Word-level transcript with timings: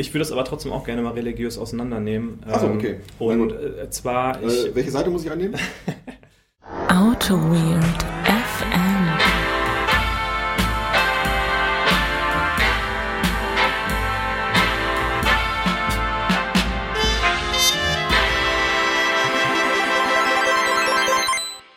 Ich 0.00 0.14
würde 0.14 0.22
es 0.22 0.32
aber 0.32 0.44
trotzdem 0.46 0.72
auch 0.72 0.84
gerne 0.84 1.02
mal 1.02 1.12
religiös 1.12 1.58
auseinandernehmen. 1.58 2.38
Ach 2.50 2.58
so, 2.58 2.66
Ähm, 2.68 2.76
okay. 2.78 3.00
Und 3.18 3.38
gut. 3.50 3.52
äh, 3.52 3.90
zwar, 3.90 4.42
ich, 4.42 4.68
Äh, 4.68 4.74
welche 4.74 4.90
Seite 4.90 5.10
muss 5.10 5.26
ich 5.26 5.30
einnehmen? 5.30 5.56
Auto 6.88 7.34
Weird 7.36 7.84
FM. 8.24 9.10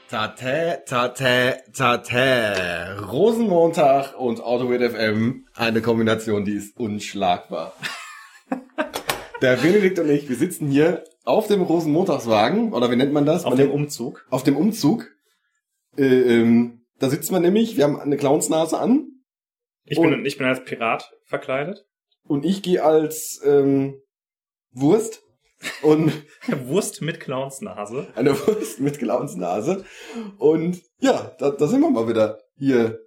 Tate, 0.09 0.83
tate, 0.85 1.63
tate. 1.73 2.97
Rosenmontag 3.11 4.13
und 4.19 4.41
Autowit 4.41 4.81
FM. 4.91 5.45
Eine 5.55 5.81
Kombination, 5.81 6.45
die 6.45 6.53
ist 6.53 6.77
unschlagbar. 6.77 7.73
Der 9.43 9.57
Benedikt 9.57 9.99
und 9.99 10.09
ich, 10.09 10.29
wir 10.29 10.37
sitzen 10.37 10.69
hier 10.69 11.03
auf 11.25 11.47
dem 11.47 11.61
Rosenmontagswagen, 11.61 12.71
oder 12.73 12.89
wie 12.89 12.95
nennt 12.95 13.11
man 13.11 13.25
das? 13.25 13.43
auf 13.43 13.51
Man 13.51 13.57
dem 13.59 13.71
Umzug. 13.71 14.25
auf 14.29 14.43
dem 14.43 14.55
Umzug. 14.55 15.07
Äh, 15.97 16.03
ähm, 16.05 16.85
da 16.99 17.09
sitzt 17.09 17.29
man 17.29 17.41
nämlich, 17.41 17.75
wir 17.75 17.83
haben 17.83 17.99
eine 17.99 18.15
Clownsnase 18.15 18.79
an 18.79 19.05
Ich 19.83 19.97
Und- 19.97 20.09
bin, 20.11 20.25
ich 20.25 20.37
bin 20.37 20.47
als 20.47 20.63
Pirat 20.63 21.11
verkleidet. 21.25 21.85
und 22.23 22.45
ich 22.45 22.61
gehe 22.63 22.81
als 22.83 23.41
ähm, 23.45 24.01
Wurst 24.71 25.21
und 25.81 26.13
Wurst 26.65 27.01
mit 27.01 27.19
Clownsnase. 27.19 28.07
eine 28.15 28.31
Wurst 28.47 28.79
mit 28.79 28.97
Clownsnase. 28.99 29.83
Und 30.37 30.81
ja, 30.99 31.35
da, 31.37 31.51
da 31.51 31.67
sind 31.67 31.81
wir 31.81 31.89
mal 31.91 32.07
wieder 32.07 32.39
hier 32.55 32.97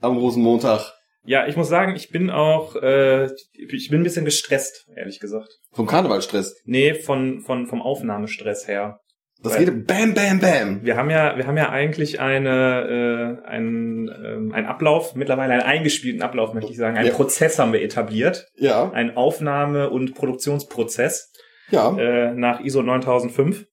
am 0.00 0.16
Rosenmontag. 0.18 0.92
Ja, 1.26 1.46
ich 1.46 1.56
muss 1.56 1.68
sagen, 1.68 1.96
ich 1.96 2.10
bin 2.10 2.30
auch, 2.30 2.76
äh, 2.76 3.26
ich 3.52 3.88
bin 3.90 4.00
ein 4.00 4.04
bisschen 4.04 4.24
gestresst, 4.24 4.86
ehrlich 4.94 5.20
gesagt. 5.20 5.48
Vom 5.72 5.86
Karnevalstress. 5.86 6.54
Nee, 6.64 6.94
von, 6.94 7.40
von, 7.40 7.66
vom 7.66 7.80
Aufnahmestress 7.82 8.68
her. 8.68 9.00
Das 9.42 9.54
Weil- 9.58 9.64
geht 9.66 9.86
bam, 9.86 10.14
bam, 10.14 10.38
bam. 10.40 10.84
Wir 10.84 10.96
haben 10.96 11.10
ja, 11.10 11.36
wir 11.36 11.46
haben 11.46 11.56
ja 11.56 11.68
eigentlich 11.70 12.20
eine, 12.20 13.40
äh, 13.42 13.46
einen, 13.46 14.08
ähm, 14.08 14.52
einen 14.54 14.66
Ablauf, 14.66 15.14
mittlerweile 15.14 15.52
einen 15.54 15.62
eingespielten 15.62 16.22
Ablauf, 16.22 16.54
möchte 16.54 16.70
ich 16.70 16.78
sagen. 16.78 16.96
Einen 16.96 17.08
Ja. 17.08 17.14
Prozess 17.14 17.58
haben 17.58 17.72
wir 17.72 17.82
etabliert. 17.82 18.46
Ja, 18.56 18.90
Ein 18.92 19.16
Aufnahme- 19.16 19.90
und 19.90 20.14
Produktionsprozess 20.14 21.30
ja. 21.70 21.96
äh, 21.98 22.34
nach 22.34 22.60
ISO 22.60 22.82
9005. 22.82 23.66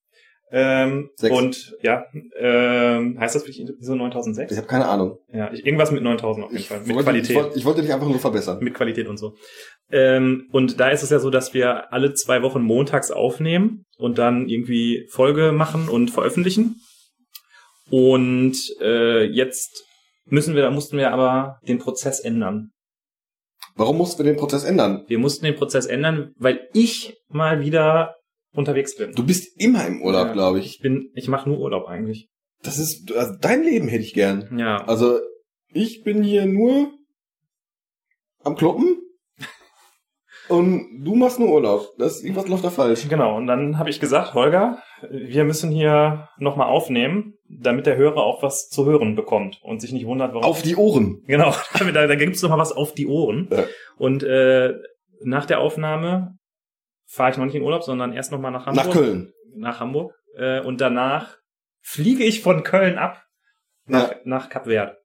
Ähm, 0.54 1.10
Sechs. 1.16 1.34
und 1.36 1.76
ja, 1.82 2.04
ähm, 2.38 3.18
heißt 3.20 3.36
das 3.36 3.44
wirklich 3.44 3.62
ISO 3.80 3.96
9006? 3.96 4.52
Ich 4.52 4.58
habe 4.58 4.68
keine 4.68 4.86
Ahnung. 4.86 5.18
Ja, 5.32 5.52
ich, 5.54 5.66
irgendwas 5.66 5.92
mit 5.92 6.04
9000 6.04 6.46
auf 6.46 6.52
jeden 6.52 6.62
Ich 6.62 6.68
Fall. 6.68 6.80
Mit 6.82 6.90
wollte, 6.90 7.04
Qualität. 7.04 7.30
Ich 7.30 7.36
wollte, 7.36 7.58
ich 7.60 7.66
wollte 7.66 7.82
dich 7.82 7.94
einfach 7.94 8.08
nur 8.08 8.20
verbessern. 8.20 8.58
mit 8.62 8.74
Qualität 8.74 9.08
und 9.08 9.18
so. 9.18 9.36
Ähm, 9.92 10.50
und 10.52 10.80
da 10.80 10.90
ist 10.90 11.04
es 11.04 11.10
ja 11.10 11.20
so, 11.20 11.30
dass 11.30 11.54
wir 11.54 11.94
alle 11.94 12.14
zwei 12.14 12.42
Wochen 12.42 12.62
montags 12.62 13.12
aufnehmen 13.12 13.86
und 13.98 14.18
dann 14.18 14.50
irgendwie 14.50 15.08
Folge 15.10 15.54
machen 15.54 15.88
und 15.88 16.12
veröffentlichen. 16.12 16.76
Und 17.90 18.58
äh, 18.82 19.24
jetzt 19.24 19.86
müssen 20.26 20.56
wir, 20.56 20.62
da 20.64 20.72
mussten 20.72 20.98
wir 20.98 21.12
aber 21.12 21.60
den 21.68 21.80
Prozess 21.80 22.20
ändern. 22.20 22.72
Warum 23.76 23.98
mussten 23.98 24.24
wir 24.24 24.32
den 24.32 24.40
Prozess 24.40 24.64
ändern? 24.64 25.06
Wir 25.08 25.18
mussten 25.18 25.46
den 25.46 25.56
Prozess 25.56 25.86
ändern, 25.86 26.34
weil 26.38 26.68
ich 26.74 27.16
mal 27.30 27.62
wieder 27.62 28.16
unterwegs 28.54 28.96
bin. 28.98 29.12
Du 29.14 29.26
bist 29.26 29.60
immer 29.60 29.86
im 29.88 30.02
Urlaub, 30.02 30.28
Ja. 30.28 30.34
glaube 30.34 30.60
ich. 30.60 30.66
Ich 30.68 30.80
bin, 30.80 31.10
ich 31.16 31.28
mache 31.28 31.50
nur 31.50 31.60
Urlaub 31.60 31.88
eigentlich. 31.88 32.30
Das 32.64 32.78
ist, 32.78 33.12
also 33.14 33.34
dein 33.40 33.64
Leben 33.64 33.88
hätte 33.88 34.04
ich 34.04 34.14
gern. 34.14 34.58
Ja. 34.58 34.84
Also, 34.86 35.20
ich 35.74 36.04
bin 36.04 36.22
hier 36.24 36.46
nur 36.46 36.92
am 38.44 38.56
Kloppen 38.56 38.98
und 40.50 41.04
du 41.04 41.16
machst 41.16 41.40
nur 41.40 41.50
Urlaub. 41.50 41.88
Das, 41.98 42.22
irgendwas 42.22 42.48
läuft 42.48 42.64
da 42.64 42.70
falsch. 42.70 43.08
Genau, 43.08 43.38
und 43.38 43.48
dann 43.48 43.80
habe 43.80 43.90
ich 43.90 44.00
gesagt, 44.00 44.34
Holger, 44.34 44.82
wir 45.10 45.44
müssen 45.46 45.72
hier 45.72 46.28
nochmal 46.38 46.68
aufnehmen, 46.68 47.36
damit 47.50 47.86
der 47.86 47.98
Hörer 47.98 48.18
auch 48.24 48.44
was 48.44 48.68
zu 48.70 48.86
hören 48.86 49.16
bekommt 49.16 49.60
und 49.64 49.82
sich 49.82 49.92
nicht 49.92 50.06
wundert, 50.06 50.34
warum. 50.34 50.44
Auf 50.46 50.62
die 50.62 50.76
Ohren. 50.76 51.24
Genau, 51.28 51.54
da, 51.94 52.08
da 52.08 52.16
gibt's 52.16 52.42
noch 52.42 52.50
mal 52.50 52.58
was 52.58 52.72
auf 52.72 52.94
die 52.94 53.08
Ohren. 53.08 53.48
Ja. 53.52 53.64
Und 53.98 54.24
äh, 54.24 54.74
nach 55.24 55.46
der 55.46 55.60
Aufnahme 55.60 56.38
fahre 57.12 57.32
ich 57.32 57.38
noch 57.38 57.46
nicht 57.46 57.56
in 57.56 57.64
Urlaub, 57.64 57.84
sondern 57.84 58.14
erst 58.14 58.32
noch 58.32 58.40
mal 58.40 58.52
nach 58.52 58.66
Hamburg. 58.66 58.86
Nach 58.86 58.94
Köln. 58.94 59.34
Nach 59.56 59.80
Hamburg. 59.80 60.14
Äh, 60.36 60.62
und 60.62 60.80
danach 60.82 61.38
fliege 61.82 62.24
ich 62.24 62.42
von 62.42 62.64
Köln 62.64 62.98
ab 62.98 63.24
nach, 63.86 64.12
Ja. 64.12 64.16
nach 64.24 64.50
Kap 64.50 64.66
Verde. 64.66 64.98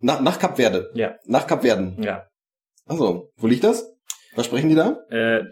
Nach, 0.00 0.20
nach 0.20 0.38
Kap 0.38 0.56
Verde. 0.56 0.90
Ja. 0.94 1.16
Nach 1.24 1.46
Kap 1.46 1.62
Verden. 1.62 2.02
Ja. 2.02 2.26
Also, 2.86 3.30
wo 3.36 3.46
liegt 3.46 3.64
das? 3.64 3.86
Was 4.34 4.46
sprechen 4.46 4.68
die 4.68 4.74
da? 4.74 4.98
Äh, 5.10 5.44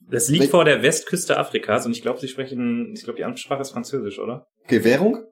das 0.00 0.28
liegt 0.28 0.44
Wel- 0.44 0.50
vor 0.50 0.64
der 0.64 0.82
Westküste 0.82 1.38
Afrikas 1.38 1.86
und 1.86 1.92
ich 1.92 2.02
glaube, 2.02 2.18
sie 2.18 2.28
sprechen, 2.28 2.92
ich 2.94 3.04
glaube, 3.04 3.16
die 3.18 3.24
Amtssprache 3.24 3.60
ist 3.62 3.70
Französisch, 3.70 4.18
oder? 4.18 4.46
Okay, 4.64 4.82
Währung? 4.84 5.24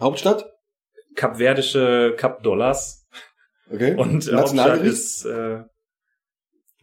Hauptstadt? 0.00 0.44
Kapverdische 1.14 2.14
Kap-Dollars. 2.16 3.06
Okay. 3.70 3.94
Und 3.94 4.00
äh, 4.28 4.32
Hauptstadt 4.32 4.34
Nationalgericht? 4.34 4.92
ist 4.92 5.24
äh, 5.24 5.62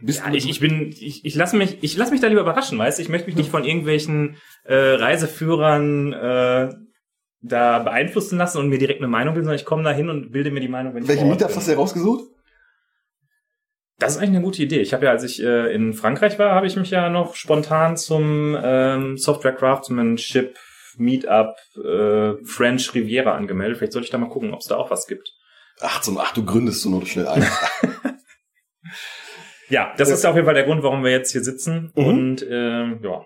Bist 0.02 0.20
Ja, 0.20 0.34
ich, 0.34 0.50
ich 0.50 0.60
bin, 0.60 0.94
ich, 1.00 1.26
ich 1.26 1.36
lasse 1.36 1.56
mich, 1.56 1.78
ich 1.82 1.98
lass 1.98 2.12
mich 2.12 2.22
da 2.22 2.28
lieber 2.28 2.42
überraschen, 2.42 2.78
weißt 2.78 2.98
du? 2.98 3.04
Ich 3.04 3.10
möchte 3.10 3.28
mich 3.28 3.36
nicht 3.36 3.50
von 3.50 3.64
irgendwelchen 3.64 4.38
äh, 4.64 4.76
Reiseführern 4.76 6.14
äh, 6.14 6.70
da 7.42 7.80
beeinflussen 7.80 8.38
lassen 8.38 8.60
und 8.60 8.70
mir 8.70 8.78
direkt 8.78 9.00
eine 9.00 9.08
Meinung 9.08 9.34
bilden, 9.34 9.46
sondern 9.46 9.60
ich 9.60 9.66
komme 9.66 9.84
da 9.84 9.92
hin 9.92 10.10
und 10.10 10.32
bilde 10.32 10.52
mir 10.52 10.60
die 10.60 10.68
Meinung, 10.68 10.94
wenn 10.94 11.04
ich 11.04 11.10
Welche 11.10 11.24
Ort 11.24 11.32
Meetups 11.32 11.54
bin. 11.54 11.58
hast 11.58 11.68
du 11.68 11.72
herausgesucht? 11.72 12.24
Das 14.00 14.14
ist 14.14 14.18
eigentlich 14.18 14.38
eine 14.38 14.42
gute 14.42 14.64
Idee. 14.64 14.80
Ich 14.80 14.94
habe 14.94 15.06
ja, 15.06 15.12
als 15.12 15.24
ich 15.24 15.44
äh, 15.44 15.74
in 15.74 15.94
Frankreich 15.94 16.40
war, 16.40 16.56
habe 16.56 16.66
ich 16.66 16.76
mich 16.76 16.90
ja 16.90 17.10
noch 17.10 17.36
spontan 17.36 17.98
zum 17.98 18.58
ähm, 18.62 19.18
Software 19.18 19.54
Craftsmanship 19.54 20.58
Meetup 20.98 21.56
äh, 21.78 22.44
French 22.44 22.94
Riviera 22.96 23.36
angemeldet. 23.36 23.78
Vielleicht 23.78 23.94
sollte 23.94 24.06
ich 24.06 24.12
da 24.12 24.18
mal 24.18 24.30
gucken, 24.30 24.54
ob 24.54 24.62
es 24.62 24.68
da 24.68 24.78
auch 24.78 24.90
was 24.90 25.06
gibt. 25.08 25.32
Ach, 25.80 26.02
zum, 26.02 26.18
ach, 26.18 26.34
du 26.34 26.44
gründest 26.44 26.82
so 26.82 26.90
nur 26.90 27.06
schnell 27.06 27.28
ein. 27.28 27.46
Ja, 29.72 29.94
das 29.98 30.10
Ja. 30.10 30.16
ist 30.16 30.26
auf 30.26 30.36
jeden 30.36 30.46
Fall 30.46 30.54
der 30.54 30.66
Grund, 30.66 30.84
warum 30.84 31.04
wir 31.04 31.12
jetzt 31.12 31.32
hier 31.32 31.44
sitzen. 31.44 31.92
Mhm. 31.96 32.06
Und 32.06 32.46
ähm, 32.50 33.00
ja. 33.04 33.26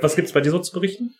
Was 0.00 0.16
gibt's 0.16 0.32
bei 0.32 0.40
dir 0.40 0.50
so 0.50 0.58
zu 0.58 0.72
berichten? 0.72 1.14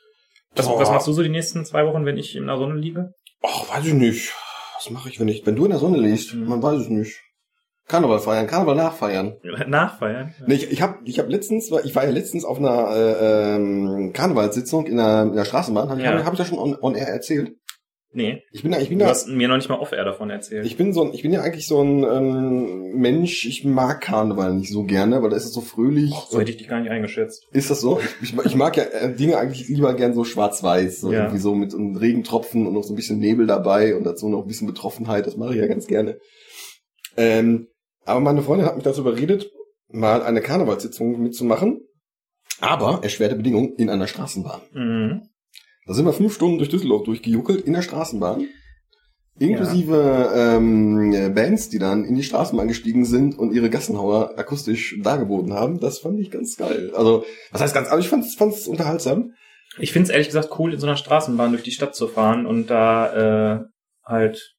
Was, 0.57 0.67
was 0.69 0.91
machst 0.91 1.07
du 1.07 1.13
so 1.13 1.23
die 1.23 1.29
nächsten 1.29 1.65
zwei 1.65 1.87
Wochen, 1.87 2.05
wenn 2.05 2.17
ich 2.17 2.35
in 2.35 2.47
der 2.47 2.57
Sonne 2.57 2.75
liege? 2.75 3.13
Ach, 3.43 3.69
weiß 3.77 3.87
ich 3.87 3.95
nicht. 3.95 4.33
Was 4.75 4.91
mache 4.91 5.09
ich, 5.09 5.21
wenn 5.21 5.29
ich, 5.29 5.47
wenn 5.47 5.55
du 5.55 5.65
in 5.67 5.71
der 5.71 5.79
Sonne 5.79 5.99
liegst? 5.99 6.35
Mhm. 6.35 6.47
Man 6.49 6.63
weiß 6.63 6.81
es 6.81 6.89
nicht. 6.89 7.21
Karneval 7.89 8.19
feiern, 8.19 8.49
Karneval 8.49 8.75
nachfeiern. 8.75 9.37
Nachfeiern? 9.69 10.35
Nee, 10.47 10.55
ich, 10.55 10.73
ich 10.73 10.83
habe 10.83 10.99
ich 11.05 11.21
hab 11.21 11.29
letztens, 11.29 11.71
ich 11.85 11.95
war 11.95 12.05
ja 12.05 12.11
letztens 12.11 12.45
auf 12.45 12.59
einer 12.59 12.91
äh, 12.91 13.55
ähm, 13.55 14.11
Karnevalssitzung 14.13 14.87
in 14.87 14.97
der, 14.97 15.23
in 15.23 15.37
der 15.37 15.45
Straßenbahn. 15.45 15.89
Habe 15.91 16.01
ich, 16.01 16.05
Ja. 16.07 16.25
hab 16.25 16.33
ich 16.33 16.39
das 16.39 16.49
schon 16.49 16.59
on, 16.59 16.77
on 16.81 16.95
air 16.97 17.07
erzählt? 17.07 17.53
Nee. 18.13 18.43
Ich 18.53 18.63
bin, 18.63 18.73
da- 18.73 18.79
ich 18.81 18.89
bin 18.89 18.99
Du 18.99 19.05
da, 19.05 19.11
hast 19.11 19.29
mir 19.29 19.47
noch 19.49 19.57
nicht 19.57 19.69
mal 19.69 19.79
off-air 19.79 20.05
davon 20.05 20.31
erzählt. 20.31 20.65
ich 20.65 20.77
bin 20.77 20.93
so, 20.95 21.03
ein, 21.03 21.13
ich 21.13 21.23
bin 21.23 21.33
ja 21.33 21.43
eigentlich 21.43 21.67
so 21.67 21.83
ein 21.83 22.03
ähm, 22.03 22.93
Mensch. 22.95 23.45
Ich 23.47 23.65
mag 23.65 24.01
Karneval 24.01 24.55
nicht 24.55 24.73
so 24.73 24.85
gerne, 24.85 25.23
weil 25.23 25.31
da 25.31 25.37
ist 25.37 25.45
es 25.45 25.53
so 25.53 25.61
fröhlich. 25.61 26.13
Och, 26.13 26.29
so 26.31 26.41
hätte 26.41 26.51
ich 26.51 26.57
dich 26.57 26.69
gar 26.69 26.81
nicht 26.81 26.91
eingeschätzt. 26.91 27.45
Ist 27.53 27.69
das 27.71 27.81
so? 27.81 28.01
Ich, 28.23 28.33
ich, 28.33 28.45
ich 28.47 28.55
mag 28.55 28.77
ja 28.77 28.85
äh, 28.85 29.15
Dinge 29.15 29.37
eigentlich 29.37 29.69
lieber 29.69 29.93
gern 29.95 30.15
so 30.15 30.25
schwarz-weiß, 30.25 31.01
so 31.01 31.13
Ja. 31.13 31.21
irgendwie 31.25 31.39
so 31.41 31.55
mit 31.55 31.75
einem 31.75 31.97
Regentropfen 31.97 32.67
und 32.67 32.73
noch 32.73 32.85
so 32.85 32.93
ein 32.95 32.97
bisschen 32.97 33.19
Nebel 33.19 33.47
dabei 33.47 33.95
und 33.97 34.05
dazu 34.05 34.29
noch 34.29 34.43
ein 34.43 34.49
bisschen 34.49 34.67
Betroffenheit. 34.67 35.27
Das 35.27 35.37
mache 35.37 35.55
ich 35.55 35.61
ja 35.61 35.67
ganz 35.67 35.87
gerne. 35.87 36.19
Ähm, 37.17 37.69
aber 38.05 38.21
meine 38.21 38.43
Freundin 38.43 38.67
hat 38.67 38.77
mich 38.77 38.85
dazu 38.85 39.01
überredet, 39.03 39.51
mal 39.89 40.23
eine 40.23 40.41
Karnevalssitzung 40.41 41.21
mitzumachen. 41.21 41.81
Aber 42.61 43.01
erschwerte 43.03 43.35
Bedingungen 43.37 43.75
in 43.77 43.91
einer 43.91 44.07
Straßenbahn. 44.07 44.61
Mhm. 44.73 45.23
Da 45.87 45.95
sind 45.95 46.05
wir 46.05 46.13
fünf 46.13 46.35
Stunden 46.35 46.59
durch 46.59 46.69
Düsseldorf 46.69 47.05
durchgejuckelt 47.05 47.63
in 47.63 47.73
der 47.73 47.83
Straßenbahn. 47.83 48.49
Inklusive 49.39 50.33
ähm, 50.35 51.35
Bands, 51.35 51.69
die 51.69 51.79
dann 51.79 52.05
in 52.05 52.15
die 52.15 52.23
Straßenbahn 52.23 52.69
gestiegen 52.69 53.05
sind 53.05 53.39
und 53.39 53.53
ihre 53.53 53.69
Gassenhauer 53.69 54.39
akustisch 54.39 54.97
dargeboten 55.03 55.53
haben. 55.53 55.79
Das 55.79 55.99
fand 55.99 56.19
ich 56.19 56.31
ganz 56.31 56.57
geil. 56.57 56.91
Also, 56.95 57.25
was 57.53 57.61
heißt 57.61 57.75
ganz, 57.75 57.89
aber 57.89 58.01
ich 58.01 58.09
fand 58.09 58.25
es 58.25 58.67
unterhaltsam. 58.67 59.35
Ich 59.79 59.93
finde 59.93 60.05
es 60.05 60.11
ehrlich 60.11 60.29
gesagt 60.29 60.59
cool, 60.59 60.73
in 60.73 60.81
so 60.81 60.87
einer 60.87 60.97
Straßenbahn 60.97 61.51
durch 61.51 61.63
die 61.63 61.71
Stadt 61.71 61.95
zu 61.95 62.09
fahren 62.09 62.47
und 62.47 62.71
da 62.71 63.59
äh, 63.59 63.65
halt 64.05 64.55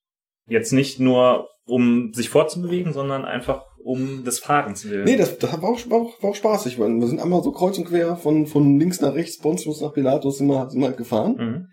jetzt 0.47 0.73
nicht 0.73 0.99
nur 0.99 1.49
um 1.65 2.13
sich 2.13 2.29
fortzubewegen, 2.29 2.93
sondern 2.93 3.25
einfach 3.25 3.65
um 3.87 4.25
des 4.25 4.39
Fahrens 4.39 4.89
willen. 4.89 5.05
Nee, 5.05 5.15
das, 5.15 5.37
das 5.37 5.61
war, 5.61 5.69
auch, 5.69 5.79
war, 5.89 6.01
auch, 6.01 6.21
war 6.21 6.31
auch 6.31 6.35
spaßig. 6.35 6.77
weil 6.77 6.93
Wir 6.99 7.07
sind 7.07 7.21
einmal 7.21 7.41
so 7.41 7.53
kreuz 7.53 7.77
und 7.77 7.85
quer 7.85 8.17
von, 8.17 8.45
von 8.45 8.77
links 8.77 8.99
nach 8.99 9.15
rechts, 9.15 9.39
Pontius 9.39 9.79
nach 9.79 9.93
Pilatus 9.93 10.39
sind 10.39 10.47
wir, 10.47 10.69
sind 10.69 10.81
wir 10.81 10.87
halt 10.87 10.97
gefahren. 10.97 11.35
Mhm. 11.37 11.67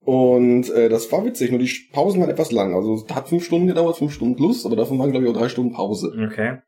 Und 0.00 0.70
äh, 0.70 0.88
das 0.88 1.12
war 1.12 1.26
witzig, 1.26 1.50
nur 1.50 1.60
die 1.60 1.70
Pausen 1.92 2.22
waren 2.22 2.30
etwas 2.30 2.52
lang. 2.52 2.74
Also 2.74 2.94
es 2.94 3.14
hat 3.14 3.28
fünf 3.28 3.44
Stunden 3.44 3.66
gedauert, 3.66 3.98
fünf 3.98 4.14
Stunden 4.14 4.34
plus, 4.34 4.64
aber 4.64 4.76
davon 4.76 4.98
waren, 4.98 5.10
glaube 5.10 5.26
ich, 5.26 5.30
auch 5.30 5.38
drei 5.38 5.50
Stunden 5.50 5.74
Pause. 5.74 6.10
Okay. 6.30 6.58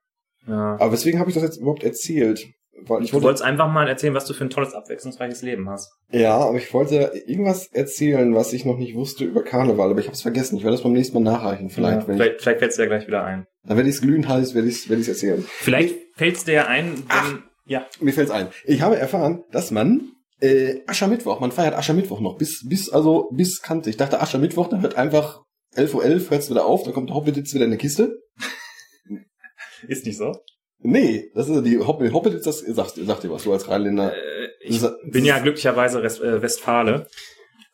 Ja. 0.46 0.76
Aber 0.78 0.92
weswegen 0.92 1.18
habe 1.18 1.30
ich 1.30 1.34
das 1.34 1.44
jetzt 1.44 1.56
überhaupt 1.56 1.82
erzählt? 1.82 2.46
Weil 2.86 3.02
ich 3.02 3.10
Du 3.10 3.14
wollte, 3.14 3.24
wolltest 3.26 3.44
einfach 3.44 3.70
mal 3.70 3.88
erzählen, 3.88 4.14
was 4.14 4.24
du 4.24 4.34
für 4.34 4.44
ein 4.44 4.50
tolles, 4.50 4.74
abwechslungsreiches 4.74 5.42
Leben 5.42 5.68
hast. 5.68 5.90
ja, 6.10 6.36
aber 6.36 6.58
ich 6.58 6.72
wollte 6.74 7.12
irgendwas 7.26 7.66
erzählen, 7.72 8.34
was 8.34 8.52
ich 8.52 8.64
noch 8.64 8.76
nicht 8.78 8.94
wusste 8.94 9.24
über 9.24 9.42
Karneval, 9.42 9.90
aber 9.90 10.00
ich 10.00 10.06
habe 10.06 10.14
es 10.14 10.22
vergessen. 10.22 10.56
Ich 10.56 10.62
werde 10.64 10.76
das 10.76 10.82
beim 10.82 10.92
nächsten 10.92 11.14
Mal 11.22 11.30
nachreichen. 11.30 11.70
Vielleicht, 11.70 12.02
ja, 12.02 12.08
wenn 12.08 12.16
vielleicht, 12.16 12.40
vielleicht 12.40 12.58
fällt 12.58 12.70
es 12.70 12.76
dir 12.76 12.82
ja 12.84 12.88
gleich 12.88 13.06
wieder 13.06 13.24
ein. 13.24 13.46
ich, 13.62 13.68
dann 13.68 13.76
werde 13.76 13.88
ich 13.88 13.96
es 13.96 14.00
glühend 14.02 14.28
heiß, 14.28 14.54
werde 14.54 14.68
ich 14.68 14.88
werde 14.88 15.02
ich 15.02 15.08
erzählen. 15.08 15.44
Vielleicht 15.46 15.96
fällt 16.16 16.36
es 16.36 16.44
dir 16.44 16.68
ein, 16.68 16.94
wenn, 17.08 17.42
Ja. 17.66 17.86
Mir 18.00 18.12
fällt's 18.12 18.30
ein. 18.30 18.48
Ich 18.64 18.82
habe 18.82 18.96
erfahren, 18.96 19.44
dass 19.52 19.70
man 19.70 20.12
äh, 20.40 20.80
Aschermittwoch, 20.86 21.40
man 21.40 21.52
feiert 21.52 21.74
Aschermittwoch 21.74 22.20
noch 22.20 22.38
bis 22.38 22.66
bis 22.68 22.90
also 22.90 23.28
bis 23.32 23.60
Kante. 23.62 23.90
Ich 23.90 23.96
dachte 23.96 24.20
Aschermittwoch, 24.20 24.68
dann 24.68 24.82
wird 24.82 24.96
einfach 24.96 25.42
11.11 25.76 25.94
Uhr 25.94 26.30
hört's 26.30 26.50
wieder 26.50 26.64
auf, 26.66 26.82
dann 26.82 26.92
kommt 26.94 27.10
der 27.10 27.16
Hoppeditz 27.16 27.54
wieder 27.54 27.64
in 27.64 27.70
der 27.70 27.78
Kiste. 27.78 28.18
Ist 29.86 30.04
nicht 30.06 30.18
so. 30.18 30.32
Nee, 30.82 31.30
das 31.34 31.48
ist 31.48 31.64
die 31.64 31.78
Hopp 31.78 32.00
Hoppeditz, 32.12 32.44
das 32.44 32.60
sagt, 32.60 32.94
sagt 32.96 33.22
dir 33.22 33.30
was, 33.30 33.44
du 33.44 33.52
als 33.52 33.68
Rheinländer. 33.68 34.12
Äh, 34.14 34.48
ich 34.62 34.80
Das- 34.80 34.94
bin 35.10 35.24
ja 35.24 35.38
glücklicherweise 35.38 36.02
Rest, 36.02 36.20
äh, 36.22 36.40
Westfale 36.40 37.06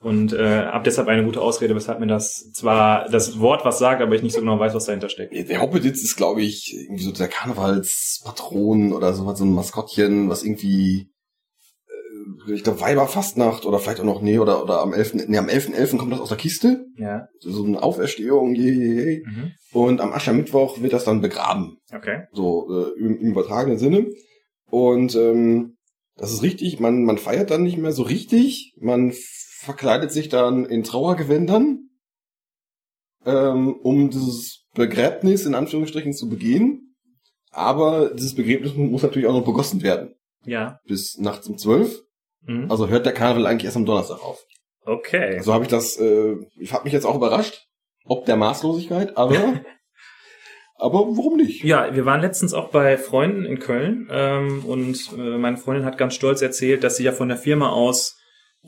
und 0.01 0.33
äh, 0.33 0.65
habe 0.67 0.85
deshalb 0.85 1.09
eine 1.09 1.25
gute 1.25 1.41
Ausrede, 1.41 1.75
weshalb 1.75 2.01
mir 2.01 2.07
das 2.09 2.51
zwar 2.53 3.09
das 3.09 3.39
Wort 3.41 3.65
was 3.65 3.79
sagt, 3.79 4.03
aber 4.03 4.15
ich 4.15 4.23
nicht 4.23 4.35
so 4.35 4.41
genau 4.41 4.59
weiß, 4.59 4.75
was 4.75 4.87
dahinter 4.87 5.09
steckt. 5.09 5.33
Der 5.49 5.61
Hoppeditz 5.61 6.03
ist, 6.03 6.17
glaube 6.17 6.43
ich, 6.43 6.75
irgendwie 6.75 7.05
so 7.05 7.13
der 7.13 7.29
Karnevalspatron 7.29 8.93
oder 8.93 9.13
sowas, 9.15 9.39
so 9.39 9.45
ein 9.45 9.53
Maskottchen, 9.55 10.29
was 10.29 10.43
irgendwie, 10.43 11.09
ich 12.49 12.65
glaube, 12.65 12.81
Weiberfastnacht 12.81 13.67
oder 13.67 13.79
vielleicht 13.79 14.01
auch 14.01 14.05
noch, 14.05 14.23
nee, 14.23 14.39
oder, 14.39 14.63
oder 14.63 14.81
am 14.81 14.93
11., 14.93 15.27
nee, 15.29 15.39
am 15.39 15.47
11.11. 15.47 15.97
kommt 15.97 16.13
das 16.13 16.21
aus 16.21 16.29
der 16.29 16.39
Kiste. 16.39 16.87
Ja. 16.97 17.29
So 17.41 17.65
eine 17.65 17.83
Auferstehung, 17.83 18.55
je, 18.55 18.71
je, 18.71 19.05
je. 19.05 19.23
Mhm. 19.27 19.53
Und 19.73 20.01
am 20.01 20.13
Aschermittwoch 20.13 20.81
wird 20.81 20.93
das 20.93 21.05
dann 21.05 21.21
begraben. 21.21 21.79
Okay. 21.93 22.25
So, 22.33 22.69
äh, 22.71 22.99
im, 22.99 23.19
im 23.19 23.31
übertragenen 23.31 23.79
Sinne. 23.79 24.07
Und, 24.71 25.15
ähm, 25.15 25.77
das 26.17 26.33
ist 26.33 26.43
richtig, 26.43 26.81
man, 26.81 27.05
man 27.05 27.19
feiert 27.19 27.51
dann 27.51 27.63
nicht 27.63 27.77
mehr 27.77 27.93
so 27.93 28.03
richtig, 28.03 28.75
man 28.81 29.13
verkleidet 29.59 30.13
sich 30.13 30.29
dann 30.29 30.65
in 30.65 30.83
Trauergewändern, 30.83 31.91
ähm, 33.27 33.75
um 33.75 34.11
dieses 34.11 34.67
Begräbnis 34.75 35.45
in 35.45 35.55
Anführungsstrichen 35.55 36.15
zu 36.15 36.29
begehen. 36.29 36.95
Aber 37.51 38.15
dieses 38.15 38.35
Begräbnis 38.35 38.75
muss 38.75 39.03
natürlich 39.03 39.27
auch 39.27 39.35
noch 39.35 39.45
begossen 39.45 39.83
werden. 39.83 40.15
Ja. 40.45 40.79
Bis 40.87 41.19
nachts 41.19 41.49
um 41.49 41.59
zwölf. 41.59 42.03
Mhm. 42.47 42.71
Also 42.71 42.89
hört 42.89 43.07
der 43.07 43.13
Karneval 43.13 43.47
eigentlich 43.47 43.65
erst 43.65 43.77
am 43.77 43.87
Donnerstag 43.87 44.23
auf. 44.23 44.45
Okay. 44.85 45.41
So 45.41 45.53
habe 45.53 45.65
ich 45.65 45.71
das, 45.71 45.99
äh, 45.99 46.37
ich 46.57 46.73
habe 46.73 46.85
mich 46.85 46.93
jetzt 46.93 47.05
auch 47.05 47.17
überrascht, 47.17 47.67
ob 48.05 48.25
der 48.25 48.37
Maßlosigkeit, 48.37 49.17
aber, 49.17 49.35
aber 50.77 50.99
warum 51.01 51.37
nicht? 51.37 51.65
Ja, 51.65 51.95
wir 51.95 52.07
waren 52.07 52.21
letztens 52.21 52.55
auch 52.55 52.69
bei 52.69 52.97
Freunden 52.97 53.45
in 53.45 53.59
Köln 53.59 54.09
ähm, 54.11 54.65
und 54.65 55.13
äh, 55.19 55.39
meine 55.39 55.57
Freundin 55.57 55.85
hat 55.85 55.99
ganz 55.99 56.15
stolz 56.15 56.41
erzählt, 56.41 56.85
dass 56.85 56.97
sie 56.97 57.05
ja 57.05 57.13
von 57.13 57.29
der 57.29 57.37
Firma 57.37 57.71
aus 57.71 58.17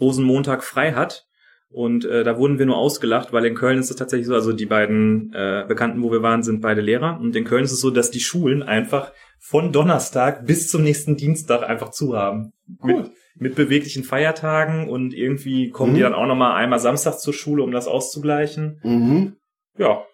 Rosenmontag 0.00 0.64
frei 0.64 0.92
hat. 0.92 1.24
Und 1.70 2.06
äh, 2.06 2.24
da 2.24 2.38
wurden 2.38 2.58
wir 2.58 2.64
nur 2.64 2.78
ausgelacht, 2.78 3.32
weil 3.34 3.44
in 3.44 3.54
Köln 3.54 3.78
ist 3.78 3.90
es 3.90 3.96
tatsächlich 3.96 4.26
so, 4.26 4.34
also 4.34 4.54
die 4.54 4.64
beiden 4.64 5.34
äh, 5.34 5.66
Bekannten, 5.68 6.02
wo 6.02 6.10
wir 6.10 6.22
waren, 6.22 6.42
sind 6.42 6.62
beide 6.62 6.80
Lehrer. 6.80 7.20
Und 7.20 7.36
in 7.36 7.44
Köln 7.44 7.64
ist 7.64 7.72
es 7.72 7.80
so, 7.80 7.90
dass 7.90 8.10
die 8.10 8.20
Schulen 8.20 8.62
einfach 8.62 9.12
von 9.38 9.70
Donnerstag 9.70 10.46
bis 10.46 10.68
zum 10.68 10.82
nächsten 10.82 11.16
Dienstag 11.16 11.62
einfach 11.62 11.90
zu 11.90 12.16
haben. 12.16 12.54
Mit, 12.82 13.10
mit 13.38 13.54
beweglichen 13.54 14.04
Feiertagen 14.04 14.88
und 14.88 15.14
irgendwie 15.14 15.70
kommen 15.70 15.94
die 15.94 16.00
Mhm. 16.00 16.04
dann 16.04 16.14
auch 16.14 16.26
nochmal 16.26 16.54
einmal 16.56 16.78
Samstag 16.78 17.18
zur 17.18 17.32
Schule, 17.34 17.62
um 17.62 17.70
das 17.70 17.86
auszugleichen. 17.86 18.80
Mhm. 18.82 19.36
Ja, 19.76 20.04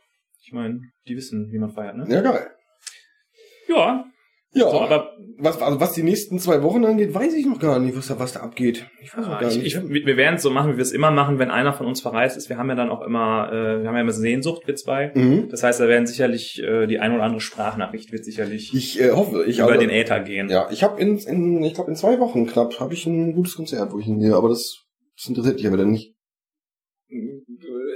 ich 0.42 0.52
meine, 0.52 0.80
die 1.08 1.16
wissen, 1.16 1.50
wie 1.52 1.58
man 1.58 1.70
feiert, 1.72 1.96
ne? 1.96 2.04
Ja, 2.08 2.20
geil. 2.20 2.50
Ja, 3.68 4.04
Ja, 4.54 4.70
so, 4.70 4.80
aber 4.80 5.12
was, 5.36 5.60
also 5.60 5.80
was 5.80 5.92
die 5.94 6.04
nächsten 6.04 6.38
zwei 6.38 6.62
Wochen 6.62 6.84
angeht, 6.84 7.12
weiß 7.12 7.34
ich 7.34 7.44
noch 7.44 7.58
gar 7.58 7.80
nicht, 7.80 7.96
was 7.96 8.06
da, 8.06 8.18
was 8.20 8.32
da 8.34 8.40
abgeht. 8.40 8.86
Ich 9.02 9.16
weiß 9.16 9.26
noch 9.26 9.34
Ah, 9.34 9.40
gar 9.40 9.50
ich, 9.50 9.58
nicht. 9.58 9.76
ich, 9.76 10.06
wir 10.06 10.16
werden 10.16 10.36
es 10.36 10.42
so 10.42 10.50
machen, 10.50 10.72
wie 10.72 10.76
wir 10.76 10.82
es 10.82 10.92
immer 10.92 11.10
machen, 11.10 11.38
wenn 11.40 11.50
einer 11.50 11.72
von 11.72 11.86
uns 11.86 12.00
verreist 12.00 12.36
ist. 12.36 12.48
Wir 12.48 12.56
haben 12.56 12.68
ja 12.68 12.76
dann 12.76 12.88
auch 12.88 13.02
immer, 13.02 13.48
äh, 13.52 13.82
wir 13.82 13.88
haben 13.88 13.96
ja 13.96 14.00
immer 14.00 14.12
Sehnsucht, 14.12 14.62
wir 14.66 14.76
zwei. 14.76 15.10
mhm. 15.14 15.48
Das 15.50 15.62
heißt, 15.64 15.80
da 15.80 15.88
werden 15.88 16.06
sicherlich 16.06 16.62
äh, 16.62 16.86
die 16.86 17.00
ein 17.00 17.12
oder 17.12 17.24
andere 17.24 17.40
Sprachnachricht 17.40 18.12
wird 18.12 18.24
sicherlich 18.24 18.72
Ich 18.74 19.00
äh, 19.00 19.10
hoffe, 19.10 19.44
ich 19.44 19.58
über 19.58 19.68
also, 19.68 19.80
den 19.80 19.90
Äther 19.90 20.20
gehen. 20.20 20.48
Ja, 20.48 20.68
ich 20.70 20.84
habe 20.84 21.00
in, 21.00 21.18
in, 21.18 21.62
ich 21.64 21.74
glaube 21.74 21.90
in 21.90 21.96
zwei 21.96 22.20
Wochen 22.20 22.46
knapp, 22.46 22.78
habe 22.78 22.94
ich 22.94 23.06
ein 23.06 23.34
gutes 23.34 23.56
Konzert, 23.56 23.92
wo 23.92 23.98
ich 23.98 24.04
hingehe, 24.06 24.36
aber 24.36 24.48
das, 24.48 24.84
das 25.16 25.28
interessiert 25.28 25.56
dich 25.58 25.64
ja 25.64 25.72
wieder 25.72 25.84
nicht. 25.84 26.14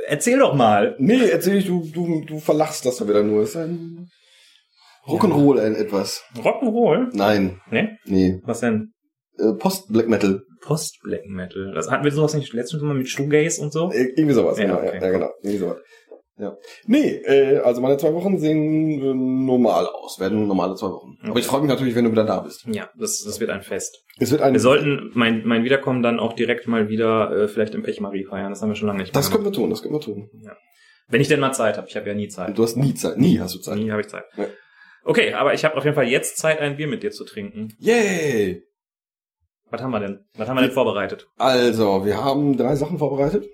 Erzähl 0.07 0.39
doch 0.39 0.55
mal. 0.55 0.97
Nee, 0.99 1.29
erzähl 1.31 1.57
ich, 1.57 1.67
du, 1.67 1.87
du, 1.93 2.25
du 2.25 2.39
verlachst 2.41 2.85
das 2.87 2.99
ja 2.99 3.09
wieder 3.09 3.23
nur. 3.23 3.43
Ist 3.43 3.57
ein 3.57 4.09
Rock'n'Roll 5.09 5.59
ein 5.61 5.75
etwas. 5.75 6.23
Rock'n'Roll? 6.37 7.09
Nein, 7.13 7.61
Ne? 7.71 7.97
nee. 8.05 8.41
Was 8.45 8.61
denn? 8.61 8.93
Äh, 9.39 9.53
Post-Black 9.59 10.09
Metal. 10.09 10.43
Post-Black 10.63 11.27
Metal. 11.27 11.73
Das 11.75 11.91
hatten 11.91 12.05
wir 12.05 12.11
sowas 12.13 12.35
nicht 12.35 12.53
letztens 12.53 12.83
mal 12.83 12.95
mit 12.95 13.09
Shoegaze 13.09 13.63
und 13.63 13.73
so? 13.73 13.91
Äh, 13.91 14.13
irgendwie 14.17 14.35
sowas, 14.35 14.59
Ja, 14.59 14.65
genau. 14.67 14.79
okay. 14.79 14.99
Ja, 15.01 15.07
ja, 15.07 15.11
genau. 15.13 15.31
Irgendwie 15.43 15.59
sowas. 15.59 15.77
Ja. 16.41 16.57
Nee, 16.87 17.17
äh, 17.25 17.59
also 17.59 17.81
meine 17.81 17.97
zwei 17.97 18.15
Wochen 18.15 18.39
sehen 18.39 19.01
äh, 19.01 19.13
normal 19.15 19.87
aus, 19.87 20.21
werden 20.21 20.47
normale 20.47 20.77
zwei 20.77 20.87
Wochen. 20.89 21.17
Aber 21.23 21.31
Okay. 21.33 21.41
ich 21.41 21.47
freue 21.47 21.61
mich 21.63 21.69
natürlich, 21.69 21.97
wenn 21.97 22.05
du 22.05 22.13
wieder 22.13 22.25
da 22.25 22.39
bist. 22.41 22.65
Ja, 22.67 22.89
das, 22.97 23.23
das 23.25 23.41
wird 23.41 23.51
ein 23.51 23.63
Fest. 23.63 24.05
Es 24.21 24.31
wird 24.31 24.43
ein, 24.43 24.53
Wir 24.53 24.61
sollten 24.61 25.11
mein, 25.15 25.43
mein 25.45 25.65
Wiederkommen 25.65 26.01
dann 26.03 26.21
auch 26.21 26.35
direkt 26.35 26.69
mal 26.69 26.89
wieder 26.89 27.33
äh, 27.33 27.49
vielleicht 27.49 27.75
im 27.75 27.83
Pechmarie 27.83 28.25
feiern. 28.25 28.51
Das 28.51 28.63
haben 28.63 28.69
wir 28.69 28.77
schon 28.77 28.87
lange 28.87 29.01
nicht 29.01 29.13
mehr 29.13 29.21
das 29.21 29.33
können 29.33 29.45
wir 29.45 29.53
tun, 29.53 29.69
das 29.71 29.83
können 29.83 29.95
wir 29.95 30.01
tun. 30.01 30.29
Wenn 31.09 31.21
ich 31.21 31.27
denn 31.29 31.41
mal 31.41 31.53
Zeit 31.53 31.77
habe. 31.77 31.89
Ich 31.89 31.97
habe 31.97 32.07
ja 32.07 32.15
nie 32.15 32.29
Zeit. 32.29 32.57
Du 32.57 32.63
hast 32.63 32.77
nie 32.77 32.95
Zeit, 32.95 33.19
nie 33.19 33.41
hast 33.41 33.55
du 33.55 33.59
Zeit. 33.59 33.77
Nie 33.79 33.91
habe 33.91 34.03
ich 34.03 34.09
Zeit. 34.09 34.25
Ja. 34.37 34.45
Okay, 35.05 35.33
aber 35.35 35.55
ich 35.55 35.65
habe 35.65 35.77
auf 35.77 35.85
jeden 35.85 35.95
Fall 35.95 36.09
jetzt 36.09 36.37
Zeit, 36.39 36.59
ein 36.61 36.77
Bier 36.77 36.87
mit 36.89 37.03
dir 37.03 37.11
zu 37.11 37.25
trinken. 37.25 37.75
Yay! 37.79 38.63
Was 39.71 39.83
haben 39.83 39.91
wir 39.91 40.01
denn? 40.01 40.21
Was 40.37 40.49
haben 40.49 40.57
wir 40.57 40.63
denn 40.63 40.71
vorbereitet? 40.73 41.29
Also, 41.37 42.05
wir 42.07 42.23
haben 42.25 42.57
drei 42.57 42.75
Sachen 42.77 42.99
vorbereitet. 42.99 43.47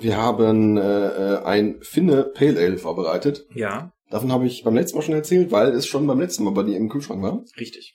Wir 0.00 0.16
haben 0.16 0.76
äh, 0.76 0.80
äh, 1.08 1.42
ein 1.44 1.78
Finne 1.82 2.24
Pale 2.24 2.58
Ale 2.60 2.78
vorbereitet. 2.78 3.46
Ja, 3.54 3.92
Davon 4.10 4.32
habe 4.32 4.46
ich 4.46 4.64
beim 4.64 4.74
letzten 4.74 4.98
Mal 4.98 5.02
schon 5.02 5.14
erzählt, 5.14 5.52
weil 5.52 5.68
es 5.70 5.86
schon 5.86 6.04
beim 6.06 6.18
letzten 6.18 6.42
Mal 6.42 6.50
bei 6.50 6.64
dir 6.64 6.76
im 6.76 6.88
Kühlschrank 6.88 7.22
war. 7.22 7.44
richtig. 7.58 7.94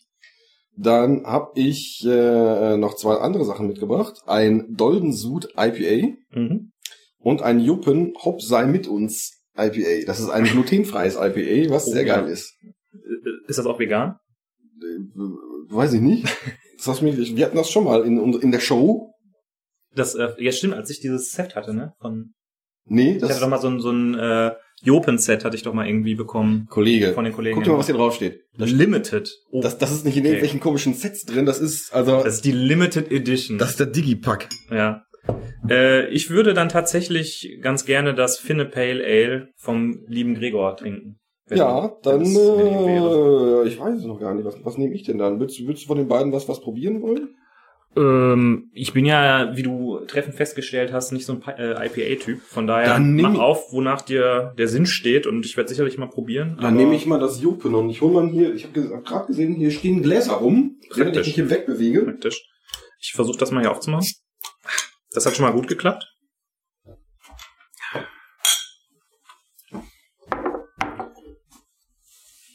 Dann 0.77 1.25
habe 1.25 1.51
ich 1.55 2.05
äh, 2.05 2.75
noch 2.77 2.95
zwei 2.95 3.15
andere 3.15 3.43
Sachen 3.45 3.67
mitgebracht. 3.67 4.21
Ein 4.25 4.75
Doldensud 4.75 5.49
IPA 5.57 6.15
Mhm. 6.31 6.71
und 7.19 7.41
ein 7.41 7.59
Juppen 7.61 8.13
Hop 8.23 8.41
sei 8.41 8.65
mit 8.65 8.87
uns 8.87 9.41
IPA. 9.57 10.05
Das 10.05 10.19
ist 10.19 10.29
ein 10.29 10.43
glutenfreies 10.45 11.15
IPA, 11.15 11.73
was 11.73 11.87
Oh, 11.87 11.91
sehr 11.91 12.05
ja. 12.05 12.15
geil 12.19 12.29
ist. 12.29 12.53
Äh, 13.05 13.47
Ist 13.49 13.59
das 13.59 13.65
auch 13.65 13.79
vegan? 13.79 14.15
Äh, 14.81 15.73
weiß 15.73 15.93
ich 15.93 16.01
nicht. 16.01 16.25
Das 16.77 16.87
hast 16.87 17.01
mir, 17.01 17.17
wir 17.17 17.45
hatten 17.45 17.55
das 17.55 17.71
schon 17.71 17.85
mal 17.85 18.03
in, 18.03 18.33
in 18.41 18.51
der 18.51 18.59
Show. 18.59 19.13
Das, 19.95 20.13
äh, 20.13 20.27
ja 20.39 20.51
stimmt, 20.51 20.73
als 20.73 20.89
ich 20.89 20.99
dieses 20.99 21.31
Set 21.31 21.55
hatte, 21.55 21.73
ne? 21.73 21.93
Von, 22.01 22.33
Nee, 22.85 23.11
ich 23.11 23.15
hatte 23.15 23.27
das 23.29 23.39
doch 23.39 23.47
mal 23.47 23.61
so 23.61 23.69
ein, 23.69 23.79
so 23.79 23.91
ein 23.91 24.13
äh, 24.13 24.51
Jopen-Set 24.83 25.45
hatte 25.45 25.55
ich 25.55 25.63
doch 25.63 25.73
mal 25.73 25.87
irgendwie 25.87 26.15
bekommen 26.15 26.67
Kollege. 26.69 27.13
von 27.13 27.23
den 27.23 27.33
Kollegen. 27.33 27.55
Guck 27.55 27.63
dir 27.63 27.71
mal, 27.71 27.77
was 27.79 27.85
hier 27.85 27.95
draufsteht. 27.95 28.41
Das 28.57 28.69
Limited. 28.69 29.33
Oh, 29.51 29.61
Das, 29.61 29.77
das 29.77 29.93
ist 29.93 30.03
nicht 30.03 30.17
in 30.17 30.23
Okay. 30.23 30.27
irgendwelchen 30.31 30.59
komischen 30.59 30.93
Sets 30.93 31.23
drin, 31.23 31.45
das 31.45 31.59
ist, 31.61 31.93
also, 31.93 32.21
das 32.23 32.35
ist 32.35 32.45
die 32.45 32.51
Limited 32.51 33.09
Edition. 33.09 33.57
das 33.57 33.69
ist 33.71 33.79
der 33.79 33.87
Digipack. 33.87 34.49
ja. 34.69 35.01
Äh, 35.69 36.09
ich 36.09 36.29
würde 36.29 36.53
dann 36.53 36.67
tatsächlich 36.69 37.57
ganz 37.61 37.85
gerne 37.85 38.13
das 38.13 38.37
Finne 38.37 38.65
Pale 38.65 39.01
Ale 39.03 39.47
vom 39.55 40.03
lieben 40.07 40.35
Gregor 40.35 40.75
trinken. 40.75 41.19
Wenn- 41.47 41.57
Ja, 41.59 41.91
dann, 42.03 42.21
äh, 42.23 43.67
ich 43.67 43.79
weiß 43.79 43.99
es 43.99 44.05
noch 44.05 44.19
gar 44.19 44.33
nicht. 44.33 44.45
Was, 44.45 44.55
was 44.63 44.77
nehme 44.77 44.95
ich 44.95 45.03
denn 45.03 45.17
dann? 45.19 45.39
Willst, 45.39 45.59
du- 45.59 45.67
willst 45.67 45.83
du 45.83 45.87
von 45.87 45.97
den 45.97 46.07
beiden 46.07 46.31
was, 46.31 46.47
was 46.49 46.59
probieren 46.61 47.01
wollen? 47.01 47.35
Ähm, 47.97 48.71
ich 48.73 48.91
bin 48.91 49.05
ja, 49.05 49.55
wie 49.55 49.63
du 49.63 49.99
treffend 50.05 50.35
festgestellt 50.35 50.91
hast, 50.91 51.13
nicht 51.13 51.25
so 51.25 51.31
ein 51.33 51.39
Pi- 51.39 51.51
äh, 51.57 51.85
IPA-Typ. 51.87 52.41
Von 52.41 52.67
daher 52.67 52.99
mach 52.99 53.39
auf, 53.39 53.71
wonach 53.71 54.01
dir 54.01 54.53
der 54.57 54.67
Sinn 54.67 54.85
steht 54.85 55.25
und 55.27 55.45
ich 55.45 55.55
werde 55.55 55.69
sicherlich 55.69 55.97
mal 55.97 56.09
probieren. 56.09 56.57
Dann 56.61 56.75
nehme 56.75 56.93
ich 56.95 57.05
mal 57.05 57.19
das 57.19 57.41
Jupen 57.41 57.73
und 57.73 57.89
ich 57.89 58.01
hole 58.01 58.13
mal 58.13 58.29
hier, 58.29 58.53
ich 58.53 58.65
habe 58.65 58.89
hab 58.95 59.05
gerade 59.05 59.27
gesehen, 59.27 59.53
hier 59.55 59.71
stehen 59.71 60.01
Gläser 60.01 60.33
rum, 60.33 60.77
während 60.93 61.15
ich 61.15 61.25
mich 61.27 61.35
hier 61.35 61.49
wegbewege. 61.49 62.01
praktisch. 62.03 62.45
Ich 62.99 63.13
versuche 63.13 63.37
das 63.37 63.51
mal 63.51 63.61
hier 63.61 63.71
aufzumachen. 63.71 64.07
Das 65.13 65.25
hat 65.25 65.35
schon 65.35 65.45
mal 65.45 65.53
gut 65.53 65.67
geklappt. 65.69 66.05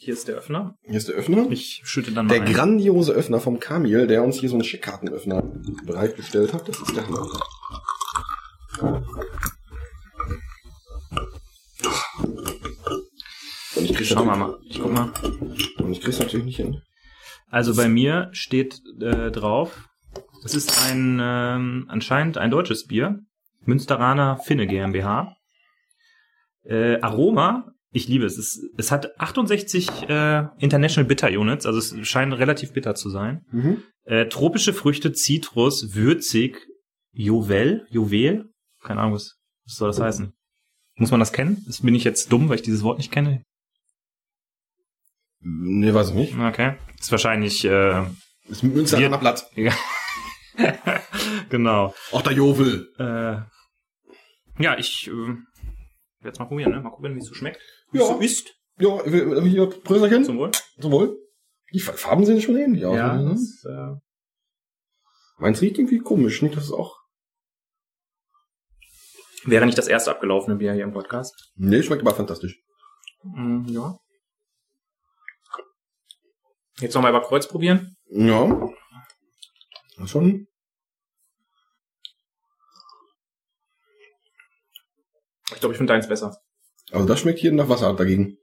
Hier 0.03 0.15
ist 0.15 0.29
der 0.29 0.37
Öffner. 0.37 0.79
Hier 0.83 0.97
ist 0.97 1.09
der 1.09 1.15
Öffner. 1.15 1.47
Ich 1.51 1.83
schütte 1.85 2.11
dann 2.13 2.25
mal 2.27 2.33
Der 2.33 2.47
ein. 2.47 2.51
grandiose 2.55 3.13
Öffner 3.13 3.39
vom 3.39 3.61
Kamil, 3.61 4.07
der 4.07 4.23
uns 4.25 4.41
hier 4.41 4.49
so 4.49 4.55
einen 4.55 4.65
Scheckkartenöffner 4.65 5.43
bereitgestellt 5.85 6.55
hat. 6.55 6.67
Das 6.67 6.81
ist 6.81 6.97
der 6.97 7.07
Hammer. 7.07 7.29
Und 13.77 13.85
ich 13.85 13.93
krieg's 13.95 14.09
Schauen 14.09 14.27
wir 14.27 14.37
mal. 14.37 14.59
Ich 14.65 14.81
guck 14.81 14.91
mal. 14.91 15.13
Und 15.77 15.93
ich 15.93 16.01
krieg's 16.01 16.19
natürlich 16.19 16.47
nicht 16.47 16.57
hin. 16.57 16.81
Also 17.51 17.77
bei 17.77 17.87
mir 17.87 18.31
steht 18.33 18.81
äh, 19.03 19.31
drauf, 19.31 19.87
es 20.47 20.55
ist 20.55 20.83
ein 20.87 21.21
ähm, 21.23 21.85
anscheinend 21.89 22.39
ein 22.39 22.51
deutsches 22.51 22.87
Bier. 22.87 23.21
Münsteraner 23.67 24.39
Finne 24.39 24.67
GmbH. 24.67 25.37
Äh, 26.65 26.99
Aroma, 27.03 27.75
ich 27.93 28.07
liebe 28.09 28.25
es. 28.25 28.39
Es, 28.39 28.61
es 28.77 28.91
hat 28.93 29.19
68 29.21 30.09
äh, 30.09 30.45
International 30.59 31.07
Bitter 31.07 31.29
Units, 31.29 31.67
also 31.67 31.79
es 31.79 32.07
scheint 32.09 32.33
relativ 32.35 32.73
bitter 32.73 32.95
zu 32.95 33.11
sein. 33.11 33.45
Mhm. 33.51 33.83
Äh, 34.05 34.27
tropische 34.27 34.73
Früchte, 34.73 35.13
Zitrus, 35.13 35.95
würzig, 35.95 36.57
Juwel, 37.13 37.87
Juwel, 37.91 38.51
keine 38.83 39.01
Ahnung, 39.01 39.15
was, 39.15 39.37
was 39.67 39.75
soll 39.77 39.89
das 39.89 40.01
heißen? 40.01 40.33
Muss 40.97 41.11
man 41.11 41.21
das 41.21 41.33
kennen? 41.33 41.63
Das 41.67 41.81
bin 41.83 41.95
ich 41.95 42.05
jetzt 42.05 42.31
dumm, 42.31 42.49
weil 42.49 42.57
ich 42.57 42.63
dieses 42.63 42.83
Wort 42.83 42.99
nicht 42.99 43.11
kenne. 43.11 43.43
Nee, 45.41 45.95
weiß 45.95 46.11
ich 46.11 46.15
nicht. 46.15 46.39
Okay. 46.39 46.77
Ist 46.99 47.11
wahrscheinlich 47.11 47.65
äh, 47.65 48.05
Das 48.49 48.63
Münster 48.63 48.99
Wir- 48.99 49.09
nach 49.09 49.21
Blatt. 49.21 49.47
Ja. 49.57 49.73
genau. 51.49 51.95
Auch 52.13 52.23
der 52.23 52.33
Jovel. 52.33 52.93
Äh, 52.99 54.63
ja, 54.63 54.77
ich 54.79 55.07
äh, 55.07 55.11
werde 55.13 55.39
jetzt 56.25 56.39
mal 56.39 56.45
probieren, 56.47 56.73
ne? 56.73 56.81
Mal 56.81 56.91
gucken, 56.91 57.15
wie 57.15 57.19
es 57.21 57.27
so 57.29 57.35
schmeckt. 57.35 57.63
Ja. 57.93 58.07
so 58.07 58.19
ist. 58.21 58.55
Ja, 58.79 59.05
wir- 59.05 59.43
hier, 59.43 59.67
Bröserchen. 59.67 60.25
Zum 60.25 60.39
Wohl. 60.39 60.51
Zum 60.81 60.93
Wohl. 60.93 61.17
Die 61.73 61.81
Farben 61.81 62.25
sehen 62.25 62.41
schon 62.41 62.57
ähnlich 62.57 62.85
aus. 62.85 62.97
Ja, 62.97 63.17
ne? 63.17 63.31
das, 63.31 63.65
äh, 63.65 63.97
Meins 65.39 65.61
riecht 65.63 65.79
irgendwie 65.79 65.99
komisch. 65.99 66.43
Nicht, 66.43 66.57
dass 66.57 66.65
es 66.65 66.73
auch... 66.73 66.99
wäre 69.45 69.65
nicht 69.67 69.79
das 69.79 69.89
erste 69.89 70.11
abgelaufene 70.11 70.57
Bier 70.57 70.75
hier 70.75 70.85
im 70.85 70.93
Podcast. 70.93 71.53
Nee, 71.55 71.83
schmeckt 71.83 72.03
aber 72.03 72.15
fantastisch. 72.15 72.61
Mm, 73.23 73.65
ja. 73.69 73.97
Jetzt 76.79 76.95
nochmal 76.95 77.11
über 77.11 77.23
Kreuz 77.23 77.47
probieren. 77.49 77.97
Ja. 78.11 78.49
Das 79.97 80.05
ist 80.07 80.11
schon... 80.11 80.47
Ich 85.53 85.61
glaube, 85.61 85.73
ich 85.75 85.79
finde 85.79 85.93
deins 85.93 86.09
besser. 86.09 86.37
Also 86.93 87.07
das 87.07 87.21
schmeckt 87.21 87.39
hier 87.39 87.53
nach 87.53 87.69
Wasser 87.69 87.95
dagegen. 87.95 88.37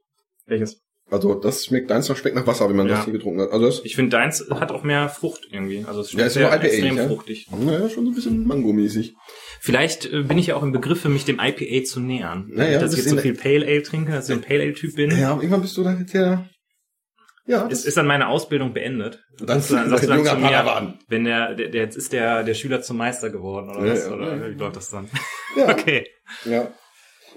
Welches? 0.46 0.80
Also 1.10 1.34
das 1.34 1.64
schmeckt, 1.64 1.90
deins 1.90 2.06
schmeckt 2.06 2.36
nach 2.36 2.46
Wasser, 2.46 2.68
wenn 2.68 2.76
man 2.76 2.86
Ja. 2.86 2.96
das 2.96 3.04
hier 3.04 3.14
getrunken 3.14 3.40
hat. 3.40 3.50
Also 3.50 3.64
das 3.66 3.80
Ich 3.84 3.96
finde 3.96 4.10
deins 4.10 4.44
hat 4.50 4.70
auch 4.72 4.82
mehr 4.82 5.08
Frucht 5.08 5.48
irgendwie. 5.50 5.84
Also 5.86 6.02
es 6.02 6.12
Ja, 6.12 6.26
ist 6.26 6.34
sehr 6.34 6.52
extrem 6.52 6.96
ja? 6.98 7.08
fruchtig. 7.08 7.46
naja, 7.50 7.88
schon 7.88 8.04
so 8.04 8.10
ein 8.10 8.14
bisschen 8.14 8.46
Mango-mäßig. 8.46 9.14
Vielleicht 9.60 10.12
äh, 10.12 10.22
bin 10.22 10.36
ich 10.36 10.48
ja 10.48 10.56
auch 10.56 10.62
im 10.62 10.72
Begriffe, 10.72 11.08
mich 11.08 11.24
dem 11.24 11.40
IPA 11.40 11.84
zu 11.84 12.00
nähern. 12.00 12.50
Naja, 12.52 12.74
dass 12.78 12.90
das 12.90 13.00
ich 13.00 13.06
jetzt 13.06 13.10
so 13.14 13.16
viel 13.18 13.34
Pale 13.34 13.66
Ale 13.66 13.82
trinke, 13.82 14.12
dass 14.12 14.28
ich 14.28 14.34
ein 14.34 14.42
Pale 14.42 14.62
Ale 14.64 14.74
Typ 14.74 14.96
bin. 14.96 15.10
Ja, 15.10 15.34
irgendwann 15.34 15.62
bist 15.62 15.76
du 15.78 15.82
dann 15.82 16.06
der... 16.12 16.46
Ja, 17.46 17.66
Ist, 17.66 17.86
ist 17.86 17.96
dann 17.96 18.06
meine 18.06 18.28
Ausbildung 18.28 18.74
beendet? 18.74 19.24
Dann 19.38 19.62
Sagst 19.62 19.70
du 19.70 19.74
dann, 19.76 19.88
sagst 19.88 20.04
du 20.04 20.08
dann 20.08 20.18
junger 20.18 20.30
zu 20.32 20.36
mir, 20.36 20.46
Padawan. 20.48 20.98
wenn 21.08 21.24
der, 21.24 21.54
der, 21.54 21.68
der, 21.70 21.82
jetzt 21.84 21.96
ist 21.96 22.12
der, 22.12 22.42
der 22.44 22.52
Schüler 22.52 22.82
zum 22.82 22.98
Meister 22.98 23.30
geworden, 23.30 23.70
oder 23.70 23.86
Ja, 23.86 23.92
was? 23.94 24.06
ja, 24.06 24.12
oder 24.14 24.36
ja. 24.36 24.50
wie 24.50 24.58
läuft 24.58 24.76
das 24.76 24.90
dann? 24.90 25.08
ja, 25.56 25.68
Okay. 25.70 26.06
ja. 26.44 26.70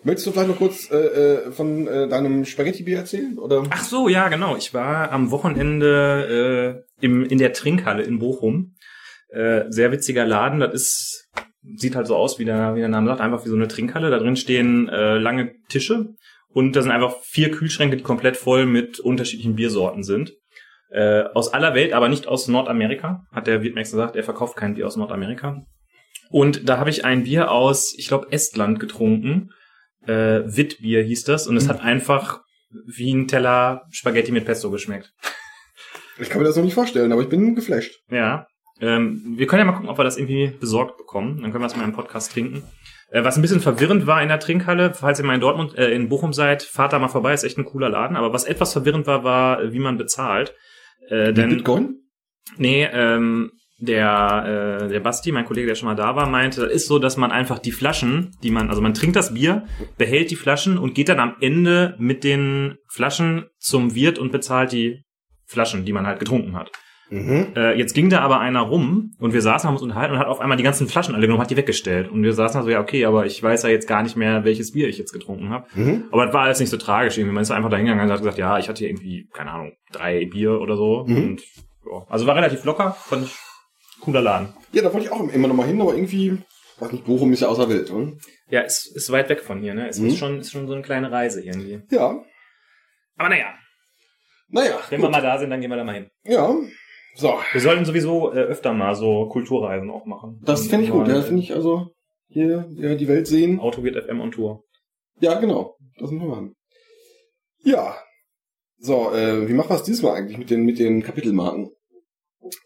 Möchtest 0.04 0.28
du 0.28 0.32
vielleicht 0.32 0.50
noch 0.50 0.58
kurz 0.58 0.90
äh, 0.90 0.96
äh, 0.96 1.52
von 1.52 1.88
äh, 1.88 2.08
deinem 2.08 2.44
Spaghetti-Bier 2.46 2.98
erzählen? 2.98 3.38
Oder? 3.38 3.64
Ach 3.70 3.84
so, 3.84 4.10
ja, 4.10 4.30
genau. 4.30 4.56
Ich 4.56 4.74
war 4.74 5.12
am 5.12 5.30
Wochenende 5.30 6.84
äh, 7.00 7.06
im, 7.06 7.24
in 7.24 7.38
der 7.38 7.54
Trinkhalle 7.54 8.04
in 8.04 8.18
Bochum. 8.18 8.76
Äh, 9.30 9.66
sehr 9.70 9.92
witziger 9.92 10.26
Laden. 10.26 10.60
Das 10.60 10.74
ist, 10.74 11.30
sieht 11.76 11.96
halt 11.96 12.08
so 12.08 12.16
aus, 12.16 12.40
wie 12.40 12.46
der, 12.46 12.76
wie 12.76 12.80
der 12.80 12.90
Name 12.90 13.08
sagt, 13.08 13.22
einfach 13.22 13.46
wie 13.46 13.50
so 13.50 13.56
eine 13.56 13.68
Trinkhalle. 13.68 14.10
Da 14.10 14.18
drin 14.18 14.36
stehen 14.36 14.90
äh, 14.90 15.18
lange 15.18 15.54
Tische 15.70 16.16
und 16.50 16.76
da 16.76 16.82
sind 16.82 16.92
einfach 16.92 17.16
vier 17.22 17.52
Kühlschränke, 17.52 17.96
die 17.96 18.04
komplett 18.04 18.38
voll 18.38 18.66
mit 18.66 19.00
unterschiedlichen 19.00 19.56
Biersorten 19.56 20.04
sind. 20.04 20.34
Äh, 20.90 21.24
aus 21.34 21.54
aller 21.54 21.74
Welt, 21.76 21.94
aber 21.94 22.10
nicht 22.10 22.28
aus 22.28 22.48
Nordamerika, 22.48 23.24
hat 23.32 23.48
der 23.48 23.64
Wirt 23.64 23.76
gesagt. 23.76 24.16
Er 24.16 24.24
verkauft 24.24 24.58
kein 24.58 24.74
Bier 24.74 24.88
aus 24.88 24.98
Nordamerika. 24.98 25.64
Und 26.30 26.68
da 26.68 26.78
habe 26.80 26.90
ich 26.90 27.06
ein 27.06 27.24
Bier 27.24 27.52
aus, 27.52 27.94
ich 27.98 28.08
glaube, 28.08 28.32
Estland 28.32 28.80
getrunken. 28.80 29.52
Äh, 30.06 30.42
Witbier 30.46 31.04
hieß 31.04 31.24
das. 31.26 31.48
Und 31.48 31.58
es 31.58 31.68
hat 31.68 31.82
einfach 31.82 32.42
wie 32.86 33.14
ein 33.14 33.28
Teller 33.28 33.84
Spaghetti 33.92 34.32
mit 34.32 34.46
Pesto 34.46 34.72
geschmeckt. 34.72 35.12
Ich 36.18 36.30
kann 36.30 36.42
mir 36.42 36.48
das 36.48 36.56
noch 36.56 36.64
nicht 36.64 36.74
vorstellen, 36.74 37.12
aber 37.12 37.22
ich 37.22 37.30
bin 37.30 37.56
geflasht. 37.56 38.00
Ja. 38.10 38.48
Ähm, 38.80 39.36
wir 39.38 39.48
können 39.48 39.60
ja 39.60 39.66
mal 39.66 39.74
gucken, 39.74 39.90
ob 39.90 39.98
wir 40.00 40.04
das 40.04 40.18
irgendwie 40.18 40.48
besorgt 40.60 40.98
bekommen. 40.98 41.42
Dann 41.42 41.52
können 41.52 41.64
wir 41.64 41.68
es 41.68 41.76
mal 41.76 41.84
im 41.84 41.94
Podcast 41.94 42.32
trinken. 42.32 42.64
Äh, 43.12 43.24
was 43.24 43.38
ein 43.38 43.42
bisschen 43.42 43.60
verwirrend 43.60 44.08
war 44.08 44.22
in 44.22 44.30
der 44.30 44.40
Trinkhalle, 44.40 44.94
falls 44.94 45.20
ihr 45.20 45.26
mal 45.26 45.36
in 45.36 45.42
Dortmund, 45.42 45.78
äh, 45.78 45.92
in 45.92 46.10
Bochum 46.10 46.34
seid, 46.34 46.64
fahrt 46.64 46.94
da 46.94 47.00
mal 47.00 47.08
vorbei, 47.08 47.34
ist 47.34 47.44
echt 47.44 47.58
ein 47.58 47.66
cooler 47.66 47.90
Laden. 47.90 48.16
Aber 48.16 48.34
was 48.34 48.46
etwas 48.46 48.74
verwirrend 48.74 49.06
war, 49.08 49.24
war, 49.24 49.62
äh, 49.62 49.74
wie 49.74 49.80
man 49.80 49.98
bezahlt. 49.98 50.56
Äh, 51.10 51.34
denn, 51.34 51.50
Bitcoin? 51.50 52.00
nee, 52.58 52.88
ähm, 52.92 53.52
der, 53.82 54.80
äh, 54.84 54.88
der 54.90 55.00
Basti, 55.00 55.32
mein 55.32 55.46
Kollege, 55.46 55.68
der 55.68 55.76
schon 55.76 55.88
mal 55.88 55.96
da 55.96 56.16
war, 56.16 56.30
meinte, 56.30 56.62
das 56.62 56.72
ist 56.72 56.88
so, 56.88 57.00
dass 57.00 57.18
man 57.18 57.32
einfach 57.32 57.60
die 57.60 57.72
Flaschen, 57.72 58.32
die 58.44 58.52
man, 58.52 58.70
also 58.70 58.82
man 58.82 58.94
trinkt 58.94 59.16
das 59.16 59.34
Bier, 59.34 59.66
behält 59.98 60.32
die 60.32 60.36
Flaschen 60.36 60.78
und 60.78 60.94
geht 60.94 61.10
dann 61.10 61.20
am 61.20 61.36
Ende 61.42 61.96
mit 61.98 62.24
den 62.24 62.78
Flaschen 62.88 63.48
zum 63.58 63.96
Wirt 63.96 64.20
und 64.20 64.32
bezahlt 64.32 64.72
die 64.72 65.04
Flaschen, 65.46 65.84
die 65.84 65.94
man 65.94 66.06
halt 66.06 66.20
getrunken 66.20 66.56
hat. 66.56 66.72
Mhm. 67.10 67.48
Äh, 67.58 67.78
jetzt 67.78 67.94
ging 67.94 68.10
da 68.10 68.22
aber 68.22 68.40
einer 68.40 68.62
rum 68.62 69.12
und 69.20 69.34
wir 69.34 69.42
saßen, 69.42 69.68
haben 69.68 69.76
uns 69.76 69.84
unterhalten 69.84 70.14
und 70.14 70.20
hat 70.20 70.28
auf 70.28 70.40
einmal 70.40 70.58
die 70.58 70.64
ganzen 70.64 70.88
Flaschen 70.88 71.14
alle 71.14 71.24
genommen, 71.24 71.42
hat 71.42 71.52
die 71.52 71.58
weggestellt. 71.58 72.10
Und 72.10 72.24
wir 72.24 72.32
saßen 72.32 72.62
da 72.62 72.64
so, 72.64 72.70
ja, 72.70 72.80
okay, 72.80 73.04
aber 73.06 73.26
ich 73.26 73.42
weiß 73.42 73.64
ja 73.64 73.70
jetzt 73.70 73.88
gar 73.88 74.02
nicht 74.04 74.16
mehr, 74.16 74.46
welches 74.46 74.72
Bier 74.72 74.88
ich 74.88 74.98
jetzt 74.98 75.12
getrunken 75.12 75.50
habe. 75.50 75.66
Mhm. 75.76 76.06
Aber 76.12 76.26
das 76.26 76.34
war 76.34 76.44
alles 76.44 76.60
nicht 76.62 76.70
so 76.70 76.78
tragisch 76.78 77.18
irgendwie. 77.18 77.34
Man 77.34 77.42
ist 77.42 77.52
einfach 77.52 77.70
da 77.70 77.78
hingegangen 77.78 78.06
und 78.06 78.12
hat 78.12 78.20
gesagt, 78.20 78.38
ja, 78.38 78.60
ich 78.60 78.70
hatte 78.70 78.80
hier 78.80 78.90
irgendwie, 78.90 79.28
keine 79.34 79.52
Ahnung, 79.52 79.74
drei 79.92 80.26
Bier 80.26 80.62
oder 80.62 80.78
so. 80.78 81.04
Mhm. 81.06 81.18
Und 81.18 81.42
ja, 81.86 82.06
also 82.08 82.28
war 82.28 82.36
relativ 82.36 82.64
locker, 82.64 82.92
fand 82.92 83.26
ich 83.26 83.36
cooler 84.02 84.22
Laden. 84.22 84.54
Ja, 84.74 84.82
da 84.82 84.94
wollte 84.94 85.06
ich 85.08 85.12
auch 85.12 85.22
immer 85.30 85.48
noch 85.48 85.56
mal 85.56 85.68
hin, 85.68 85.82
aber 85.82 85.94
irgendwie, 85.96 86.38
weiß 86.80 86.92
nicht, 86.92 87.06
Bochum 87.06 87.32
ist 87.34 87.42
ja 87.42 87.48
außer 87.48 87.70
Welt, 87.70 87.92
oder? 87.92 88.12
Ja, 88.50 88.62
ist, 88.62 88.88
ist 88.96 89.12
weit 89.12 89.30
weg 89.30 89.42
von 89.42 89.62
hier, 89.62 89.74
ne? 89.74 89.88
Es 89.88 90.00
Mhm. 90.00 90.08
ist 90.08 90.18
schon, 90.18 90.40
ist 90.40 90.52
schon 90.52 90.68
so 90.68 90.74
eine 90.74 90.82
kleine 90.82 91.12
Reise 91.12 91.42
irgendwie. 91.44 91.82
Ja. 91.90 92.24
Aber 93.18 93.30
naja, 93.30 93.54
Naja, 94.50 94.80
wenn 94.90 95.02
wir 95.02 95.10
mal 95.10 95.22
da 95.22 95.38
sind, 95.40 95.50
dann 95.50 95.62
gehen 95.62 95.70
wir 95.70 95.78
da 95.78 95.84
mal 95.86 95.96
hin. 95.96 96.10
Ja. 96.26 96.54
So. 97.16 97.40
Wir 97.54 97.62
sollten 97.62 97.86
sowieso 97.86 98.34
äh, 98.34 98.38
öfter 98.40 98.74
mal 98.74 98.96
so 98.96 99.28
Kulturreisen 99.30 99.90
auch 99.90 100.06
machen. 100.06 100.42
Das 100.44 100.68
finde 100.68 100.86
ich 100.86 100.92
gut, 100.92 101.08
ja, 101.08 101.22
finde 101.22 101.42
ich 101.42 101.54
also 101.54 101.92
hier 102.28 102.68
ja, 102.76 102.96
die 102.96 103.08
Welt 103.08 103.28
sehen. 103.28 103.60
Auto 103.60 103.84
wird 103.84 103.96
FM 104.04 104.20
on 104.22 104.32
Tour. 104.32 104.64
Ja, 105.20 105.40
genau. 105.40 105.78
Das 106.00 106.12
müssen 106.12 106.26
wir 106.28 106.36
machen. 106.36 106.56
Ja. 107.64 107.96
So, 108.80 109.14
äh, 109.14 109.48
wie 109.48 109.54
machen 109.54 109.70
wir 109.70 109.76
es 109.76 109.84
diesmal 109.84 110.16
eigentlich 110.16 110.38
mit 110.38 110.50
den, 110.50 110.64
mit 110.64 110.80
den 110.80 111.04
Kapitelmarken? 111.04 111.70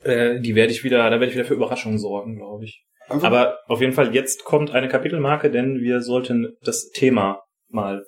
Äh, 0.03 0.39
die 0.39 0.55
werde 0.55 0.71
ich 0.71 0.83
wieder, 0.83 0.97
da 1.09 1.11
werde 1.11 1.27
ich 1.27 1.33
wieder 1.35 1.45
für 1.45 1.53
Überraschungen 1.53 1.99
sorgen, 1.99 2.37
glaube 2.37 2.65
ich. 2.65 2.83
Einfach- 3.07 3.27
Aber 3.27 3.57
auf 3.67 3.81
jeden 3.81 3.93
Fall, 3.93 4.13
jetzt 4.15 4.43
kommt 4.45 4.71
eine 4.71 4.87
Kapitelmarke, 4.87 5.51
denn 5.51 5.79
wir 5.79 6.01
sollten 6.01 6.55
das 6.63 6.89
Thema 6.89 7.41
mal 7.69 8.03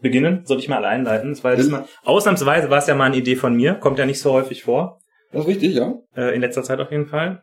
beginnen. 0.00 0.44
Soll 0.46 0.58
ich 0.58 0.68
mal 0.68 0.84
einleiten? 0.84 1.30
Das 1.30 1.44
war 1.44 1.52
ja 1.52 1.56
diesmal, 1.56 1.84
ausnahmsweise 2.04 2.70
war 2.70 2.78
es 2.78 2.86
ja 2.86 2.94
mal 2.94 3.04
eine 3.06 3.16
Idee 3.16 3.36
von 3.36 3.54
mir, 3.54 3.74
kommt 3.74 3.98
ja 3.98 4.06
nicht 4.06 4.20
so 4.20 4.32
häufig 4.32 4.62
vor, 4.64 4.98
das 5.32 5.42
ist 5.42 5.48
richtig, 5.48 5.74
ja. 5.74 5.94
äh, 6.16 6.34
in 6.34 6.40
letzter 6.40 6.62
Zeit 6.62 6.80
auf 6.80 6.90
jeden 6.90 7.06
Fall. 7.06 7.40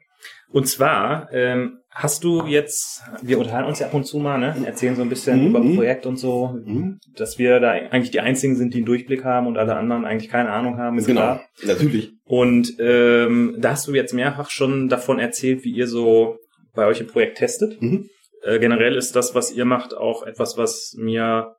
Und 0.52 0.68
zwar 0.68 1.30
ähm, 1.32 1.79
hast 1.92 2.24
du 2.24 2.46
jetzt, 2.46 3.02
wir 3.22 3.40
unterhalten 3.40 3.68
uns 3.68 3.80
ja 3.80 3.88
ab 3.88 3.94
und 3.94 4.06
zu 4.06 4.20
mal, 4.20 4.38
ne? 4.38 4.56
erzählen 4.66 4.96
so 4.96 5.02
ein 5.02 5.10
bisschen 5.10 5.42
Mhm. 5.42 5.48
über 5.48 5.60
Projekt 5.76 6.06
und 6.06 6.18
so, 6.18 6.56
Mhm. 6.64 7.00
dass 7.16 7.38
wir 7.40 7.60
da 7.60 7.72
eigentlich 7.72 8.12
die 8.12 8.20
einzigen 8.22 8.56
sind, 8.56 8.74
die 8.74 8.78
einen 8.78 8.86
Durchblick 8.86 9.24
haben 9.26 9.48
und 9.48 9.58
alle 9.58 9.76
anderen 9.76 10.06
eigentlich 10.06 10.30
keine 10.30 10.50
Ahnung 10.52 10.78
haben. 10.78 10.98
Ist 10.98 11.08
Genau. 11.08 11.22
klar. 11.22 11.42
Natürlich. 11.66 12.12
Und 12.26 12.74
ähm, 12.80 13.56
da 13.60 13.72
hast 13.72 13.88
du 13.88 13.94
jetzt 13.96 14.14
mehrfach 14.14 14.50
schon 14.50 14.88
davon 14.88 15.20
erzählt, 15.20 15.64
wie 15.64 15.72
ihr 15.72 15.88
so 15.88 16.38
bei 16.76 16.86
euch 16.86 17.02
im 17.02 17.08
Projekt 17.08 17.40
testet. 17.40 17.82
Mhm. 17.82 18.08
Äh, 18.44 18.60
generell 18.60 18.96
ist 18.96 19.16
das, 19.16 19.36
was 19.36 19.52
ihr 19.52 19.66
macht, 19.66 19.94
auch 19.98 20.24
etwas, 20.26 20.58
was 20.58 20.94
mir 20.98 21.56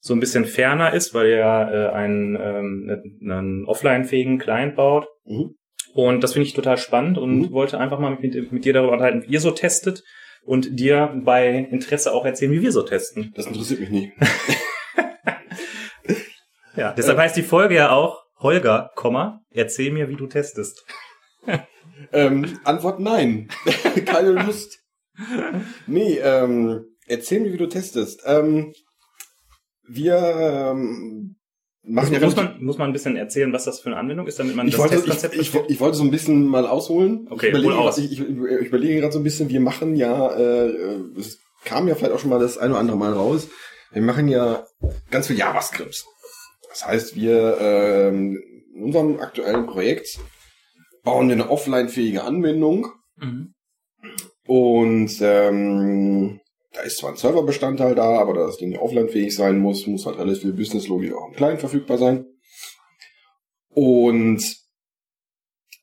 so 0.00 0.12
ein 0.14 0.20
bisschen 0.20 0.44
ferner 0.44 0.92
ist, 0.92 1.14
weil 1.14 1.28
ihr 1.28 1.38
äh, 1.38 1.94
einen, 1.94 2.36
ähm, 2.40 3.02
einen 3.22 3.64
offline-fähigen 3.66 4.38
Client 4.38 4.76
baut. 4.76 5.06
Mhm. 5.24 5.54
Und 6.00 6.22
das 6.22 6.34
finde 6.34 6.46
ich 6.46 6.54
total 6.54 6.78
spannend 6.78 7.18
und 7.18 7.38
Mhm. 7.40 7.50
wollte 7.50 7.76
einfach 7.80 7.98
mal 7.98 8.16
mit, 8.20 8.52
mit 8.52 8.64
dir 8.64 8.72
darüber 8.72 8.92
unterhalten, 8.92 9.24
wie 9.26 9.32
ihr 9.32 9.40
so 9.40 9.50
testet 9.50 10.04
und 10.44 10.78
dir 10.78 11.12
bei 11.24 11.48
Interesse 11.72 12.12
auch 12.12 12.24
erzählen, 12.24 12.52
wie 12.52 12.62
wir 12.62 12.70
so 12.70 12.84
testen. 12.84 13.32
Das 13.34 13.46
interessiert 13.46 13.80
mich 13.80 13.90
nicht. 13.90 14.12
Ja, 16.76 16.92
deshalb 16.92 17.18
heißt 17.18 17.36
die 17.36 17.42
Folge 17.42 17.74
ja 17.74 17.90
auch 17.90 18.22
Holger, 18.38 18.92
Komma, 18.94 19.40
erzähl 19.50 19.90
mir, 19.90 20.08
wie 20.08 20.14
du 20.14 20.28
testest. 20.28 20.86
ähm, 22.12 22.56
Antwort 22.62 23.00
nein. 23.00 23.48
Keine 24.06 24.30
Lust. 24.30 24.78
Nee, 25.88 26.18
ähm, 26.22 26.84
erzähl 27.08 27.40
mir, 27.40 27.52
wie 27.52 27.56
du 27.56 27.66
testest. 27.66 28.22
Ähm, 28.24 28.72
wir 29.88 30.14
ähm, 30.70 31.34
machen 31.82 32.12
ja 32.12 32.20
muss, 32.20 32.36
relativ- 32.36 32.56
man, 32.56 32.64
muss 32.64 32.78
man 32.78 32.90
ein 32.90 32.92
bisschen 32.92 33.16
erzählen, 33.16 33.52
was 33.52 33.64
das 33.64 33.80
für 33.80 33.88
eine 33.90 33.96
Anwendung 33.98 34.26
ist, 34.26 34.38
damit 34.38 34.54
man 34.56 34.66
ich 34.66 34.72
das 34.74 34.80
wollte, 34.80 34.94
ich, 34.96 35.00
Testkonzept 35.02 35.34
ich, 35.36 35.50
versteht? 35.50 35.70
ich 35.70 35.80
wollte 35.80 35.96
so 35.96 36.04
ein 36.04 36.10
bisschen 36.10 36.46
mal 36.46 36.66
ausholen. 36.66 37.26
Okay, 37.30 37.46
ich 37.46 37.52
überlege, 37.52 37.74
aus. 37.78 37.98
ich, 37.98 38.12
ich, 38.12 38.20
ich 38.20 38.66
überlege 38.66 39.00
gerade 39.00 39.12
so 39.12 39.18
ein 39.20 39.24
bisschen, 39.24 39.48
wir 39.48 39.60
machen 39.60 39.96
ja, 39.96 40.30
äh, 40.36 40.68
es 41.18 41.38
kam 41.64 41.88
ja 41.88 41.94
vielleicht 41.94 42.12
auch 42.12 42.18
schon 42.18 42.30
mal 42.30 42.38
das 42.40 42.58
ein 42.58 42.70
oder 42.70 42.80
andere 42.80 42.96
Mal 42.96 43.12
raus, 43.12 43.48
wir 43.92 44.02
machen 44.02 44.28
ja 44.28 44.64
ganz 45.10 45.26
viel 45.28 45.38
JavaScript. 45.38 46.04
Das 46.68 46.86
heißt, 46.86 47.16
wir 47.16 47.56
ähm, 47.60 48.38
in 48.74 48.82
unserem 48.82 49.18
aktuellen 49.20 49.66
Projekt 49.66 50.18
bauen 51.02 51.28
wir 51.28 51.34
eine 51.34 51.48
offline-fähige 51.50 52.22
Anwendung 52.22 52.92
Mhm. 53.16 53.54
und 54.46 55.10
ähm, 55.22 56.40
da 56.72 56.82
ist 56.82 56.98
zwar 56.98 57.10
ein 57.10 57.16
Serverbestandteil 57.16 57.94
da, 57.94 58.18
aber 58.18 58.34
da 58.34 58.46
das 58.46 58.58
Ding 58.58 58.76
offline-fähig 58.76 59.34
sein 59.34 59.58
muss, 59.58 59.86
muss 59.86 60.06
halt 60.06 60.18
alles 60.18 60.40
viel 60.40 60.52
Businesslogik 60.52 61.14
auch 61.14 61.28
im 61.28 61.34
Client 61.34 61.60
verfügbar 61.60 61.98
sein. 61.98 62.26
Und 63.70 64.42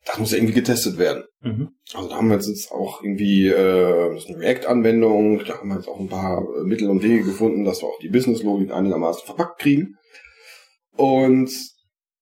das 0.06 0.20
muss 0.20 0.32
ja 0.32 0.38
irgendwie 0.38 0.54
getestet 0.54 0.98
werden. 1.00 1.24
Mhm. 1.42 1.70
Also 1.94 2.10
da 2.10 2.15
haben 2.15 2.30
wir 2.30 2.36
jetzt 2.36 2.72
auch 2.72 3.01
irgendwie 3.01 3.48
äh, 3.48 4.13
das 4.13 4.25
ist 4.25 4.30
eine 4.30 4.39
React-Anwendung, 4.39 5.44
da 5.46 5.58
haben 5.58 5.70
wir 5.70 5.77
jetzt 5.77 5.88
auch 5.88 6.00
ein 6.00 6.10
paar 6.10 6.44
äh, 6.44 6.63
Mittel 6.63 6.89
und 6.89 7.01
Wege 7.01 7.24
gefunden, 7.24 7.65
dass 7.65 7.82
wir 7.82 7.88
auch 7.88 8.00
die 8.00 8.10
Businesslogik 8.10 8.72
einigermaßen 8.72 9.25
verpackt 9.25 9.60
kriegen. 9.60 9.96
Und 10.96 11.51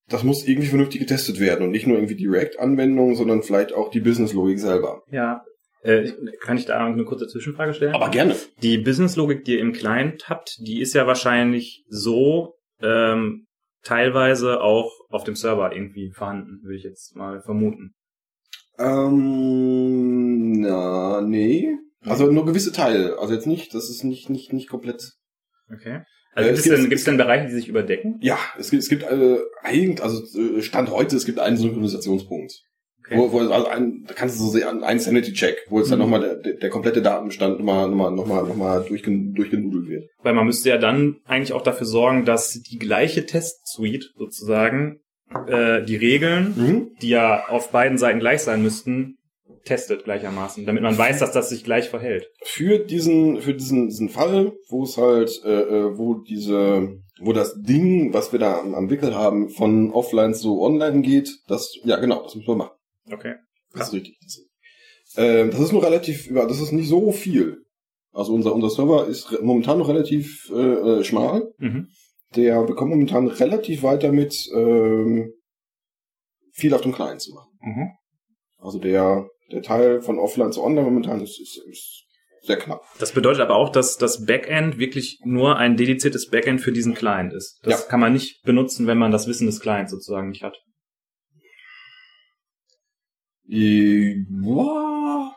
das 0.07 0.23
muss 0.23 0.47
irgendwie 0.47 0.67
vernünftig 0.67 0.99
getestet 1.01 1.39
werden 1.39 1.65
und 1.65 1.71
nicht 1.71 1.87
nur 1.87 1.97
irgendwie 1.97 2.15
die 2.15 2.27
React-Anwendung, 2.27 3.15
sondern 3.15 3.43
vielleicht 3.43 3.73
auch 3.73 3.89
die 3.89 4.01
Business-Logik 4.01 4.59
selber. 4.59 5.01
Ja. 5.11 5.43
Äh, 5.83 6.11
kann 6.39 6.57
ich 6.57 6.65
da 6.65 6.85
eine 6.85 7.03
kurze 7.03 7.27
Zwischenfrage 7.27 7.73
stellen? 7.73 7.93
Aber 7.93 8.09
gerne. 8.09 8.35
Die 8.61 8.77
Business-Logik, 8.77 9.43
die 9.43 9.53
ihr 9.55 9.59
im 9.59 9.73
Client 9.73 10.29
habt, 10.29 10.57
die 10.59 10.79
ist 10.81 10.93
ja 10.93 11.05
wahrscheinlich 11.07 11.83
so 11.89 12.55
ähm, 12.81 13.47
teilweise 13.83 14.61
auch 14.61 14.91
auf 15.09 15.23
dem 15.25 15.35
Server 15.35 15.75
irgendwie 15.75 16.11
vorhanden, 16.11 16.61
würde 16.63 16.77
ich 16.77 16.83
jetzt 16.83 17.15
mal 17.17 17.41
vermuten. 17.41 17.93
Ähm, 18.79 20.61
na, 20.61 21.21
nee. 21.21 21.75
Also 22.01 22.31
nur 22.31 22.45
gewisse 22.45 22.71
Teile. 22.71 23.17
Also 23.19 23.33
jetzt 23.33 23.47
nicht, 23.47 23.73
das 23.73 23.89
ist 23.89 24.03
nicht, 24.03 24.29
nicht, 24.29 24.51
nicht 24.53 24.69
komplett. 24.69 25.11
Okay. 25.71 26.01
Also 26.33 26.49
Äh, 26.49 26.53
gibt 26.53 26.57
es 26.59 26.63
denn, 26.65 26.77
gibt- 26.79 26.89
gibt's 26.89 27.03
denn 27.05 27.17
Bereiche, 27.17 27.47
die 27.47 27.53
sich 27.53 27.67
überdecken? 27.67 28.19
Ja, 28.21 28.37
es 28.57 28.71
gibt, 28.71 28.83
es 28.83 28.89
gibt 28.89 29.03
äh, 29.03 29.37
eigentlich, 29.61 30.01
also 30.01 30.21
äh, 30.39 30.61
Stand 30.61 30.89
heute, 30.91 31.15
es 31.15 31.25
gibt 31.25 31.39
einen 31.39 31.57
Synchronisationspunkt. 31.57 32.63
Okay. 33.05 33.17
Wo, 33.17 33.31
wo, 33.33 33.39
also 33.39 33.67
ein, 33.67 34.05
da 34.07 34.13
kannst 34.13 34.39
du 34.39 34.43
so 34.45 34.49
sehen, 34.51 34.83
ein 34.83 34.99
Sanity-Check, 34.99 35.65
wo 35.69 35.79
jetzt 35.79 35.91
dann 35.91 35.99
Mhm. 35.99 36.03
nochmal 36.05 36.21
der, 36.21 36.35
der, 36.35 36.53
der 36.53 36.69
komplette 36.69 37.01
Datenbestand 37.01 37.57
nochmal, 37.59 37.89
nochmal, 37.89 38.11
nochmal, 38.11 38.43
nochmal 38.43 38.85
durchgen, 38.87 39.33
durchgenudelt 39.33 39.87
wird. 39.89 40.09
Weil 40.21 40.33
man 40.33 40.45
müsste 40.45 40.69
ja 40.69 40.77
dann 40.77 41.17
eigentlich 41.25 41.51
auch 41.53 41.63
dafür 41.63 41.85
sorgen, 41.87 42.23
dass 42.25 42.51
die 42.61 42.79
gleiche 42.79 43.25
Test-Suite 43.25 44.11
sozusagen 44.15 44.99
äh, 45.47 45.83
die 45.83 45.95
Regeln, 45.95 46.53
Mhm. 46.55 46.91
die 47.01 47.09
ja 47.09 47.47
auf 47.49 47.71
beiden 47.71 47.97
Seiten 47.97 48.19
gleich 48.19 48.41
sein 48.41 48.61
müssten, 48.63 49.17
testet 49.65 50.03
gleichermaßen, 50.03 50.65
damit 50.65 50.83
man 50.83 50.97
weiß, 50.97 51.19
dass 51.19 51.31
das 51.31 51.49
sich 51.49 51.63
gleich 51.63 51.89
verhält. 51.89 52.27
Für 52.43 52.79
diesen, 52.79 53.41
für 53.41 53.53
diesen, 53.53 53.87
diesen 53.87 54.09
Fall, 54.09 54.53
wo 54.69 54.83
es 54.83 54.97
halt, 54.97 55.41
äh, 55.45 55.49
äh, 55.61 55.97
wo 55.97 56.15
diese, 56.15 56.97
wo 57.21 57.31
das 57.33 57.55
Ding, 57.61 58.13
was 58.13 58.31
wir 58.31 58.39
da 58.39 58.59
am, 58.59 58.75
am 58.75 58.89
Wickel 58.89 59.15
haben, 59.15 59.49
von 59.49 59.91
offline 59.91 60.33
zu 60.33 60.61
online 60.61 61.01
geht, 61.01 61.29
das, 61.47 61.73
ja 61.83 61.97
genau, 61.97 62.23
das 62.23 62.35
müssen 62.35 62.47
wir 62.47 62.55
machen. 62.55 62.71
Okay. 63.11 63.35
Das 63.73 63.87
ist 63.87 63.93
richtig. 63.93 64.17
Das, 64.21 64.39
ähm, 65.17 65.51
das 65.51 65.59
ist 65.59 65.71
nur 65.71 65.83
relativ, 65.83 66.29
das 66.33 66.59
ist 66.59 66.71
nicht 66.71 66.87
so 66.87 67.11
viel. 67.11 67.63
Also 68.11 68.33
unser, 68.33 68.53
unser 68.53 68.69
Server 68.69 69.07
ist 69.07 69.31
momentan 69.41 69.79
noch 69.79 69.87
relativ 69.89 70.49
äh, 70.51 70.99
äh, 70.99 71.03
schmal. 71.03 71.51
Mhm. 71.57 71.87
Der 72.35 72.63
bekommt 72.63 72.91
momentan 72.91 73.27
relativ 73.27 73.83
weit 73.83 74.03
damit, 74.03 74.35
ähm, 74.55 75.33
viel 76.51 76.73
auf 76.73 76.81
dem 76.81 76.93
Client 76.93 77.21
zu 77.21 77.33
machen. 77.33 77.51
Mhm. 77.61 77.89
Also 78.57 78.79
der, 78.79 79.27
der 79.51 79.61
Teil 79.63 80.01
von 80.01 80.19
offline 80.19 80.51
zu 80.51 80.63
online 80.63 80.83
momentan 80.85 81.21
ist, 81.21 81.39
ist, 81.39 81.57
ist 81.67 82.03
sehr 82.41 82.57
knapp. 82.57 82.81
Das 82.99 83.13
bedeutet 83.13 83.41
aber 83.41 83.55
auch, 83.55 83.69
dass 83.69 83.97
das 83.97 84.25
Backend 84.25 84.77
wirklich 84.77 85.19
nur 85.23 85.57
ein 85.57 85.77
dediziertes 85.77 86.29
Backend 86.29 86.61
für 86.61 86.71
diesen 86.71 86.93
Client 86.93 87.33
ist. 87.33 87.59
Das 87.63 87.81
Ja. 87.81 87.87
kann 87.89 87.99
man 87.99 88.13
nicht 88.13 88.43
benutzen, 88.43 88.85
wenn 88.85 88.97
man 88.97 89.11
das 89.11 89.27
Wissen 89.27 89.47
des 89.47 89.59
Clients 89.59 89.91
sozusagen 89.91 90.29
nicht 90.29 90.43
hat. 90.43 90.57
Äh, 93.47 94.25
boah, 94.29 95.35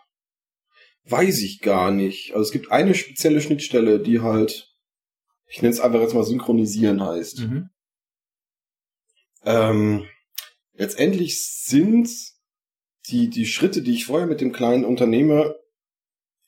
weiß 1.04 1.42
ich 1.42 1.60
gar 1.60 1.90
nicht. 1.90 2.32
Also 2.32 2.42
es 2.42 2.52
gibt 2.52 2.70
eine 2.70 2.94
spezielle 2.94 3.40
Schnittstelle, 3.40 4.00
die 4.00 4.20
halt, 4.20 4.74
ich 5.46 5.62
nenne 5.62 5.72
es 5.72 5.80
einfach 5.80 6.00
jetzt 6.00 6.14
mal 6.14 6.24
synchronisieren 6.24 7.02
heißt. 7.02 7.40
Mhm. 7.40 7.70
Ähm, 9.44 10.08
letztendlich 10.74 11.40
sind 11.42 12.08
die, 13.08 13.30
die 13.30 13.46
Schritte, 13.46 13.82
die 13.82 13.92
ich 13.92 14.06
vorher 14.06 14.26
mit 14.26 14.40
dem 14.40 14.52
Client 14.52 14.84
unternehme, 14.84 15.56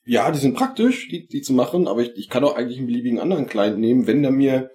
ja, 0.05 0.31
die 0.31 0.38
sind 0.38 0.55
praktisch, 0.55 1.09
die, 1.09 1.27
die 1.27 1.43
zu 1.43 1.53
machen, 1.53 1.87
aber 1.87 2.00
ich, 2.00 2.12
ich 2.17 2.29
kann 2.29 2.43
auch 2.43 2.57
eigentlich 2.57 2.79
einen 2.79 2.87
beliebigen 2.87 3.21
anderen 3.21 3.47
Client 3.47 3.79
nehmen, 3.79 4.07
wenn 4.07 4.23
der 4.23 4.31
mir 4.33 4.71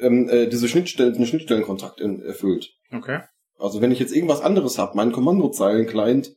ähm, 0.00 0.28
äh, 0.28 0.48
diese 0.48 0.68
Schnittstellen, 0.68 1.14
einen 1.14 1.26
Schnittstellenkontrakt 1.26 2.00
in, 2.00 2.20
erfüllt. 2.22 2.74
Okay. 2.90 3.20
Also 3.58 3.80
wenn 3.80 3.90
ich 3.92 3.98
jetzt 3.98 4.14
irgendwas 4.14 4.40
anderes 4.40 4.78
habe, 4.78 4.96
meinen 4.96 5.12
Kommandozeilen-Client, 5.12 6.34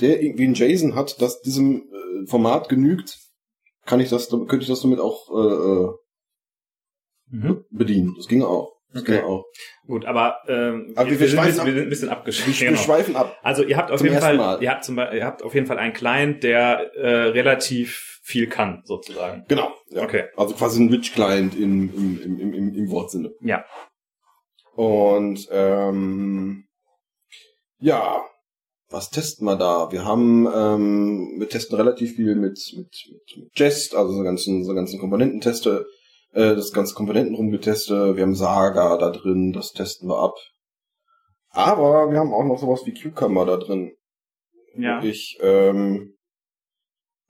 der 0.00 0.22
irgendwie 0.22 0.44
ein 0.46 0.54
JSON 0.54 0.94
hat, 0.94 1.20
das 1.20 1.40
diesem 1.40 1.82
äh, 1.92 2.26
Format 2.26 2.68
genügt, 2.68 3.18
kann 3.86 4.00
ich 4.00 4.08
das, 4.10 4.28
könnte 4.28 4.58
ich 4.60 4.68
das 4.68 4.82
damit 4.82 5.00
auch 5.00 5.28
äh, 5.30 5.84
äh, 5.84 5.88
Mhm. 7.32 7.64
bedienen. 7.70 8.14
Das 8.16 8.26
ging 8.26 8.42
auch. 8.42 8.72
Das 8.92 9.02
Okay. 9.02 9.18
ging 9.18 9.24
auch. 9.24 9.44
Gut, 9.86 10.04
aber, 10.04 10.38
ähm, 10.48 10.92
Aber 10.96 11.08
wir 11.10 11.20
wir, 11.20 11.28
sind, 11.28 11.38
schweifen 11.38 11.38
ein 11.38 11.46
bisschen- 11.46 11.60
ab. 11.60 11.66
wir 11.66 11.72
sind 11.74 11.82
ein 11.84 11.90
bisschen 11.90 12.08
abgeschweift. 12.08 12.60
wir 12.60 12.68
Genau. 12.70 12.80
schweifen 12.80 13.16
ab. 13.16 13.38
Also 13.42 13.62
ihr 13.62 13.76
habt 13.76 13.92
auf 13.92 14.02
jeden 14.02 14.18
Fall, 14.18 14.36
Mal. 14.36 14.60
ihr 14.62 14.70
habt 14.70 14.84
zum 14.84 14.96
Beispiel, 14.96 15.18
ihr 15.18 15.24
habt 15.26 15.42
auf 15.44 15.54
jeden 15.54 15.66
Fall 15.68 15.78
einen 15.78 15.92
Client, 15.92 16.42
der 16.42 16.92
äh, 16.96 17.08
relativ 17.28 18.18
viel 18.22 18.48
kann, 18.48 18.82
sozusagen. 18.84 19.44
Genau. 19.46 19.72
Ja. 19.90 20.02
Okay. 20.02 20.24
Also 20.36 20.54
quasi 20.56 20.82
ein 20.82 20.88
Rich-Client 20.90 21.54
im, 21.56 21.94
im, 21.94 22.20
im, 22.22 22.40
im, 22.40 22.52
im, 22.54 22.74
im 22.74 22.90
Wortsinne. 22.90 23.32
Ja. 23.42 23.64
Und 24.74 25.48
ähm, 25.50 26.64
ja, 27.78 28.22
was 28.90 29.10
testen 29.10 29.46
wir 29.46 29.56
da? 29.56 29.90
Wir 29.92 30.04
haben, 30.04 30.48
ähm, 30.52 31.36
wir 31.38 31.48
testen 31.48 31.76
relativ 31.76 32.16
viel 32.16 32.34
mit, 32.34 32.58
mit, 32.76 32.90
mit, 33.36 33.58
Jest, 33.58 33.94
also 33.94 34.12
so 34.12 34.22
ganzen, 34.22 34.64
so 34.64 34.74
ganzen 34.74 34.98
Komponententeste, 34.98 35.86
äh, 36.32 36.54
das 36.54 36.72
ganze 36.72 36.94
Komponenten 36.94 37.34
rumgetestet. 37.34 38.16
Wir 38.16 38.22
haben 38.22 38.34
Saga 38.34 38.96
da 38.96 39.10
drin, 39.10 39.52
das 39.52 39.72
testen 39.72 40.08
wir 40.08 40.18
ab. 40.18 40.34
Aber 41.50 42.10
wir 42.10 42.18
haben 42.18 42.32
auch 42.32 42.44
noch 42.44 42.58
sowas 42.58 42.82
wie 42.84 42.94
Cucumber 42.94 43.46
da 43.46 43.56
drin. 43.56 43.92
Ja. 44.76 45.02
Ich 45.02 45.38
ähm, 45.40 46.14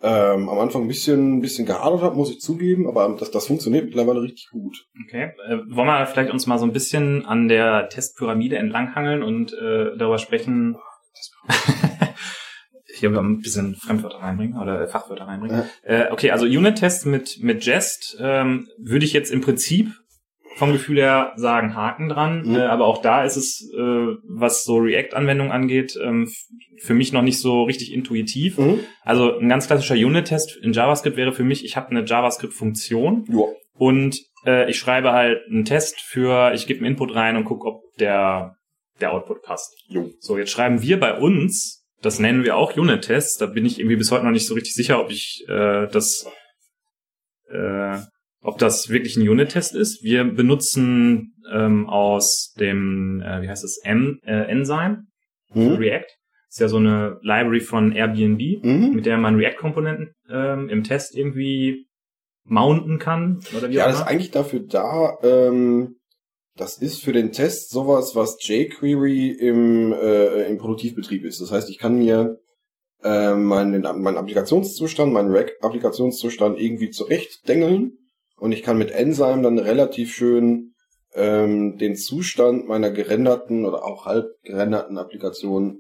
ähm, 0.02 0.48
am 0.48 0.58
Anfang 0.58 0.82
ein 0.82 0.88
bisschen, 0.88 1.38
ein 1.38 1.40
bisschen 1.40 1.66
gehadert 1.66 2.00
habe, 2.00 2.16
muss 2.16 2.30
ich 2.30 2.40
zugeben, 2.40 2.88
aber 2.88 3.16
das, 3.18 3.30
das 3.30 3.46
funktioniert 3.46 3.84
mittlerweile 3.84 4.22
richtig 4.22 4.48
gut. 4.50 4.86
Okay. 5.06 5.32
Äh, 5.46 5.58
wollen 5.68 5.88
wir 5.88 6.06
vielleicht 6.06 6.32
uns 6.32 6.46
mal 6.46 6.58
so 6.58 6.64
ein 6.64 6.72
bisschen 6.72 7.26
an 7.26 7.48
der 7.48 7.88
Testpyramide 7.88 8.56
entlanghangeln 8.56 9.22
und 9.22 9.52
äh, 9.52 9.96
darüber 9.96 10.18
sprechen? 10.18 10.76
Hier 12.94 13.10
ein 13.10 13.40
bisschen 13.40 13.76
Fremdwörter 13.76 14.18
reinbringen 14.18 14.58
oder 14.58 14.86
Fachwörter 14.88 15.26
reinbringen. 15.26 15.64
Äh, 15.82 16.10
okay, 16.10 16.30
also 16.30 16.44
Unit-Tests 16.44 17.04
mit, 17.04 17.38
mit 17.40 17.64
Jest 17.64 18.18
ähm, 18.20 18.68
würde 18.78 19.04
ich 19.04 19.12
jetzt 19.12 19.30
im 19.30 19.40
Prinzip 19.40 19.90
vom 20.61 20.73
Gefühl 20.73 20.99
her 20.99 21.33
sagen, 21.37 21.75
Haken 21.75 22.09
dran. 22.11 22.42
Mhm. 22.42 22.55
Äh, 22.55 22.61
aber 22.61 22.85
auch 22.87 23.01
da 23.03 23.25
ist 23.25 23.37
es, 23.37 23.68
äh, 23.75 23.79
was 24.29 24.62
so 24.62 24.77
React-Anwendungen 24.77 25.51
angeht, 25.51 25.99
ähm, 26.01 26.31
für 26.83 26.94
mich 26.94 27.12
noch 27.12 27.23
nicht 27.23 27.40
so 27.40 27.64
richtig 27.64 27.92
intuitiv. 27.92 28.59
Mhm. 28.59 28.81
Also 29.03 29.38
ein 29.38 29.49
ganz 29.49 29.66
klassischer 29.66 29.94
Unit-Test 29.94 30.59
in 30.62 30.73
JavaScript 30.73 31.16
wäre 31.16 31.33
für 31.33 31.44
mich, 31.44 31.64
ich 31.64 31.77
habe 31.77 31.88
eine 31.90 32.05
JavaScript-Funktion 32.05 33.25
Ja. 33.29 33.44
und 33.73 34.20
äh, 34.46 34.70
ich 34.70 34.79
schreibe 34.79 35.12
halt 35.12 35.40
einen 35.51 35.64
Test 35.64 36.01
für, 36.01 36.53
ich 36.55 36.66
gebe 36.66 36.81
einen 36.81 36.92
Input 36.92 37.14
rein 37.14 37.37
und 37.37 37.44
gucke, 37.44 37.66
ob 37.66 37.81
der, 37.99 38.55
der 39.01 39.12
Output 39.12 39.42
passt. 39.42 39.75
Jo. 39.88 40.11
So, 40.20 40.37
jetzt 40.38 40.51
schreiben 40.51 40.83
wir 40.83 41.01
bei 41.01 41.14
uns, 41.18 41.87
das 42.03 42.18
nennen 42.18 42.44
wir 42.44 42.57
auch 42.57 42.77
Unit-Tests, 42.77 43.38
da 43.38 43.46
bin 43.46 43.64
ich 43.64 43.79
irgendwie 43.79 43.96
bis 43.96 44.12
heute 44.12 44.25
noch 44.25 44.31
nicht 44.31 44.46
so 44.46 44.55
richtig 44.55 44.75
sicher, 44.75 45.01
ob 45.01 45.11
ich 45.11 45.42
äh, 45.49 45.87
das, 45.88 46.27
äh, 47.51 47.99
ob 48.42 48.59
das 48.59 48.88
wirklich 48.88 49.16
ein 49.16 49.29
Unit-Test 49.29 49.74
ist. 49.74 50.03
Wir 50.03 50.24
benutzen 50.24 51.35
ähm, 51.53 51.88
aus 51.88 52.55
dem, 52.59 53.20
äh, 53.22 53.42
wie 53.42 53.48
heißt 53.48 53.64
es, 53.64 53.81
M, 53.85 54.18
äh, 54.24 54.50
Enzyme, 54.50 55.05
Mhm. 55.53 55.72
React. 55.74 56.07
Ist 56.48 56.61
ja 56.61 56.68
so 56.68 56.76
eine 56.76 57.18
Library 57.22 57.61
von 57.61 57.92
Airbnb 57.92 58.62
Mhm. 58.64 58.92
mit 58.94 59.05
der 59.07 59.18
man 59.18 59.35
React-Komponenten 59.37 60.12
ähm, 60.31 60.68
im 60.68 60.85
Test 60.85 61.16
irgendwie 61.16 61.87
mounten 62.44 62.98
kann 62.98 63.40
oder 63.57 63.68
wie 63.68 63.74
Ja, 63.74 63.85
auch 63.85 63.90
das 63.90 64.00
ist 64.00 64.07
eigentlich 64.07 64.31
dafür 64.31 64.61
da, 64.61 65.18
ähm, 65.22 65.96
das 66.57 66.79
ist 66.79 67.03
für 67.03 67.12
den 67.12 67.33
Test 67.33 67.70
sowas, 67.70 68.14
was 68.14 68.37
jQuery 68.40 69.31
im, 69.31 69.92
äh, 69.92 70.48
im 70.48 70.59
Produktivbetrieb 70.59 71.24
ist. 71.24 71.40
Das 71.40 71.50
heißt, 71.53 71.68
ich 71.70 71.79
kann 71.79 71.96
mir 71.98 72.38
äh, 73.03 73.35
meinen, 73.35 73.83
meinen 73.83 74.16
Applikationszustand, 74.18 75.12
meinen 75.12 75.31
Rack-Applikationszustand 75.33 76.61
irgendwie 76.61 76.90
zurechtdengeln 76.90 77.92
und 78.40 78.53
ich 78.53 78.62
kann 78.62 78.79
mit 78.79 78.90
Enzyme 78.90 79.42
dann 79.42 79.59
relativ 79.59 80.12
schön 80.12 80.72
ähm, 81.14 81.76
den 81.79 81.96
Zustand 81.96 82.66
meiner 82.68 82.90
gerenderten 82.90 83.64
oder 83.64 83.85
auch 83.85 84.07
halb 84.07 84.26
gerenderten 84.44 84.98
Applikation 84.98 85.79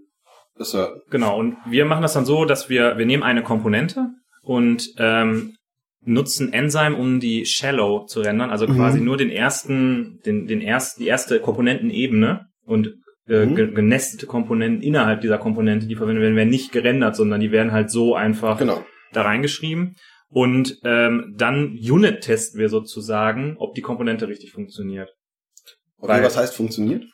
asserten. 0.58 1.02
Genau, 1.10 1.38
und 1.38 1.56
wir 1.68 1.84
machen 1.84 2.02
das 2.02 2.12
dann 2.14 2.24
so, 2.24 2.44
dass 2.44 2.68
wir, 2.68 2.98
wir 2.98 3.06
nehmen 3.06 3.22
eine 3.22 3.42
Komponente 3.42 4.08
und 4.42 4.88
ähm, 4.98 5.54
nutzen 6.02 6.52
Enzyme, 6.52 6.96
um 6.96 7.20
die 7.20 7.44
Shallow 7.46 8.06
zu 8.06 8.20
rendern, 8.20 8.50
also 8.50 8.66
Mhm. 8.66 8.74
quasi 8.76 9.00
nur 9.00 9.16
den 9.16 9.30
ersten, 9.30 10.18
den, 10.26 10.46
den 10.46 10.60
ersten, 10.60 11.02
die 11.02 11.08
erste 11.08 11.40
Komponentenebene 11.40 12.46
und 12.64 12.94
äh, 13.28 13.46
Mhm. 13.46 13.54
ge- 13.54 13.72
genestete 13.72 14.26
Komponenten 14.26 14.82
innerhalb 14.82 15.20
dieser 15.20 15.38
Komponente, 15.38 15.86
die 15.86 15.94
verwendet 15.94 16.22
werden, 16.22 16.36
werden 16.36 16.48
nicht 16.48 16.72
gerendert, 16.72 17.16
sondern 17.16 17.40
die 17.40 17.52
werden 17.52 17.70
halt 17.72 17.90
so 17.90 18.14
einfach 18.14 18.58
Genau. 18.58 18.84
da 19.12 19.22
reingeschrieben. 19.22 19.94
Und 20.32 20.78
ähm, 20.84 21.34
dann 21.36 21.76
Unit 21.76 22.20
testen 22.22 22.60
wir 22.60 22.68
sozusagen, 22.68 23.56
ob 23.58 23.74
die 23.74 23.80
Komponente 23.82 24.28
richtig 24.28 24.52
funktioniert. 24.52 25.10
Okay, 25.98 26.12
Weil- 26.12 26.22
was 26.22 26.36
heißt 26.36 26.54
funktioniert? 26.54 27.04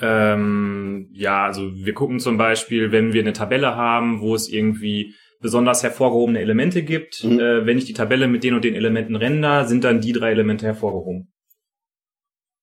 Ähm, 0.00 1.10
ja, 1.12 1.44
also 1.44 1.74
wir 1.74 1.92
gucken 1.92 2.20
zum 2.20 2.38
Beispiel, 2.38 2.90
wenn 2.92 3.12
wir 3.12 3.20
eine 3.20 3.32
Tabelle 3.34 3.76
haben, 3.76 4.20
wo 4.20 4.34
es 4.34 4.48
irgendwie 4.48 5.14
besonders 5.40 5.82
hervorgehobene 5.82 6.40
Elemente 6.40 6.82
gibt, 6.82 7.22
Mhm. 7.24 7.40
äh, 7.40 7.66
wenn 7.66 7.76
ich 7.78 7.84
die 7.84 7.92
Tabelle 7.94 8.26
mit 8.28 8.44
den 8.44 8.54
und 8.54 8.64
den 8.64 8.74
Elementen 8.74 9.16
render, 9.16 9.66
sind 9.66 9.84
dann 9.84 10.00
die 10.00 10.12
drei 10.12 10.30
Elemente 10.30 10.64
hervorgehoben. 10.66 11.32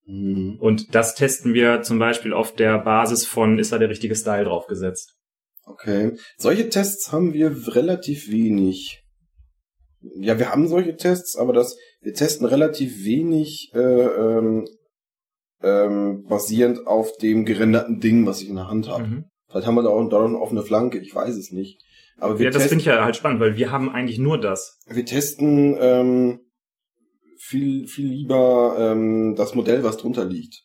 Mhm. 0.05 0.57
Und 0.59 0.95
das 0.95 1.13
testen 1.15 1.53
wir 1.53 1.81
zum 1.81 1.99
Beispiel 1.99 2.33
auf 2.33 2.53
der 2.55 2.79
Basis 2.79 3.25
von, 3.27 3.59
ist 3.59 3.71
da 3.71 3.77
der 3.77 3.89
richtige 3.89 4.15
Style 4.15 4.45
draufgesetzt? 4.45 5.13
Okay. 5.65 6.17
Solche 6.37 6.69
Tests 6.69 7.11
haben 7.11 7.33
wir 7.33 7.75
relativ 7.75 8.31
wenig. 8.31 9.03
Ja, 10.15 10.39
wir 10.39 10.51
haben 10.51 10.67
solche 10.67 10.95
Tests, 10.95 11.35
aber 11.35 11.53
das, 11.53 11.77
wir 12.01 12.13
testen 12.13 12.45
relativ 12.47 13.03
wenig 13.05 13.71
äh, 13.73 13.79
ähm, 13.79 14.67
ähm, 15.61 16.23
basierend 16.27 16.85
auf 16.87 17.15
dem 17.17 17.45
gerenderten 17.45 17.99
Ding, 17.99 18.25
was 18.25 18.41
ich 18.41 18.49
in 18.49 18.55
der 18.55 18.67
Hand 18.67 18.89
habe. 18.89 19.03
Mhm. 19.07 19.25
Vielleicht 19.49 19.67
haben 19.67 19.75
wir 19.75 19.83
da 19.83 19.89
auch, 19.89 20.07
da 20.09 20.19
noch 20.19 20.27
eine 20.27 20.39
offene 20.39 20.61
Flanke, 20.63 20.99
ich 20.99 21.13
weiß 21.15 21.35
es 21.35 21.51
nicht. 21.51 21.81
Aber 22.19 22.37
wir, 22.37 22.45
Ja, 22.45 22.51
das 22.51 22.65
finde 22.67 22.81
ich 22.81 22.85
ja 22.85 23.03
halt 23.03 23.15
spannend, 23.15 23.39
weil 23.39 23.57
wir 23.57 23.71
haben 23.71 23.89
eigentlich 23.89 24.19
nur 24.19 24.39
das. 24.39 24.79
wir 24.87 25.05
testen 25.05 25.75
ähm, 25.79 26.39
viel, 27.39 27.87
viel 27.87 28.07
lieber 28.07 28.75
ähm, 28.79 29.35
das 29.35 29.55
Modell, 29.55 29.83
was 29.83 29.97
drunter 29.97 30.25
liegt. 30.25 30.63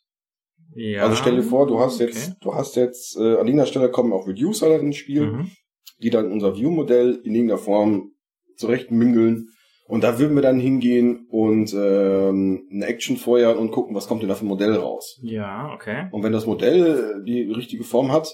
Ja. 0.75 1.03
Also 1.03 1.15
stell 1.17 1.35
dir 1.35 1.43
vor, 1.43 1.67
du 1.67 1.79
hast 1.79 1.99
jetzt, 1.99 2.29
Okay. 2.29 2.37
du 2.41 2.55
hast 2.55 2.75
jetzt, 2.75 3.15
äh, 3.17 3.19
an 3.19 3.45
irgendeiner 3.47 3.67
Stelle 3.67 3.91
kommen 3.91 4.11
auch 4.13 4.27
Reducer 4.27 4.79
ins 4.79 4.97
Spiel. 4.97 5.27
Mhm. 5.31 5.51
die 5.99 6.09
dann 6.09 6.31
unser 6.33 6.55
View-Modell 6.55 7.21
in 7.23 7.33
irgendeiner 7.33 7.59
Form 7.59 8.12
zurechtmüngeln. 8.57 9.49
Und 9.85 10.03
da 10.03 10.17
würden 10.17 10.33
wir 10.35 10.41
dann 10.41 10.59
hingehen 10.59 11.27
und 11.29 11.73
ähm, 11.73 12.67
eine 12.71 12.85
Action 12.85 13.17
feuern 13.17 13.57
und 13.57 13.71
gucken, 13.71 13.95
was 13.95 14.07
kommt 14.07 14.21
denn 14.21 14.29
da 14.29 14.35
für 14.35 14.45
ein 14.45 14.49
Modell 14.49 14.75
raus. 14.75 15.19
Ja, 15.21 15.71
okay. 15.73 16.07
Und 16.11 16.23
wenn 16.23 16.31
das 16.31 16.45
Modell 16.45 17.21
die 17.25 17.51
richtige 17.51 17.83
Form 17.83 18.11
hat, 18.11 18.33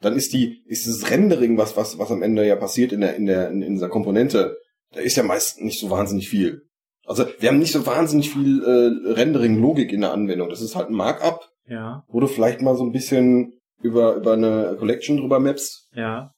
dann 0.00 0.14
ist 0.16 0.32
die, 0.32 0.62
ist 0.66 0.86
das 0.86 1.10
Rendering, 1.10 1.58
was, 1.58 1.76
was, 1.76 1.98
was 1.98 2.10
am 2.10 2.22
Ende 2.22 2.46
ja 2.46 2.56
passiert 2.56 2.92
in 2.92 3.02
der, 3.02 3.16
in 3.16 3.26
der, 3.26 3.50
in, 3.50 3.60
dieser 3.60 3.90
Komponente, 3.90 4.56
da 4.92 5.00
ist 5.00 5.16
ja 5.16 5.22
meist 5.22 5.60
nicht 5.60 5.78
so 5.78 5.90
wahnsinnig 5.90 6.28
viel. 6.30 6.62
Also 7.04 7.26
wir 7.38 7.50
haben 7.50 7.58
nicht 7.58 7.72
so 7.72 7.84
wahnsinnig 7.86 8.30
viel 8.30 8.62
äh, 8.62 9.12
Rendering-Logik 9.12 9.92
in 9.92 10.00
der 10.00 10.12
Anwendung. 10.12 10.48
Das 10.48 10.62
ist 10.62 10.74
halt 10.74 10.88
ein 10.88 10.94
Markup, 10.94 11.50
Ja, 11.66 12.02
wo 12.08 12.18
du 12.18 12.26
vielleicht 12.26 12.62
mal 12.62 12.76
so 12.76 12.84
ein 12.84 12.92
bisschen 12.92 13.52
über, 13.82 14.14
über 14.16 14.32
eine 14.32 14.76
Collection 14.78 15.18
drüber 15.18 15.38
mappst. 15.38 15.90
ja. 15.94 16.32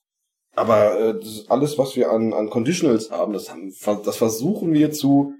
Aber 0.54 0.98
äh, 1.00 1.20
alles, 1.48 1.78
was 1.78 1.96
wir 1.96 2.10
an, 2.10 2.32
an 2.32 2.50
Conditionals 2.50 3.10
haben, 3.10 3.32
das, 3.32 3.50
haben, 3.50 3.72
das 4.04 4.16
versuchen 4.16 4.72
wir 4.74 4.92
zu, 4.92 5.32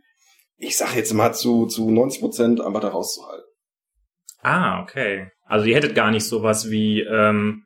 ich 0.56 0.76
sag 0.76 0.94
jetzt 0.96 1.12
mal 1.12 1.32
zu, 1.32 1.66
zu 1.66 1.90
90 1.90 2.20
Prozent 2.20 2.60
einfach 2.60 2.80
da 2.80 2.88
rauszuhalten. 2.88 3.44
Ah, 4.40 4.82
okay. 4.82 5.28
Also 5.44 5.66
ihr 5.66 5.76
hättet 5.76 5.94
gar 5.94 6.10
nicht 6.10 6.24
sowas 6.24 6.70
wie 6.70 7.00
ähm, 7.00 7.64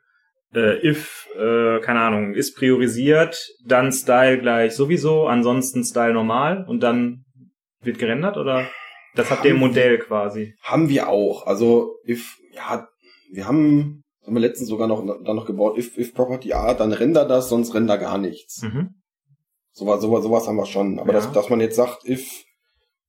äh, 0.54 0.87
if, 0.87 1.28
äh, 1.37 1.80
keine 1.80 2.00
Ahnung, 2.00 2.35
ist 2.35 2.56
priorisiert, 2.56 3.38
dann 3.64 3.92
Style 3.92 4.38
gleich 4.38 4.74
sowieso, 4.74 5.26
ansonsten 5.26 5.85
Style 5.85 6.14
normal 6.14 6.64
und 6.66 6.80
dann 6.80 7.24
wird 7.82 7.98
gerendert 7.98 8.37
oder 8.37 8.68
das 9.14 9.30
habt 9.30 9.44
ihr 9.44 9.52
im 9.52 9.59
Modell 9.59 9.98
quasi. 9.98 10.54
Haben 10.62 10.88
wir 10.88 11.09
auch. 11.09 11.46
Also, 11.46 11.96
if, 12.06 12.37
ja, 12.52 12.87
wir 13.32 13.46
haben, 13.46 14.02
haben 14.26 14.34
wir 14.34 14.40
letztens 14.40 14.68
sogar 14.68 14.88
noch, 14.88 15.04
dann 15.24 15.36
noch 15.36 15.46
gebaut, 15.46 15.78
if, 15.78 15.96
if 15.96 16.12
Property 16.14 16.52
A, 16.52 16.74
dann 16.74 16.92
render 16.92 17.24
das, 17.24 17.48
sonst 17.48 17.74
render 17.74 17.96
gar 17.98 18.18
nichts. 18.18 18.62
Mhm. 18.62 18.94
Sowas, 19.72 20.00
sowas, 20.00 20.22
sowas 20.24 20.46
haben 20.48 20.56
wir 20.56 20.66
schon. 20.66 20.98
Aber 20.98 21.12
Ja. 21.12 21.20
dass, 21.20 21.32
dass 21.32 21.48
man 21.48 21.60
jetzt 21.60 21.76
sagt, 21.76 22.08
if 22.08 22.44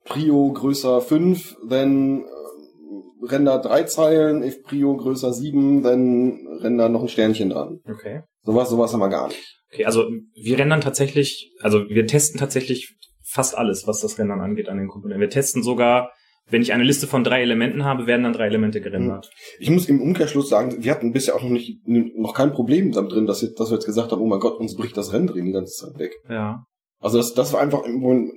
Prio 0.05 0.51
größer 0.53 1.01
5, 1.01 1.57
dann 1.67 2.21
äh, 2.21 3.25
render 3.25 3.59
drei 3.59 3.83
Zeilen, 3.83 4.43
if 4.43 4.63
Prio 4.63 4.95
größer 4.95 5.33
7, 5.33 5.81
dann 5.83 6.47
render 6.61 6.89
noch 6.89 7.01
ein 7.01 7.07
Sternchen 7.09 7.49
dran. 7.49 7.79
Okay. 7.89 8.21
Sowas, 8.43 8.69
sowas 8.69 8.93
haben 8.93 8.99
wir 8.99 9.09
gar 9.09 9.27
nicht. 9.27 9.55
Okay, 9.73 9.85
also 9.85 10.05
wir 10.35 10.57
rendern 10.59 10.79
tatsächlich, 10.81 11.51
also 11.61 11.89
wir 11.89 12.07
testen 12.07 12.39
tatsächlich 12.39 12.95
fast 13.23 13.57
alles, 13.57 13.85
was 13.87 13.99
das 13.99 14.17
Rendern 14.17 14.39
angeht 14.39 14.69
an 14.69 14.77
den 14.77 14.87
Komponenten. 14.87 15.19
Wir 15.21 15.29
testen 15.29 15.61
sogar, 15.63 16.11
wenn 16.49 16.61
ich 16.61 16.73
eine 16.73 16.83
Liste 16.83 17.07
von 17.07 17.23
drei 17.23 17.41
Elementen 17.41 17.83
habe, 17.83 18.07
werden 18.07 18.23
dann 18.23 18.33
drei 18.33 18.45
Elemente 18.47 18.79
gerendert. 18.81 19.29
Ich 19.59 19.69
muss 19.69 19.87
im 19.89 20.01
Umkehrschluss 20.01 20.49
sagen, 20.49 20.83
wir 20.83 20.91
hatten 20.91 21.11
bisher 21.11 21.35
auch 21.35 21.43
noch 21.43 21.49
nicht, 21.49 21.85
noch 21.87 22.33
kein 22.33 22.51
Problem 22.53 22.91
damit 22.91 23.11
drin, 23.11 23.25
dass, 23.27 23.41
jetzt- 23.41 23.59
dass 23.59 23.69
wir 23.69 23.75
jetzt 23.75 23.85
gesagt 23.85 24.11
haben, 24.11 24.21
oh 24.21 24.27
mein 24.27 24.39
Gott, 24.39 24.59
uns 24.59 24.75
bricht 24.75 24.95
das 24.97 25.11
Rendering 25.13 25.45
die 25.45 25.51
ganze 25.51 25.73
Zeit 25.87 25.99
weg. 25.99 26.13
Ja, 26.29 26.63
Also 26.99 27.17
das, 27.17 27.33
das 27.33 27.51
war 27.53 27.59
einfach, 27.61 27.83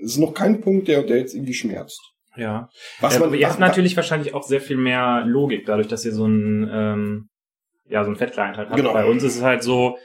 es 0.02 0.12
ist 0.12 0.18
noch 0.18 0.34
kein 0.34 0.60
Punkt, 0.60 0.88
der, 0.88 1.02
der 1.04 1.18
jetzt 1.18 1.34
irgendwie 1.34 1.54
schmerzt. 1.54 2.00
ja. 2.36 2.68
Was 3.00 3.16
äh, 3.16 3.20
man, 3.20 3.32
ihr 3.34 3.42
was- 3.42 3.50
habt 3.52 3.60
natürlich 3.60 3.96
wahrscheinlich 3.96 4.34
auch 4.34 4.42
sehr 4.42 4.60
viel 4.60 4.76
mehr 4.76 5.24
Logik, 5.26 5.64
dadurch, 5.66 5.88
dass 5.88 6.04
ihr 6.04 6.12
so 6.12 6.26
ein, 6.26 6.68
ähm, 6.72 7.28
ja, 7.88 8.04
so 8.04 8.10
ein 8.10 8.16
Fett-Client 8.16 8.56
halt 8.56 8.68
habt. 8.70 8.76
Genau. 8.76 8.92
Bei 8.92 9.04
uns 9.06 9.22
ist 9.22 9.36
es 9.36 9.42
halt 9.42 9.62
so, 9.62 9.96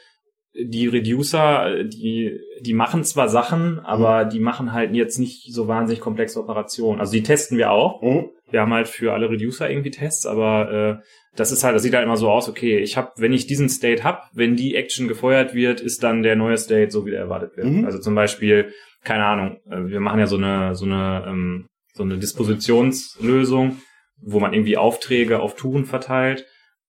die 0.58 0.88
Reducer, 0.88 1.84
die, 1.84 2.40
die 2.62 2.74
machen 2.74 3.04
zwar 3.04 3.28
Sachen, 3.28 3.80
aber 3.80 4.26
die 4.26 4.40
machen 4.40 4.74
halt 4.74 4.94
jetzt 4.94 5.20
nicht 5.20 5.54
so 5.54 5.68
wahnsinnig 5.68 6.00
komplexe 6.02 6.40
Operationen. 6.40 7.00
Also 7.00 7.14
die 7.14 7.24
testen 7.24 7.58
wir 7.58 7.72
auch. 7.72 8.02
Mhm. 8.02 8.30
Wir 8.50 8.62
haben 8.62 8.74
halt 8.74 8.88
für 8.88 9.14
alle 9.14 9.30
Reducer 9.30 9.70
irgendwie 9.70 9.92
Tests, 9.92 10.26
aber 10.26 10.72
äh, 10.72 11.06
das 11.36 11.52
ist 11.52 11.64
halt, 11.64 11.76
das 11.76 11.84
sieht 11.84 11.94
halt 11.94 12.06
immer 12.06 12.16
so 12.16 12.30
aus, 12.30 12.48
okay, 12.48 12.78
ich 12.80 12.96
habe, 12.96 13.12
wenn 13.18 13.34
ich 13.34 13.48
diesen 13.48 13.68
State 13.68 14.04
hab, 14.04 14.30
wenn 14.34 14.56
die 14.56 14.76
Action 14.76 15.08
gefeuert 15.08 15.54
wird, 15.54 15.82
ist 15.82 16.04
dann 16.04 16.24
der 16.24 16.38
neue 16.38 16.58
State 16.58 16.92
so, 16.92 17.06
wie 17.06 17.12
der 17.12 17.20
erwartet 17.20 17.58
wird. 17.58 17.68
Mhm. 17.68 17.86
Also 17.86 18.00
zum 18.00 18.16
Beispiel, 18.16 18.72
keine 19.04 19.26
Ahnung, 19.26 19.58
äh, 19.70 19.88
wir 19.88 20.00
machen 20.00 20.20
ja 20.20 20.28
so 20.28 20.38
eine, 20.38 20.76
so 20.76 20.86
eine, 20.86 21.26
ähm, 21.28 21.68
so 21.94 22.04
eine 22.04 22.18
Dispositionslösung, 22.18 23.82
wo 24.22 24.40
man 24.40 24.54
irgendwie 24.54 24.78
Aufträge 24.78 25.40
auf 25.40 25.56
Touren 25.56 25.86
verteilt. 25.86 26.46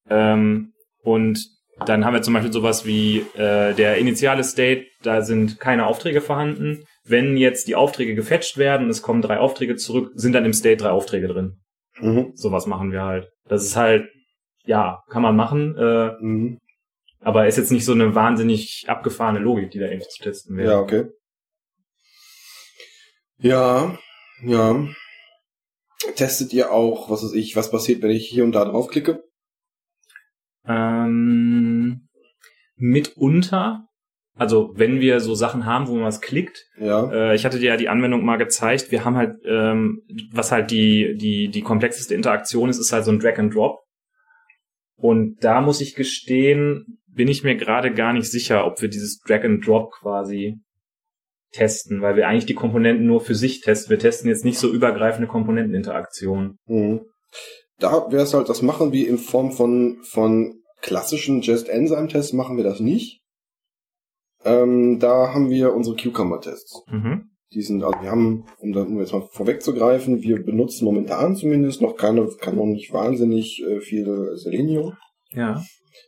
Ähm, 0.08 0.72
und 1.02 1.55
dann 1.84 2.04
haben 2.04 2.14
wir 2.14 2.22
zum 2.22 2.34
Beispiel 2.34 2.52
sowas 2.52 2.86
wie 2.86 3.18
äh, 3.34 3.74
der 3.74 3.98
initiale 3.98 4.44
State, 4.44 4.86
da 5.02 5.22
sind 5.22 5.60
keine 5.60 5.86
Aufträge 5.86 6.20
vorhanden. 6.20 6.84
Wenn 7.04 7.36
jetzt 7.36 7.68
die 7.68 7.76
Aufträge 7.76 8.14
gefetcht 8.14 8.56
werden, 8.56 8.88
es 8.88 9.02
kommen 9.02 9.22
drei 9.22 9.38
Aufträge 9.38 9.76
zurück, 9.76 10.10
sind 10.14 10.32
dann 10.32 10.44
im 10.44 10.52
State 10.54 10.78
drei 10.78 10.90
Aufträge 10.90 11.28
drin. 11.28 11.58
Mhm. 12.00 12.32
Sowas 12.34 12.66
machen 12.66 12.92
wir 12.92 13.02
halt. 13.02 13.28
Das 13.48 13.62
ist 13.64 13.76
halt, 13.76 14.08
ja, 14.64 15.02
kann 15.10 15.22
man 15.22 15.36
machen, 15.36 15.76
äh, 15.76 16.12
Mhm. 16.20 16.58
aber 17.20 17.46
ist 17.46 17.58
jetzt 17.58 17.72
nicht 17.72 17.84
so 17.84 17.92
eine 17.92 18.14
wahnsinnig 18.14 18.84
abgefahrene 18.88 19.38
Logik, 19.38 19.70
die 19.70 19.78
da 19.78 19.86
irgendwie 19.86 20.08
zu 20.08 20.22
testen 20.22 20.56
wäre. 20.56 20.72
Ja, 20.72 20.80
okay. 20.80 21.04
Ja, 23.38 23.98
ja. 24.42 24.86
Testet 26.14 26.52
ihr 26.52 26.72
auch, 26.72 27.10
was 27.10 27.22
weiß 27.22 27.32
ich, 27.34 27.56
was 27.56 27.70
passiert, 27.70 28.02
wenn 28.02 28.10
ich 28.10 28.26
hier 28.28 28.44
und 28.44 28.52
da 28.52 28.64
draufklicke? 28.64 29.22
Ähm, 30.66 32.08
mitunter, 32.76 33.86
also 34.38 34.72
wenn 34.74 35.00
wir 35.00 35.20
so 35.20 35.34
Sachen 35.34 35.64
haben, 35.64 35.88
wo 35.88 35.94
man 35.94 36.04
was 36.04 36.20
klickt, 36.20 36.64
Ja. 36.78 37.10
äh, 37.10 37.34
ich 37.34 37.44
hatte 37.44 37.58
dir 37.58 37.70
ja 37.70 37.76
die 37.76 37.88
Anwendung 37.88 38.24
mal 38.24 38.36
gezeigt, 38.36 38.90
wir 38.90 39.04
haben 39.04 39.16
halt, 39.16 39.36
ähm, 39.46 40.02
was 40.32 40.52
halt 40.52 40.70
die, 40.70 41.16
die, 41.16 41.48
die 41.48 41.62
komplexeste 41.62 42.14
Interaktion 42.14 42.68
ist, 42.68 42.78
ist 42.78 42.92
halt 42.92 43.04
so 43.04 43.12
ein 43.12 43.18
Drag 43.18 43.38
and 43.38 43.54
Drop. 43.54 43.78
Und 44.98 45.36
da 45.44 45.60
muss 45.60 45.80
ich 45.80 45.94
gestehen, 45.94 46.98
bin 47.06 47.28
ich 47.28 47.44
mir 47.44 47.56
gerade 47.56 47.92
gar 47.92 48.12
nicht 48.12 48.30
sicher, 48.30 48.66
ob 48.66 48.80
wir 48.82 48.88
dieses 48.88 49.20
Drag 49.20 49.42
and 49.44 49.66
Drop 49.66 49.90
quasi 49.92 50.56
testen, 51.52 52.02
weil 52.02 52.16
wir 52.16 52.28
eigentlich 52.28 52.46
die 52.46 52.54
Komponenten 52.54 53.06
nur 53.06 53.20
für 53.20 53.34
sich 53.34 53.60
testen. 53.62 53.90
Wir 53.90 53.98
testen 53.98 54.28
jetzt 54.28 54.44
nicht 54.44 54.58
so 54.58 54.70
übergreifende 54.70 55.28
Komponenteninteraktionen. 55.28 56.58
Mhm. 56.66 57.00
Da 57.78 58.10
wäre 58.10 58.22
es 58.22 58.34
halt, 58.34 58.48
das 58.48 58.62
machen 58.62 58.92
wir 58.92 59.08
in 59.08 59.18
Form 59.18 59.52
von, 59.52 59.98
von 60.02 60.55
klassischen 60.80 61.40
Just-Enzyme-Tests, 61.42 62.32
machen 62.32 62.56
wir 62.56 62.64
das 62.64 62.80
nicht. 62.80 63.20
Ähm, 64.44 64.98
da 65.00 65.32
haben 65.32 65.50
wir 65.50 65.74
unsere 65.74 65.96
Cucumber-Tests. 65.96 66.82
Mhm. 66.88 67.30
Die 67.52 67.62
sind, 67.62 67.82
also 67.82 68.00
wir 68.00 68.10
haben, 68.10 68.44
um, 68.58 68.72
da, 68.72 68.82
um 68.82 68.98
jetzt 68.98 69.12
mal 69.12 69.26
vorwegzugreifen, 69.32 70.22
wir 70.22 70.42
benutzen 70.44 70.84
momentan 70.84 71.36
zumindest 71.36 71.80
noch 71.80 71.96
keine, 71.96 72.26
kann 72.40 72.56
noch 72.56 72.66
nicht 72.66 72.92
wahnsinnig 72.92 73.62
äh, 73.66 73.80
viel 73.80 74.36
Selenium, 74.36 74.94
Ja. 75.32 75.62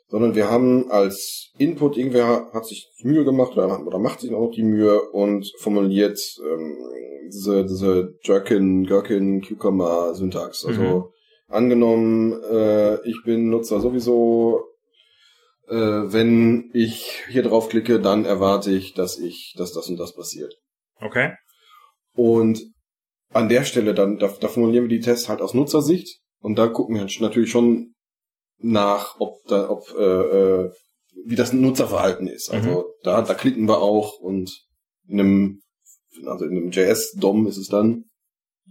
sondern 0.09 0.35
wir 0.35 0.51
haben 0.51 0.91
als 0.91 1.53
Input, 1.59 1.97
irgendwer 1.97 2.51
hat 2.53 2.67
sich 2.67 2.91
Mühe 3.03 3.25
gemacht 3.25 3.53
oder, 3.57 3.87
oder 3.87 3.99
macht 3.99 4.21
sich 4.21 4.33
auch 4.35 4.47
noch 4.47 4.51
die 4.53 4.65
Mühe 4.65 5.01
und 5.13 5.51
formuliert 5.61 6.19
ähm, 6.45 6.77
diese, 7.33 7.65
diese 7.65 8.15
Jerkin, 8.25 8.85
Gherkin, 8.85 9.41
Cucumber 9.41 10.15
Syntax. 10.15 10.65
Also 10.65 10.81
Mhm. 10.83 11.05
Angenommen, 11.49 12.33
äh, 12.51 13.03
ich 13.09 13.23
bin 13.25 13.49
Nutzer 13.49 13.81
sowieso, 13.81 14.65
äh, 15.69 15.75
wenn 15.75 16.71
ich 16.73 17.25
hier 17.29 17.43
draufklicke, 17.43 18.01
dann 18.01 18.25
erwarte 18.25 18.71
ich, 18.71 18.95
dass 18.95 19.19
ich, 19.19 19.55
dass 19.57 19.73
das 19.73 19.89
und 19.89 19.99
das 19.99 20.15
passiert. 20.15 20.55
Okay. 21.01 21.33
Und 22.15 22.63
an 23.31 23.49
der 23.49 23.65
Stelle 23.65 23.95
dann, 23.95 24.19
da, 24.19 24.29
da 24.29 24.49
formulieren 24.49 24.85
wir 24.85 24.97
die 24.97 25.05
Tests 25.05 25.29
halt 25.29 25.41
aus 25.41 25.55
Nutzersicht 25.55 26.21
und 26.41 26.59
da 26.59 26.69
gucken 26.69 26.97
wir 26.97 27.07
natürlich 27.21 27.51
schon 27.51 27.95
nach, 28.59 29.17
ob 29.19 29.45
da, 29.47 29.69
ob 29.71 29.95
äh, 29.97 30.03
äh, 30.03 30.73
wie 31.25 31.37
das 31.37 31.53
Nutzerverhalten 31.53 32.27
ist. 32.27 32.51
Also 32.51 32.95
da, 33.03 33.23
da 33.23 33.35
klicken 33.35 33.69
wir 33.69 33.81
auch 33.81 34.19
und 34.21 34.65
in 35.07 35.21
einem, 35.21 35.61
also 36.27 36.45
in 36.45 36.57
einem 36.57 36.71
JS-DOM 36.71 37.47
ist 37.47 37.57
es 37.57 37.69
dann. 37.69 38.05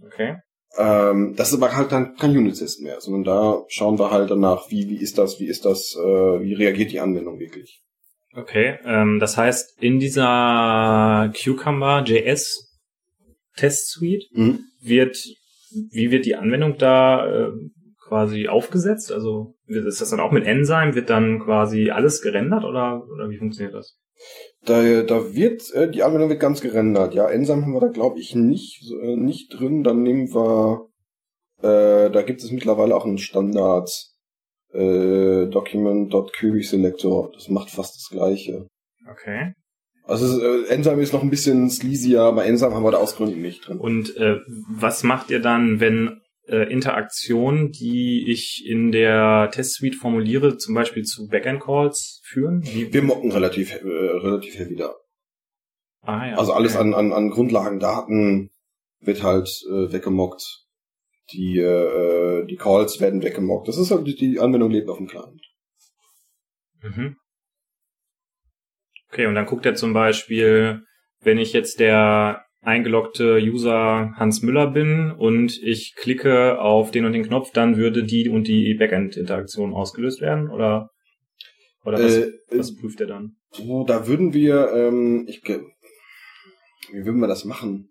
Okay. 0.02 0.36
Ähm, 0.76 1.34
das 1.36 1.48
ist 1.52 1.62
aber 1.62 1.74
halt 1.74 1.92
dann 1.92 2.16
kein 2.16 2.36
Unit-Test 2.36 2.82
mehr, 2.82 3.00
sondern 3.00 3.24
da 3.24 3.64
schauen 3.68 3.98
wir 3.98 4.10
halt 4.10 4.30
danach, 4.30 4.70
wie, 4.70 4.88
wie 4.88 5.00
ist 5.00 5.18
das, 5.18 5.40
wie 5.40 5.46
ist 5.46 5.64
das, 5.64 5.96
äh, 5.96 6.40
wie 6.42 6.54
reagiert 6.54 6.92
die 6.92 7.00
Anwendung 7.00 7.38
wirklich. 7.38 7.82
Okay, 8.34 8.78
ähm, 8.84 9.18
das 9.18 9.36
heißt, 9.36 9.82
in 9.82 9.98
dieser 9.98 11.32
Cucumber 11.34 12.04
JS 12.06 12.64
Test 13.56 13.90
Suite 13.90 14.24
Mhm. 14.32 14.60
wird 14.80 15.16
wie 15.90 16.10
wird 16.10 16.24
die 16.24 16.36
Anwendung 16.36 16.78
da 16.78 17.26
äh, 17.26 17.52
quasi 18.06 18.48
aufgesetzt? 18.48 19.12
Also 19.12 19.54
ist 19.66 20.00
das 20.00 20.10
dann 20.10 20.20
auch 20.20 20.32
mit 20.32 20.46
Enzyme? 20.46 20.94
Wird 20.94 21.10
dann 21.10 21.40
quasi 21.40 21.90
alles 21.90 22.22
gerendert 22.22 22.64
oder, 22.64 23.04
oder 23.12 23.28
wie 23.28 23.36
funktioniert 23.36 23.74
das? 23.74 23.98
Da, 24.64 25.02
da 25.02 25.34
wird, 25.34 25.72
äh, 25.72 25.90
die 25.90 26.02
Anwendung 26.02 26.28
wird 26.28 26.40
ganz 26.40 26.60
gerendert. 26.60 27.14
Ja, 27.14 27.28
Enzyme 27.28 27.62
haben 27.62 27.72
wir 27.72 27.80
da, 27.80 27.88
glaube 27.88 28.18
ich, 28.18 28.34
nicht, 28.34 28.90
äh, 29.02 29.16
nicht 29.16 29.48
drin. 29.48 29.84
Dann 29.84 30.02
nehmen 30.02 30.34
wir, 30.34 30.88
äh, 31.62 32.10
da 32.10 32.22
gibt 32.22 32.42
es 32.42 32.50
mittlerweile 32.50 32.96
auch 32.96 33.06
einen 33.06 33.18
Standard 33.18 33.90
äh, 34.72 35.46
Document.query 35.46 36.62
Selector. 36.62 37.30
Das 37.32 37.48
macht 37.48 37.70
fast 37.70 37.96
das 37.96 38.08
gleiche. 38.10 38.66
Okay. 39.10 39.52
Also 40.04 40.42
äh, 40.42 40.68
Enzyme 40.68 41.02
ist 41.02 41.12
noch 41.12 41.22
ein 41.22 41.30
bisschen 41.30 41.70
sleazier, 41.70 42.22
aber 42.22 42.46
Enzyme 42.46 42.74
haben 42.74 42.84
wir 42.84 42.90
da 42.90 42.98
aus 42.98 43.16
Gründen 43.16 43.42
nicht 43.42 43.66
drin. 43.68 43.78
Und 43.78 44.16
äh, 44.16 44.38
was 44.68 45.02
macht 45.04 45.30
ihr 45.30 45.40
dann, 45.40 45.80
wenn 45.80 46.20
äh, 46.48 46.70
Interaktionen, 46.72 47.70
die 47.70 48.30
ich 48.30 48.64
in 48.66 48.90
der 48.92 49.50
Test-Suite 49.52 49.94
formuliere, 49.94 50.56
zum 50.56 50.74
Beispiel 50.74 51.04
zu 51.04 51.28
Backend-Calls 51.28 52.20
führen? 52.24 52.62
Wie, 52.64 52.92
Wir 52.92 53.02
mocken 53.02 53.30
relativ, 53.32 53.72
äh, 53.72 53.86
relativ 53.86 54.58
heavy 54.58 54.76
da. 54.76 54.94
ah, 56.02 56.26
ja, 56.26 56.36
Also 56.36 56.52
alles 56.52 56.74
okay. 56.74 56.82
an, 56.84 56.94
an, 56.94 57.12
an 57.12 57.30
Grundlagendaten 57.30 58.50
wird 59.00 59.22
halt 59.22 59.48
äh, 59.70 59.92
weggemockt. 59.92 60.42
Die, 61.32 61.58
äh, 61.58 62.46
die 62.46 62.56
Calls 62.56 63.00
werden 63.00 63.22
weggemockt. 63.22 63.68
Das 63.68 63.76
ist 63.76 63.90
halt, 63.90 64.06
die, 64.06 64.16
die 64.16 64.40
Anwendung 64.40 64.70
lebt 64.70 64.88
auf 64.88 64.96
dem 64.96 65.08
Client. 65.08 65.42
Mhm. 66.82 67.16
Okay, 69.10 69.26
und 69.26 69.34
dann 69.34 69.46
guckt 69.46 69.66
er 69.66 69.74
zum 69.74 69.92
Beispiel, 69.92 70.82
wenn 71.20 71.38
ich 71.38 71.52
jetzt 71.52 71.80
der 71.80 72.44
eingeloggte 72.60 73.38
User 73.38 74.12
Hans 74.16 74.42
Müller 74.42 74.68
bin 74.70 75.12
und 75.12 75.62
ich 75.62 75.94
klicke 75.96 76.60
auf 76.60 76.90
den 76.90 77.04
und 77.04 77.12
den 77.12 77.24
Knopf, 77.26 77.52
dann 77.52 77.76
würde 77.76 78.04
die 78.04 78.28
und 78.28 78.46
die 78.48 78.74
Backend-Interaktion 78.74 79.72
ausgelöst 79.74 80.20
werden? 80.20 80.50
Oder, 80.50 80.90
oder 81.84 82.02
was, 82.02 82.16
Äh, 82.16 82.32
was 82.50 82.76
prüft 82.76 83.00
er 83.00 83.06
dann? 83.06 83.36
So, 83.50 83.84
da 83.84 84.06
würden 84.06 84.34
wir, 84.34 84.72
ähm, 84.74 85.24
ich, 85.28 85.42
wie 85.44 87.04
würden 87.04 87.20
wir 87.20 87.28
das 87.28 87.44
machen? 87.44 87.90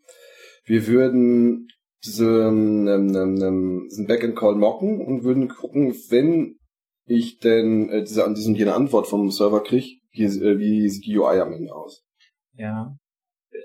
Wir 0.65 0.87
würden 0.87 1.67
diese, 2.05 2.25
ähm, 2.25 2.87
ähm, 2.87 3.41
ähm, 3.41 3.87
diesen 3.89 4.07
Backend-Call 4.07 4.55
mocken 4.55 5.01
und 5.01 5.23
würden 5.23 5.47
gucken, 5.47 5.95
wenn 6.09 6.57
ich 7.05 7.39
denn 7.39 7.89
äh, 7.89 8.03
diese, 8.03 8.25
an 8.25 8.35
diesem 8.35 8.55
jene 8.55 8.73
Antwort 8.73 9.07
vom 9.07 9.31
Server 9.31 9.63
kriege, 9.63 9.99
wie, 10.11 10.23
äh, 10.23 10.59
wie 10.59 10.89
sieht 10.89 11.05
die 11.05 11.17
UI 11.17 11.39
am 11.39 11.53
Ende 11.53 11.73
aus? 11.73 12.03
Ja. 12.53 12.97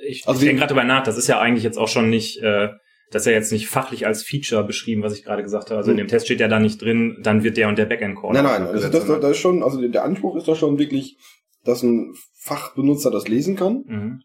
Ich, 0.07 0.27
Also 0.27 0.41
ich 0.41 0.47
denke 0.47 0.61
gerade 0.61 0.75
drüber 0.75 0.85
nach, 0.85 1.05
das 1.05 1.17
ist 1.17 1.29
ja 1.29 1.39
eigentlich 1.41 1.65
jetzt 1.65 1.79
auch 1.79 1.89
schon 1.89 2.11
nicht, 2.11 2.43
äh, 2.43 2.69
das 3.11 3.23
ist 3.23 3.27
ja 3.27 3.33
jetzt 3.33 3.53
nicht 3.53 3.69
fachlich 3.69 4.07
als 4.07 4.23
Feature 4.23 4.65
beschrieben, 4.65 5.03
was 5.03 5.15
ich 5.17 5.25
gerade 5.25 5.43
gesagt 5.43 5.71
habe. 5.71 5.79
Also 5.79 5.91
in 5.91 5.99
Hm. 5.99 6.05
dem 6.05 6.09
Test 6.09 6.27
steht 6.27 6.41
ja 6.41 6.49
da 6.49 6.59
nicht 6.59 6.81
drin, 6.81 7.19
dann 7.23 7.45
wird 7.45 7.57
der 7.57 7.69
und 7.69 7.79
der 7.79 7.87
Backend-Call. 7.87 8.33
Nein, 8.33 8.45
nein, 8.45 8.67
also 8.67 8.89
das, 8.89 9.07
das, 9.07 9.31
ist 9.31 9.39
schon, 9.39 9.63
also 9.63 9.87
der 9.87 10.05
Anspruch 10.05 10.37
ist 10.37 10.49
doch 10.49 10.57
schon 10.57 10.79
wirklich, 10.79 11.17
dass 11.65 11.83
ein 11.83 12.13
Fachbenutzer 12.41 13.11
das 13.11 13.29
lesen 13.29 13.57
kann. 13.57 13.85
Mhm. 13.87 14.21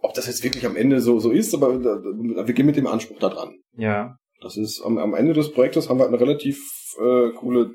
Ob 0.00 0.14
das 0.14 0.28
jetzt 0.28 0.44
wirklich 0.44 0.64
am 0.64 0.76
Ende 0.76 1.00
so, 1.00 1.18
so 1.18 1.30
ist, 1.30 1.52
aber 1.54 1.76
da, 1.78 2.00
wir 2.46 2.54
gehen 2.54 2.66
mit 2.66 2.76
dem 2.76 2.86
Anspruch 2.86 3.18
da 3.18 3.28
dran. 3.28 3.56
Ja. 3.76 4.16
Das 4.40 4.56
ist 4.56 4.80
am, 4.82 4.96
am 4.98 5.14
Ende 5.14 5.32
des 5.32 5.52
Projektes 5.52 5.88
haben 5.88 5.98
wir 5.98 6.06
eine 6.06 6.20
relativ 6.20 6.58
äh, 7.00 7.30
coole 7.32 7.72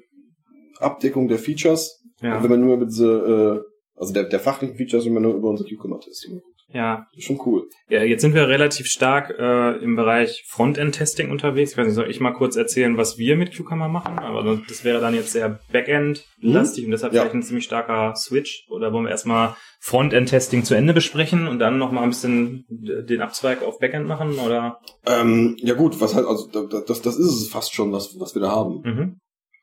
Abdeckung 0.80 1.28
der 1.28 1.38
Features. 1.38 2.02
Ja. 2.22 2.38
Und 2.38 2.44
wenn 2.44 2.52
man 2.52 2.62
nur 2.62 2.76
über 2.78 2.86
diese, 2.86 3.64
äh, 3.66 4.00
also 4.00 4.14
der, 4.14 4.24
der 4.24 4.40
fachlichen 4.40 4.78
Features, 4.78 5.06
wenn 5.06 5.14
man 5.14 5.24
nur 5.24 5.36
über 5.36 5.50
unser 5.50 5.66
Cucumber-Testing. 5.66 6.42
Ja, 6.74 7.06
schon 7.20 7.40
cool. 7.46 7.70
Ja, 7.88 8.02
jetzt 8.04 8.22
sind 8.22 8.34
wir 8.34 8.48
relativ 8.48 8.88
stark 8.88 9.30
äh, 9.38 9.78
im 9.84 9.96
Bereich 9.96 10.44
Frontend-Testing 10.50 11.30
unterwegs. 11.30 11.72
Ich 11.74 11.78
weiß 11.78 11.86
nicht, 11.86 11.96
soll 11.96 12.10
ich 12.10 12.20
mal 12.20 12.32
kurz 12.34 12.56
erzählen, 12.56 12.98
was 12.98 13.18
wir 13.20 13.38
mit 13.38 13.56
Cucumber 13.56 13.88
machen? 13.88 14.18
Aber 14.18 14.44
das- 14.68 14.84
wäre 14.84 15.00
dann 15.00 15.14
jetzt 15.14 15.32
sehr 15.34 15.60
Backend-lastig 15.72 16.86
und 16.86 16.92
deshalb 16.92 17.14
Ja. 17.14 17.22
vielleicht 17.22 17.36
ein 17.36 17.44
ziemlich 17.44 17.66
starker 17.66 18.16
Switch. 18.16 18.66
Oder 18.70 18.92
wollen 18.92 19.06
wir 19.06 19.12
erstmal 19.12 19.56
Frontend-Testing 19.82 20.64
zu 20.64 20.74
Ende 20.74 20.94
besprechen 20.94 21.48
und 21.48 21.60
dann 21.60 21.78
nochmal 21.78 22.04
ein 22.04 22.10
bisschen 22.10 22.66
den 22.70 23.22
Abzweig 23.22 23.62
auf 23.62 23.78
Backend 23.80 24.08
machen? 24.08 24.40
Oder? 24.40 24.80
Ähm, 25.06 25.56
ja 25.60 25.76
gut, 25.76 26.02
was 26.02 26.16
halt, 26.16 26.26
also 26.26 26.48
da- 26.52 26.64
da- 26.64 26.82
das, 26.86 27.02
das 27.02 27.18
ist 27.18 27.28
es 27.42 27.50
fast 27.50 27.74
schon, 27.76 27.92
was, 27.92 28.16
was 28.20 28.34
wir 28.36 28.42
da 28.42 28.50
haben. 28.52 28.82
Mhm. 28.84 29.18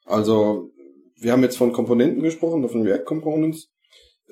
Also, 0.07 0.71
wir 1.21 1.33
haben 1.33 1.43
jetzt 1.43 1.57
von 1.59 1.73
Komponenten 1.73 2.23
gesprochen, 2.23 2.67
von 2.69 2.83
React 2.83 3.05
Components. 3.05 3.69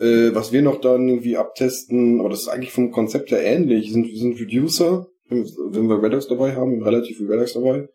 Äh, 0.00 0.34
was 0.34 0.52
wir 0.52 0.62
noch 0.62 0.80
dann 0.80 1.08
irgendwie 1.08 1.36
abtesten, 1.36 2.20
aber 2.20 2.28
das 2.28 2.42
ist 2.42 2.48
eigentlich 2.48 2.72
vom 2.72 2.92
Konzept 2.92 3.30
her 3.30 3.42
ähnlich, 3.42 3.92
sind, 3.92 4.06
sind 4.16 4.38
Reducer, 4.38 5.08
wenn 5.28 5.88
wir 5.88 6.02
Redux 6.02 6.28
dabei 6.28 6.54
haben, 6.54 6.82
relativ 6.82 7.18
viel 7.18 7.30
Redux 7.30 7.54
dabei. 7.54 7.88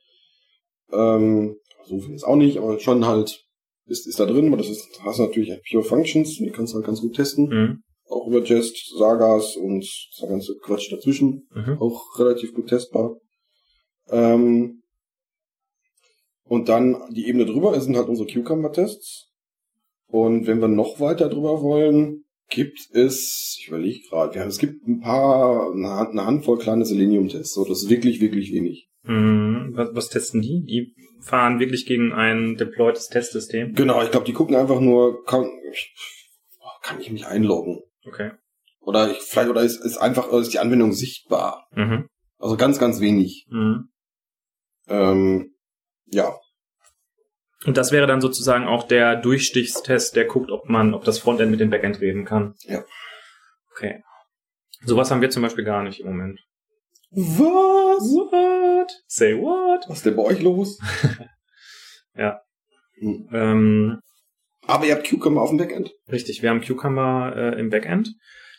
Ähm, 0.92 1.56
so 1.86 2.00
viel 2.00 2.13
ist 2.13 2.24
auch 2.24 2.36
nicht, 2.36 2.58
aber 2.58 2.80
schon 2.80 3.06
halt 3.06 3.46
ist, 3.86 4.08
ist 4.08 4.20
da 4.20 4.26
drin, 4.26 4.48
aber 4.48 4.58
das 4.58 4.70
ist, 4.70 4.88
hast 5.04 5.20
natürlich 5.20 5.50
halt 5.52 5.63
Pure 5.70 5.84
Functions, 5.84 6.38
die 6.38 6.52
kannst 6.52 6.74
du 6.74 6.78
halt 6.78 6.86
ganz 6.86 7.02
gut 7.02 7.16
testen. 7.16 7.48
Mhm. 7.48 7.84
Auch 8.08 8.28
über 8.28 8.44
Jest, 8.44 8.76
Sagas 8.98 9.56
und 9.56 9.86
der 10.22 10.30
ganze 10.30 10.56
Quatsch 10.58 10.92
dazwischen 10.92 11.48
Mhm. 11.54 11.78
auch 11.80 12.20
relativ 12.20 12.54
gut 12.54 12.68
testbar. 12.68 13.18
Ähm, 14.10 14.84
und 16.44 16.70
dann 16.70 17.02
die 17.12 17.28
Ebene 17.28 17.46
drüber 17.46 17.80
sind 17.80 17.96
halt 17.96 18.10
unsere 18.10 18.28
Cucumber-Tests. 18.28 19.30
Und 20.13 20.45
wenn 20.45 20.62
wir 20.62 20.67
noch 20.67 20.99
weiter 20.99 21.28
drüber 21.28 21.63
wollen, 21.63 22.23
gibt 22.47 22.78
es, 22.91 23.58
ich 23.60 23.67
überlege 23.67 23.99
gerade, 24.08 24.38
ja, 24.38 24.45
es 24.45 24.60
gibt 24.60 24.88
ein 24.88 24.99
paar, 24.99 25.71
eine, 25.73 25.89
Hand- 25.89 26.12
eine 26.12 26.28
Handvoll 26.28 26.60
kleine 26.60 26.86
Selenium-Tests. 26.86 27.56
So, 27.56 27.65
das 27.65 27.82
ist 27.82 27.89
wirklich, 27.89 28.21
wirklich 28.21 28.54
wenig. 28.54 28.89
Mhm. 29.02 29.71
Was, 29.73 29.89
was 29.93 30.10
testen 30.10 30.39
die? 30.41 30.63
Die 30.65 30.93
fahren 31.19 31.60
wirklich 31.60 31.88
gegen 31.88 32.13
ein 32.13 32.58
deploytes 32.58 33.08
Testsystem. 33.08 33.73
Genau, 33.73 34.04
ich 34.04 34.12
glaube, 34.12 34.28
die 34.28 34.34
gucken 34.34 34.56
einfach 34.56 34.80
nur, 34.80 35.23
kann, 35.23 35.49
ich, 35.71 35.91
kann 36.84 37.02
ich 37.02 37.12
mich 37.12 37.26
einloggen? 37.26 37.82
Okay. 38.06 38.34
Oder 38.82 39.10
ich, 39.10 39.17
vielleicht, 39.17 39.49
oder 39.49 39.63
ist, 39.63 39.84
ist 39.84 39.97
einfach, 39.97 40.28
oder 40.30 40.41
ist 40.41 40.54
die 40.54 40.60
Anwendung 40.60 40.93
sichtbar? 40.93 41.65
Mhm. 41.76 42.06
Also 42.38 42.56
ganz, 42.56 42.78
ganz 42.78 42.99
wenig. 42.99 43.47
Mhm. 43.49 43.89
Ähm, 44.88 45.56
ja, 46.06 46.36
Und 47.65 47.78
das 47.78 47.91
wäre 47.91 48.08
dann 48.08 48.21
sozusagen 48.21 48.65
auch 48.65 48.88
der 48.88 49.15
Durchstichstest, 49.15 50.15
der 50.15 50.26
guckt, 50.26 50.52
ob 50.52 50.69
man, 50.69 50.93
ob 50.93 51.04
das 51.06 51.19
Frontend 51.19 51.52
mit 51.52 51.60
dem 51.60 51.69
Backend 51.69 52.02
reden 52.02 52.26
kann. 52.26 52.56
Ja. 52.63 52.84
Okay. 53.71 54.04
Sowas 54.86 55.12
haben 55.12 55.21
wir 55.21 55.30
zum 55.30 55.43
Beispiel 55.43 55.63
gar 55.63 55.84
nicht 55.84 56.02
im 56.02 56.08
Moment. 56.08 56.39
Was? 57.12 58.04
What? 58.04 58.91
Say 59.08 59.36
what? 59.38 59.86
Was 59.88 59.97
ist 59.97 60.06
denn 60.06 60.15
bei 60.15 60.23
euch 60.23 60.41
los? 60.41 60.80
Ähm, 63.04 63.99
Aber 64.65 64.86
ihr 64.86 64.95
habt 64.95 65.10
Cucumber 65.10 65.41
auf 65.41 65.49
dem 65.49 65.58
Backend. 65.58 65.91
richtig, 66.10 66.41
wir 66.41 66.49
haben 66.49 66.62
Cucumber 66.62 67.34
äh, 67.36 67.60
im 67.60 67.69
Backend. 67.69 68.15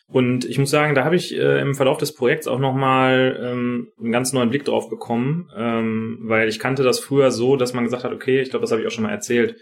Und 0.06 0.44
ich 0.44 0.58
muss 0.58 0.70
sagen, 0.70 0.94
da 0.94 1.04
habe 1.04 1.16
ich 1.16 1.34
äh, 1.34 1.60
im 1.60 1.74
Verlauf 1.74 1.96
des 1.98 2.14
Projekts 2.14 2.46
auch 2.46 2.58
nochmal 2.58 3.38
ähm, 3.42 3.88
einen 3.98 4.12
ganz 4.12 4.32
neuen 4.32 4.50
Blick 4.50 4.64
drauf 4.64 4.90
bekommen, 4.90 5.50
ähm, 5.56 6.18
weil 6.22 6.48
ich 6.48 6.58
kannte 6.58 6.82
das 6.82 7.00
früher 7.00 7.30
so, 7.30 7.56
dass 7.56 7.72
man 7.72 7.84
gesagt 7.84 8.04
hat, 8.04 8.12
okay, 8.12 8.40
ich 8.40 8.50
glaube, 8.50 8.62
das 8.62 8.70
habe 8.70 8.82
ich 8.82 8.86
auch 8.86 8.92
schon 8.92 9.04
mal 9.04 9.10
erzählt, 9.10 9.56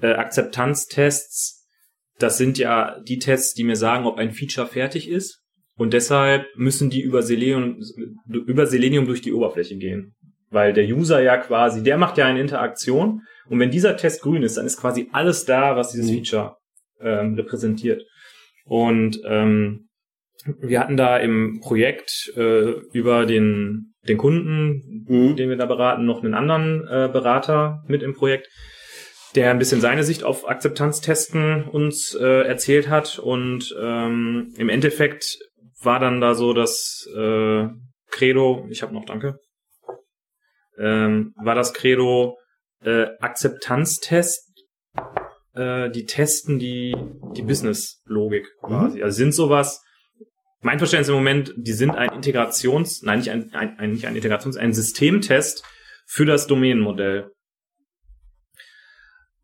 äh, 0.00 0.12
Akzeptanztests, 0.12 1.66
das 2.18 2.38
sind 2.38 2.58
ja 2.58 3.00
die 3.00 3.18
Tests, 3.18 3.54
die 3.54 3.64
mir 3.64 3.76
sagen, 3.76 4.06
ob 4.06 4.18
ein 4.18 4.30
Feature 4.30 4.66
fertig 4.66 5.08
ist. 5.08 5.42
Und 5.76 5.92
deshalb 5.92 6.46
müssen 6.56 6.90
die 6.90 7.00
über 7.00 7.22
Selenium, 7.22 7.80
über 8.26 8.66
Selenium 8.66 9.06
durch 9.06 9.20
die 9.22 9.32
Oberfläche 9.32 9.76
gehen. 9.76 10.14
Weil 10.50 10.72
der 10.72 10.84
User 10.84 11.20
ja 11.20 11.36
quasi, 11.36 11.82
der 11.82 11.98
macht 11.98 12.18
ja 12.18 12.26
eine 12.26 12.40
Interaktion. 12.40 13.22
Und 13.48 13.60
wenn 13.60 13.70
dieser 13.70 13.96
Test 13.96 14.22
grün 14.22 14.42
ist, 14.42 14.56
dann 14.56 14.66
ist 14.66 14.80
quasi 14.80 15.08
alles 15.12 15.44
da, 15.44 15.76
was 15.76 15.92
dieses 15.92 16.10
Mhm. 16.10 16.14
Feature 16.14 16.56
ähm, 17.00 17.34
repräsentiert. 17.34 18.02
Und 18.64 19.20
ähm, 19.24 19.87
wir 20.60 20.80
hatten 20.80 20.96
da 20.96 21.16
im 21.16 21.60
Projekt 21.60 22.32
äh, 22.36 22.70
über 22.92 23.26
den, 23.26 23.94
den 24.06 24.18
Kunden, 24.18 25.04
Mhm. 25.08 25.36
den 25.36 25.48
wir 25.48 25.56
da 25.56 25.66
beraten, 25.66 26.04
noch 26.04 26.22
einen 26.22 26.34
anderen 26.34 26.86
äh, 26.86 27.08
Berater 27.12 27.82
mit 27.86 28.02
im 28.02 28.14
Projekt, 28.14 28.48
der 29.34 29.50
ein 29.50 29.58
bisschen 29.58 29.80
seine 29.80 30.04
Sicht 30.04 30.24
auf 30.24 30.48
Akzeptanztesten 30.48 31.64
uns 31.64 32.14
äh, 32.14 32.46
erzählt 32.46 32.88
hat. 32.88 33.18
Und 33.18 33.74
ähm, 33.80 34.52
im 34.56 34.68
Endeffekt 34.68 35.38
war 35.82 36.00
dann 36.00 36.20
da 36.20 36.34
so 36.34 36.52
das 36.52 37.08
äh, 37.16 37.68
Credo, 38.10 38.66
ich 38.70 38.82
habe 38.82 38.94
noch 38.94 39.04
Danke, 39.04 39.38
ähm, 40.78 41.34
war 41.36 41.54
das 41.54 41.74
Credo 41.74 42.36
äh, 42.82 43.06
Akzeptanztest, 43.20 44.44
äh, 45.54 45.90
die 45.90 46.04
testen 46.06 46.58
die, 46.58 46.94
die 47.36 47.42
Business-Logik 47.42 48.46
quasi. 48.62 49.02
Also 49.02 49.16
sind 49.16 49.32
sowas, 49.34 49.82
mein 50.60 50.78
Verständnis 50.78 51.08
im 51.08 51.14
Moment, 51.14 51.54
die 51.56 51.72
sind 51.72 51.90
ein 51.90 52.12
Integrations, 52.12 53.02
nein, 53.02 53.18
nicht 53.18 53.30
ein, 53.30 53.52
ein, 53.54 53.92
nicht 53.92 54.06
ein 54.06 54.16
Integrations, 54.16 54.56
ein 54.56 54.72
Systemtest 54.72 55.64
für 56.06 56.24
das 56.24 56.46
Domänenmodell. 56.46 57.30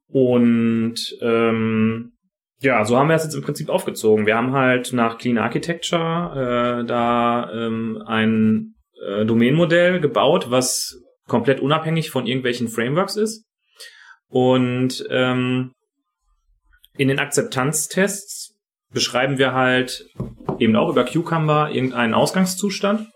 Und 0.09 1.17
ähm, 1.21 2.13
ja, 2.61 2.85
so 2.85 2.97
haben 2.97 3.09
wir 3.09 3.17
es 3.17 3.25
jetzt 3.25 3.35
im 3.35 3.43
Prinzip 3.43 3.69
aufgezogen. 3.69 4.27
Wir 4.27 4.37
haben 4.37 4.53
halt 4.53 4.93
nach 4.93 5.19
Clean 5.19 5.39
Architecture 5.39 6.81
äh, 6.83 6.87
da 6.87 7.51
ähm, 7.53 8.03
ein 8.07 8.75
äh, 9.07 9.25
Domänenmodell 9.25 10.01
gebaut, 10.01 10.51
was 10.51 11.01
komplett 11.27 11.61
unabhängig 11.61 12.11
von 12.11 12.27
irgendwelchen 12.27 12.69
Frameworks 12.69 13.17
ist. 13.17 13.45
Und 14.29 15.05
ähm, 15.11 15.73
in 16.97 17.09
den 17.09 17.19
Akzeptanztests 17.19 18.57
beschreiben 18.93 19.39
wir 19.39 19.53
halt 19.53 20.07
eben 20.59 20.77
auch 20.77 20.89
über 20.91 21.05
Cucumber 21.05 21.71
irgendeinen 21.73 22.15
Ausgangszustand 22.15 23.09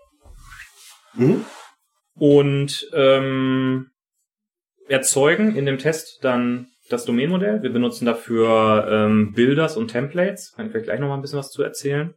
Mhm. 1.15 1.43
und 2.15 2.87
ähm, 2.93 3.87
erzeugen 4.87 5.55
in 5.55 5.65
dem 5.65 5.77
Test 5.79 6.19
dann 6.23 6.67
das 6.89 7.05
Domainmodell. 7.05 7.61
Wir 7.63 7.71
benutzen 7.71 8.05
dafür 8.05 8.87
ähm, 8.89 9.33
Builders 9.33 9.75
und 9.77 9.89
Templates. 9.89 10.53
Kann 10.55 10.65
ich 10.67 10.71
vielleicht 10.71 10.85
gleich 10.85 10.99
noch 10.99 11.07
mal 11.07 11.15
ein 11.15 11.21
bisschen 11.21 11.39
was 11.39 11.51
zu 11.51 11.61
erzählen. 11.63 12.13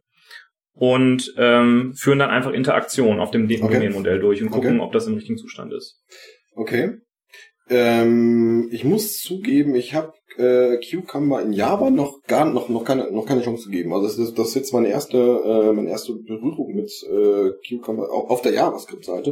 Und 0.75 1.31
ähm, 1.37 1.93
führen 1.95 2.17
dann 2.17 2.31
einfach 2.31 2.51
Interaktion 2.51 3.19
auf 3.19 3.29
dem 3.29 3.45
Okay. 3.45 3.57
Domainmodell 3.59 4.19
durch 4.19 4.41
und 4.41 4.49
gucken, 4.49 4.79
Okay. 4.79 4.85
ob 4.85 4.91
das 4.91 5.05
im 5.05 5.13
richtigen 5.13 5.37
Zustand 5.37 5.71
ist. 5.73 6.01
Okay. 6.55 6.97
Ähm, 7.69 8.67
ich 8.71 8.83
muss 8.83 9.19
zugeben, 9.19 9.75
ich 9.75 9.93
habe 9.93 10.13
äh, 10.37 10.77
Cucumber 10.77 11.41
in 11.41 11.53
Java 11.53 11.89
noch 11.89 12.21
gar 12.27 12.45
noch 12.45 12.69
noch 12.69 12.83
keine 12.83 13.11
noch 13.11 13.25
keine 13.25 13.41
Chance 13.41 13.69
gegeben. 13.69 13.93
Also 13.93 14.07
das 14.07 14.17
ist 14.17 14.37
das 14.37 14.49
ist 14.49 14.55
jetzt 14.55 14.73
meine 14.73 14.89
erste 14.89 15.17
äh, 15.17 15.73
meine 15.73 15.89
erste 15.89 16.13
Berührung 16.13 16.73
mit 16.73 16.91
äh, 17.09 17.51
Cucumber 17.67 18.11
auf, 18.11 18.29
auf 18.29 18.41
der 18.41 18.53
JavaScript-Seite. 18.53 19.31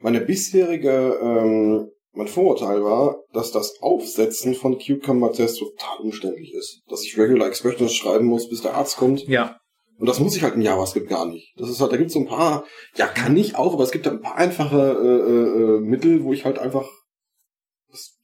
Meine 0.00 0.20
bisherige 0.20 1.18
ähm, 1.22 1.90
mein 2.12 2.28
Vorurteil 2.28 2.82
war, 2.82 3.22
dass 3.32 3.52
das 3.52 3.80
Aufsetzen 3.80 4.54
von 4.54 4.78
Cucumber-Tests 4.78 5.58
total 5.58 5.98
umständlich 6.00 6.52
ist. 6.52 6.80
Dass 6.88 7.04
ich 7.04 7.16
Regular 7.18 7.46
Expressions 7.46 7.94
schreiben 7.94 8.26
muss, 8.26 8.48
bis 8.48 8.62
der 8.62 8.74
Arzt 8.74 8.96
kommt. 8.96 9.26
Ja, 9.28 9.56
Und 9.98 10.08
das 10.08 10.18
muss 10.18 10.36
ich 10.36 10.42
halt 10.42 10.54
in 10.54 10.62
JavaScript 10.62 11.08
gar 11.08 11.26
nicht. 11.26 11.52
Das 11.56 11.68
ist 11.68 11.80
halt, 11.80 11.92
da 11.92 11.96
gibt's 11.96 12.14
so 12.14 12.20
ein 12.20 12.26
paar, 12.26 12.64
ja, 12.96 13.06
kann 13.06 13.36
ich 13.36 13.56
auch, 13.56 13.74
aber 13.74 13.84
es 13.84 13.90
gibt 13.92 14.06
da 14.06 14.10
ein 14.10 14.20
paar 14.20 14.36
einfache 14.36 14.76
äh, 14.78 15.06
äh, 15.06 15.76
äh, 15.76 15.80
Mittel, 15.80 16.24
wo 16.24 16.32
ich 16.32 16.44
halt 16.44 16.58
einfach 16.58 16.88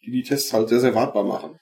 die, 0.04 0.10
die 0.10 0.22
Tests 0.22 0.52
halt 0.52 0.68
sehr, 0.68 0.80
sehr 0.80 0.94
wartbar 0.94 1.24
machen. 1.24 1.56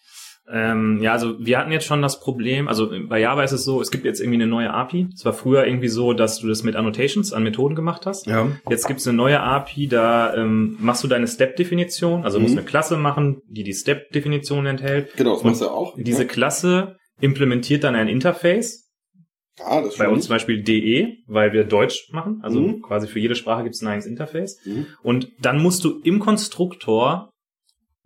Ähm, 0.51 0.99
ja, 1.01 1.13
also 1.13 1.37
wir 1.39 1.59
hatten 1.59 1.71
jetzt 1.73 1.87
schon 1.87 2.03
das 2.03 2.19
Problem, 2.21 2.67
also 2.69 2.91
bei 3.09 3.21
Java 3.21 3.43
ist 3.45 3.53
es 3.53 3.65
so, 3.65 3.81
es 3.81 3.91
gibt 3.91 4.05
jetzt 4.05 4.21
irgendwie 4.21 4.43
eine 4.43 4.49
neue 4.49 4.73
API. 4.75 5.09
Es 5.15 5.25
war 5.25 5.33
früher 5.33 5.65
irgendwie 5.67 5.89
so, 5.89 6.13
dass 6.13 6.41
du 6.41 6.49
das 6.49 6.63
mit 6.63 6.75
Annotations 6.77 7.33
an 7.33 7.43
Methoden 7.45 7.75
gemacht 7.75 8.07
hast. 8.07 8.27
Ja. 8.27 8.49
Jetzt 8.69 8.87
gibt 8.89 9.01
es 9.01 9.07
eine 9.07 9.17
neue 9.17 9.41
API, 9.41 9.87
da 9.87 10.35
ähm, 10.35 10.77
machst 10.81 11.05
du 11.05 11.09
deine 11.09 11.27
Step-Definition, 11.29 12.25
also 12.25 12.39
du 12.39 12.43
musst 12.43 12.55
Mhm. 12.55 12.59
eine 12.61 12.67
Klasse 12.67 12.97
machen, 12.97 13.41
die 13.47 13.63
die 13.63 13.73
Step-Definition 13.73 14.67
enthält. 14.67 15.17
Genau, 15.17 15.35
das 15.35 15.43
Und 15.43 15.47
machst 15.51 15.63
du 15.63 15.69
auch. 15.69 15.95
Diese 15.97 16.23
ja. 16.25 16.29
Klasse 16.29 16.97
implementiert 17.21 17.85
dann 17.85 17.95
ein 17.95 18.09
Interface, 18.09 18.91
ah, 19.65 19.81
das 19.81 19.97
bei 19.97 20.09
uns 20.09 20.25
zum 20.27 20.35
Beispiel 20.35 20.63
DE, 20.63 21.19
weil 21.29 21.53
wir 21.53 21.65
Deutsch 21.65 22.09
machen, 22.13 22.41
also 22.43 22.61
Mhm. 22.61 22.83
quasi 22.83 23.07
für 23.07 23.21
jede 23.21 23.37
Sprache 23.37 23.63
gibt 23.63 23.77
es 23.77 23.83
ein 23.83 23.87
eigenes 23.89 24.07
Interface. 24.07 24.59
Mhm. 24.67 24.87
Und 25.03 25.29
dann 25.41 25.63
musst 25.63 25.85
du 25.85 26.01
im 26.03 26.19
Konstruktor 26.19 27.32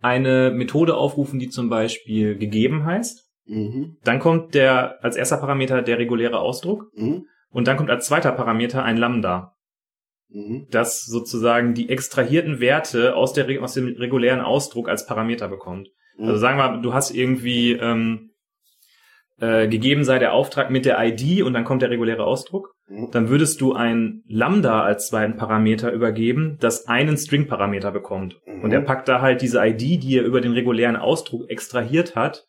eine 0.01 0.51
Methode 0.51 0.95
aufrufen, 0.95 1.39
die 1.39 1.49
zum 1.49 1.69
Beispiel 1.69 2.37
gegeben 2.37 2.85
heißt. 2.85 3.25
Mhm. 3.45 3.97
Dann 4.03 4.19
kommt 4.19 4.53
der 4.55 5.03
als 5.03 5.15
erster 5.15 5.37
Parameter 5.37 5.81
der 5.81 5.97
reguläre 5.97 6.39
Ausdruck 6.39 6.91
Mhm. 6.95 7.25
und 7.49 7.67
dann 7.67 7.77
kommt 7.77 7.89
als 7.89 8.05
zweiter 8.05 8.31
Parameter 8.31 8.83
ein 8.83 8.97
Lambda, 8.97 9.53
Mhm. 10.29 10.67
das 10.69 11.05
sozusagen 11.05 11.73
die 11.73 11.89
extrahierten 11.89 12.59
Werte 12.59 13.15
aus, 13.15 13.33
der, 13.33 13.63
aus 13.63 13.73
dem 13.73 13.87
regulären 13.95 14.41
Ausdruck 14.41 14.89
als 14.89 15.05
Parameter 15.07 15.47
bekommt. 15.47 15.89
Mhm. 16.17 16.25
Also 16.27 16.37
sagen 16.39 16.57
wir, 16.59 16.69
mal, 16.71 16.81
du 16.81 16.93
hast 16.93 17.11
irgendwie 17.11 17.71
ähm, 17.73 18.31
äh, 19.39 19.67
gegeben 19.67 20.03
sei 20.03 20.19
der 20.19 20.33
Auftrag 20.33 20.69
mit 20.71 20.85
der 20.85 20.97
ID 20.99 21.43
und 21.43 21.53
dann 21.53 21.63
kommt 21.63 21.81
der 21.81 21.89
reguläre 21.89 22.25
Ausdruck. 22.25 22.73
Dann 23.11 23.27
würdest 23.29 23.59
du 23.59 23.73
ein 23.73 24.23
Lambda 24.27 24.81
als 24.83 25.07
zweiten 25.07 25.35
Parameter 25.35 25.91
übergeben, 25.91 26.57
das 26.61 26.87
einen 26.87 27.17
String-Parameter 27.17 27.91
bekommt. 27.91 28.39
Mhm. 28.45 28.63
Und 28.63 28.71
er 28.71 28.81
packt 28.81 29.07
da 29.09 29.21
halt 29.21 29.41
diese 29.41 29.59
ID, 29.65 29.81
die 30.03 30.17
er 30.17 30.23
über 30.23 30.39
den 30.41 30.53
regulären 30.53 30.95
Ausdruck 30.95 31.49
extrahiert 31.49 32.15
hat, 32.15 32.45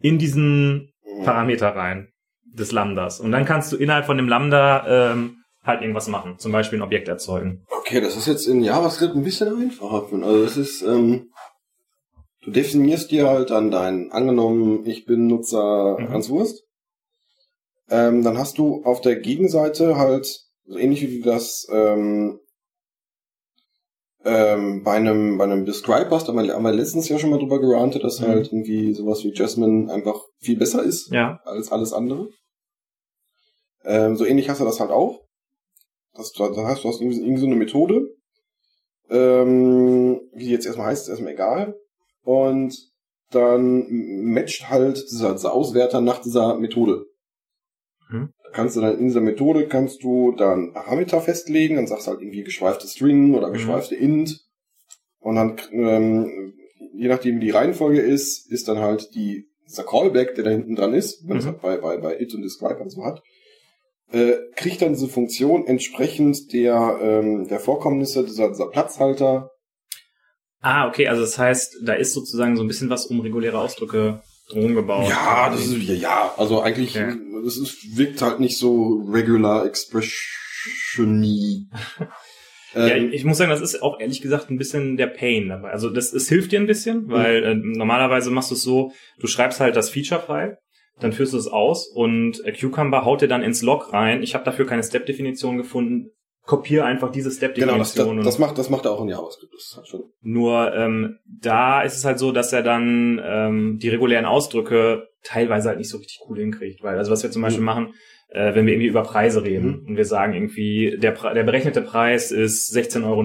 in 0.00 0.18
diesen 0.18 0.90
Mhm. 1.04 1.24
Parameter 1.24 1.68
rein 1.68 2.08
des 2.44 2.72
Lambdas. 2.72 3.20
Und 3.20 3.30
dann 3.32 3.44
kannst 3.44 3.72
du 3.72 3.76
innerhalb 3.76 4.06
von 4.06 4.16
dem 4.16 4.28
Lambda 4.28 5.12
ähm, 5.12 5.36
halt 5.62 5.80
irgendwas 5.82 6.08
machen, 6.08 6.38
zum 6.38 6.50
Beispiel 6.52 6.78
ein 6.78 6.82
Objekt 6.82 7.08
erzeugen. 7.08 7.64
Okay, 7.68 8.00
das 8.00 8.16
ist 8.16 8.26
jetzt 8.26 8.46
in 8.46 8.62
JavaScript 8.62 9.14
ein 9.14 9.22
bisschen 9.24 9.48
einfacher. 9.54 10.06
Also 10.22 10.44
es 10.44 10.56
ist, 10.56 10.82
ähm, 10.82 11.30
du 12.42 12.50
definierst 12.50 13.10
dir 13.10 13.28
halt 13.28 13.50
dann 13.50 13.70
dein, 13.70 14.10
angenommen, 14.12 14.84
ich 14.86 15.04
bin 15.04 15.26
Nutzer 15.26 15.98
Mhm. 15.98 16.08
Hans 16.10 16.30
Wurst. 16.30 16.63
Ähm, 17.90 18.22
dann 18.24 18.38
hast 18.38 18.58
du 18.58 18.82
auf 18.84 19.00
der 19.00 19.16
Gegenseite 19.16 19.96
halt, 19.96 20.26
so 20.66 20.78
ähnlich 20.78 21.02
wie 21.02 21.20
du 21.20 21.24
das 21.30 21.66
ähm, 21.70 22.40
ähm, 24.24 24.82
bei 24.82 24.92
einem 24.92 25.36
bei 25.36 25.44
einem 25.44 25.66
Describe 25.66 26.10
hast, 26.10 26.28
haben 26.28 26.38
wir, 26.42 26.54
haben 26.54 26.62
wir 26.62 26.72
letztens 26.72 27.08
ja 27.10 27.18
schon 27.18 27.28
mal 27.30 27.38
drüber 27.38 27.60
gerantet, 27.60 28.02
dass 28.04 28.20
Mhm. 28.20 28.26
halt 28.26 28.46
irgendwie 28.46 28.94
sowas 28.94 29.22
wie 29.22 29.34
Jasmine 29.34 29.92
einfach 29.92 30.18
viel 30.40 30.56
besser 30.56 30.82
ist 30.82 31.10
Ja. 31.12 31.40
als 31.44 31.70
alles 31.70 31.92
andere. 31.92 32.30
Ähm, 33.84 34.16
so 34.16 34.24
ähnlich 34.24 34.48
hast 34.48 34.60
du 34.60 34.64
das 34.64 34.80
halt 34.80 34.90
auch. 34.90 35.20
Das, 36.14 36.32
das 36.32 36.56
heißt, 36.56 36.84
du 36.84 36.88
hast 36.88 37.00
irgendwie, 37.02 37.20
irgendwie 37.20 37.40
so 37.40 37.46
eine 37.46 37.56
Methode. 37.56 38.08
Ähm, 39.10 40.20
wie 40.32 40.44
die 40.46 40.50
jetzt 40.52 40.64
erstmal 40.64 40.86
heißt, 40.86 41.02
ist 41.02 41.08
erstmal 41.10 41.34
egal. 41.34 41.74
Und 42.22 42.74
dann 43.30 43.86
matcht 44.32 44.70
halt 44.70 45.04
dieser, 45.10 45.32
dieser 45.32 45.52
Auswerter 45.52 46.00
nach 46.00 46.20
dieser 46.22 46.54
Methode. 46.56 47.04
Mhm. 48.10 48.30
Da 48.42 48.50
kannst 48.52 48.76
du 48.76 48.80
dann 48.80 48.98
in 48.98 49.06
dieser 49.06 49.20
Methode 49.20 49.66
kannst 49.68 50.02
du 50.02 50.32
dann 50.32 50.72
Parameter 50.72 51.20
festlegen, 51.20 51.76
dann 51.76 51.86
sagst 51.86 52.06
du 52.06 52.12
halt 52.12 52.20
irgendwie 52.22 52.44
geschweifte 52.44 52.86
String 52.86 53.34
oder 53.34 53.48
Mhm. 53.48 53.52
geschweifte 53.54 53.94
int. 53.94 54.40
Und 55.20 55.36
dann, 55.36 55.56
ähm, 55.72 56.54
je 56.92 57.08
nachdem 57.08 57.36
wie 57.36 57.46
die 57.46 57.50
Reihenfolge 57.50 58.00
ist, 58.00 58.50
ist 58.50 58.68
dann 58.68 58.78
halt 58.78 59.14
die, 59.14 59.46
dieser 59.68 59.84
Callback, 59.84 60.34
der 60.34 60.44
da 60.44 60.50
hinten 60.50 60.76
dran 60.76 60.92
ist, 60.94 61.26
wenn 61.26 61.38
es 61.38 61.44
Mhm. 61.44 61.48
halt 61.48 61.62
bei, 61.62 61.76
bei, 61.78 61.96
bei 61.96 62.20
it 62.20 62.34
und 62.34 62.42
describe 62.42 62.80
und 62.80 62.90
so 62.90 63.04
hat, 63.04 63.22
äh, 64.12 64.34
kriegt 64.54 64.82
dann 64.82 64.92
diese 64.92 65.08
Funktion 65.08 65.66
entsprechend 65.66 66.52
der, 66.52 66.98
ähm, 67.00 67.48
der 67.48 67.58
Vorkommnisse 67.58 68.24
dieser, 68.24 68.48
dieser 68.50 68.66
Platzhalter. 68.68 69.50
Ah, 70.60 70.88
okay, 70.88 71.08
also 71.08 71.22
das 71.22 71.38
heißt, 71.38 71.78
da 71.84 71.94
ist 71.94 72.12
sozusagen 72.12 72.56
so 72.56 72.62
ein 72.62 72.68
bisschen 72.68 72.90
was 72.90 73.06
um 73.06 73.20
reguläre 73.20 73.58
Ausdrücke 73.58 74.22
drum 74.50 74.74
gebaut. 74.74 75.08
Ja, 75.08 75.50
das 75.50 75.66
ist, 75.66 75.82
ja, 75.88 75.94
ja, 75.94 76.34
also 76.36 76.60
eigentlich, 76.62 76.94
Ja. 76.94 77.14
das 77.44 77.56
ist, 77.56 77.96
wirkt 77.96 78.20
halt 78.22 78.40
nicht 78.40 78.56
so 78.58 79.02
regular 79.10 79.64
expression-y. 79.66 81.66
Ja, 82.76 82.88
Ähm, 82.88 83.10
ich, 83.10 83.20
ich 83.20 83.24
muss 83.24 83.38
sagen, 83.38 83.50
das 83.50 83.60
ist 83.60 83.82
auch 83.82 84.00
ehrlich 84.00 84.20
gesagt 84.20 84.50
ein 84.50 84.58
bisschen 84.58 84.96
der 84.96 85.06
Pain 85.06 85.48
dabei. 85.48 85.70
Also 85.70 85.90
das, 85.90 86.12
es 86.12 86.28
hilft 86.28 86.50
dir 86.50 86.58
ein 86.58 86.66
bisschen, 86.66 87.08
weil 87.08 87.44
äh, 87.44 87.54
normalerweise 87.54 88.32
machst 88.32 88.50
du 88.50 88.56
es 88.56 88.62
so, 88.62 88.90
du 89.20 89.28
schreibst 89.28 89.60
halt 89.60 89.76
das 89.76 89.90
Feature-File, 89.90 90.58
dann 90.98 91.12
führst 91.12 91.34
du 91.34 91.38
es 91.38 91.46
aus 91.46 91.86
und 91.86 92.42
Cucumber 92.60 93.04
haut 93.04 93.22
dir 93.22 93.28
dann 93.28 93.44
ins 93.44 93.62
Log 93.62 93.92
rein. 93.92 94.24
Ich 94.24 94.34
habe 94.34 94.44
dafür 94.44 94.66
keine 94.66 94.82
Step-Definition 94.82 95.56
gefunden. 95.56 96.10
Kopiere 96.46 96.84
einfach 96.84 97.10
diese 97.10 97.30
genau, 97.30 97.78
das, 97.78 97.94
das, 97.94 98.02
Step-Definition. 98.04 98.40
macht, 98.40 98.58
das 98.58 98.68
macht 98.70 98.84
er 98.84 98.92
auch 98.92 99.02
in 99.02 99.08
JavaScript. 99.08 99.52
Das 99.54 99.74
halt 99.76 99.88
schon. 99.88 100.04
Nur 100.20 100.74
ähm, 100.74 101.18
da 101.26 101.82
ist 101.82 101.96
es 101.96 102.04
halt 102.04 102.18
so, 102.18 102.32
dass 102.32 102.52
er 102.52 102.62
dann 102.62 103.20
ähm, 103.24 103.78
die 103.80 103.88
regulären 103.88 104.26
Ausdrücke 104.26 105.08
teilweise 105.22 105.68
halt 105.70 105.78
nicht 105.78 105.88
so 105.88 105.96
richtig 105.98 106.20
cool 106.28 106.38
hinkriegt. 106.38 106.82
Weil, 106.82 106.98
also 106.98 107.10
was 107.10 107.22
wir 107.22 107.30
zum 107.30 107.40
Beispiel 107.42 107.60
Mhm. 107.60 107.64
machen, 107.66 107.94
äh, 108.28 108.54
wenn 108.54 108.66
wir 108.66 108.74
irgendwie 108.74 108.88
über 108.88 109.02
Preise 109.04 109.42
reden 109.42 109.86
und 109.88 109.96
wir 109.96 110.04
sagen 110.04 110.34
irgendwie, 110.34 110.98
der, 110.98 111.12
der 111.12 111.44
berechnete 111.44 111.80
Preis 111.80 112.30
ist 112.30 112.74
16,99 112.76 113.04
Euro, 113.06 113.22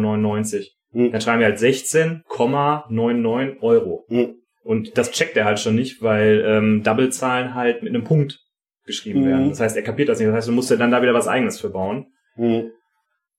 Mhm. 0.91 1.11
dann 1.11 1.21
schreiben 1.21 1.39
wir 1.41 1.47
halt 1.47 1.59
16,99 1.59 3.61
Euro. 3.61 4.05
Mhm. 4.09 4.35
Und 4.63 4.97
das 4.97 5.11
checkt 5.11 5.35
er 5.37 5.45
halt 5.45 5.59
schon 5.59 5.75
nicht, 5.75 6.01
weil 6.01 6.43
ähm, 6.45 6.83
Double-Zahlen 6.83 7.55
halt 7.55 7.81
mit 7.83 7.93
einem 7.93 8.03
Punkt 8.03 8.39
geschrieben 8.85 9.21
Mhm. 9.21 9.25
werden. 9.25 9.49
Das 9.49 9.59
heißt, 9.59 9.75
er 9.75 9.83
kapiert 9.83 10.09
das 10.09 10.19
nicht. 10.19 10.27
Das 10.27 10.35
heißt, 10.35 10.47
du 10.47 10.51
musst 10.51 10.69
ja 10.69 10.75
dann 10.77 10.91
da 10.91 11.01
wieder 11.01 11.13
was 11.13 11.27
eigenes 11.27 11.59
für 11.59 11.69
bauen. 11.69 12.07
Mhm. 12.35 12.71